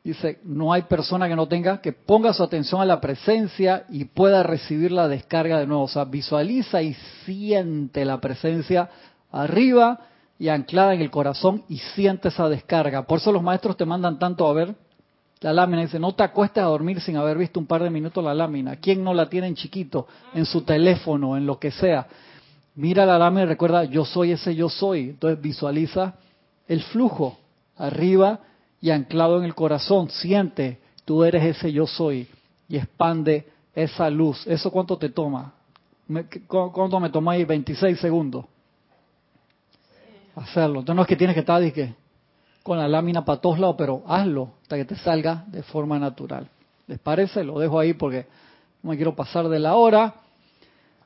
dice, 0.05 0.41
no 0.45 0.73
hay 0.73 0.83
persona 0.83 1.29
que 1.29 1.37
no 1.37 1.49
tenga, 1.49 1.81
que 1.81 1.93
ponga 1.93 2.33
su 2.33 2.43
atención 2.43 2.81
a 2.81 2.85
la 2.85 3.01
presencia 3.01 3.85
y 3.89 4.05
pueda 4.05 4.43
recibir 4.43 4.93
la 4.93 5.09
descarga 5.09 5.59
de 5.59 5.67
nuevo. 5.67 5.85
O 5.85 5.89
sea, 5.89 6.05
visualiza 6.05 6.83
y 6.83 6.95
siente 7.25 8.05
la 8.05 8.21
presencia 8.21 8.91
arriba 9.31 10.01
y 10.39 10.49
anclada 10.49 10.95
en 10.95 11.03
el 11.03 11.11
corazón 11.11 11.65
y 11.69 11.79
siente 11.79 12.29
esa 12.29 12.49
descarga. 12.49 13.07
Por 13.07 13.19
eso 13.19 13.31
los 13.31 13.43
maestros 13.43 13.77
te 13.77 13.85
mandan 13.85 14.19
tanto 14.19 14.47
a 14.49 14.53
ver 14.53 14.75
la 15.41 15.53
lámina. 15.53 15.82
Dice, 15.82 15.99
no 15.99 16.14
te 16.14 16.22
acuestes 16.22 16.62
a 16.62 16.66
dormir 16.66 17.01
sin 17.01 17.16
haber 17.16 17.38
visto 17.38 17.59
un 17.59 17.66
par 17.66 17.82
de 17.82 17.91
minutos 17.91 18.22
la 18.22 18.34
lámina. 18.34 18.76
¿Quién 18.76 19.03
no 19.03 19.14
la 19.14 19.28
tiene 19.28 19.47
en 19.47 19.55
chiquito? 19.55 20.07
En 20.34 20.47
su 20.47 20.62
teléfono, 20.62 21.36
en 21.36 21.47
lo 21.47 21.59
que 21.59 21.70
sea. 21.70 22.07
Mira 22.74 23.07
la 23.07 23.18
lámina 23.18 23.43
y 23.43 23.47
recuerda, 23.47 23.84
yo 23.84 24.05
soy 24.05 24.32
ese 24.32 24.55
yo 24.55 24.68
soy. 24.68 25.11
Entonces 25.11 25.41
visualiza 25.41 26.14
el 26.68 26.82
flujo 26.82 27.38
arriba 27.76 28.41
y 28.80 28.91
anclado 28.91 29.38
en 29.38 29.45
el 29.45 29.55
corazón. 29.55 30.11
Siente, 30.11 30.80
tú 31.05 31.24
eres 31.24 31.57
ese 31.57 31.72
yo 31.72 31.86
soy. 31.86 32.28
Y 32.68 32.76
expande 32.76 33.49
esa 33.74 34.09
luz. 34.11 34.47
¿Eso 34.47 34.70
cuánto 34.70 34.97
te 34.97 35.09
toma? 35.09 35.55
¿Cuánto 36.47 37.01
me 37.01 37.11
toma 37.11 37.32
ahí? 37.32 37.45
26 37.45 37.99
segundos 37.99 38.45
hacerlo. 40.34 40.80
Entonces 40.80 40.97
no 40.97 41.03
es 41.03 41.09
que 41.09 41.16
tienes 41.16 41.34
que 41.34 41.41
estar 41.41 41.61
con 42.63 42.79
la 42.79 42.89
lámina 42.89 43.25
para 43.25 43.41
todos 43.41 43.59
lados, 43.59 43.77
pero 43.79 44.03
hazlo 44.07 44.51
hasta 44.63 44.77
que 44.77 44.85
te 44.85 44.97
salga 44.97 45.45
de 45.49 45.63
forma 45.63 45.99
natural. 45.99 46.49
¿Les 46.87 46.99
parece? 46.99 47.45
Lo 47.45 47.59
dejo 47.59 47.79
ahí 47.79 47.95
porque 47.95 48.27
no 48.83 48.91
me 48.91 48.97
quiero 48.97 49.15
pasar 49.15 49.49
de 49.49 49.59
la 49.59 49.75
hora. 49.77 50.15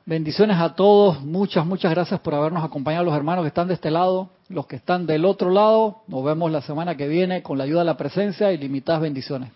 Bendiciones 0.07 0.59
a 0.59 0.75
todos, 0.75 1.23
muchas, 1.23 1.65
muchas 1.65 1.91
gracias 1.91 2.21
por 2.21 2.35
habernos 2.35 2.63
acompañado, 2.63 3.05
los 3.05 3.17
hermanos 3.17 3.43
que 3.43 3.49
están 3.49 3.69
de 3.69 3.75
este 3.75 3.91
lado, 3.91 4.29
los 4.49 4.67
que 4.67 4.77
están 4.77 5.07
del 5.07 5.25
otro 5.25 5.51
lado. 5.51 6.03
Nos 6.09 6.23
vemos 6.25 6.53
la 6.53 6.61
semana 6.61 6.95
que 6.95 7.09
viene 7.09 7.43
con 7.43 7.57
la 7.57 7.65
ayuda 7.65 7.81
de 7.81 7.87
la 7.87 7.97
presencia 7.97 8.53
y 8.53 8.59
limitadas 8.59 9.01
bendiciones. 9.01 9.51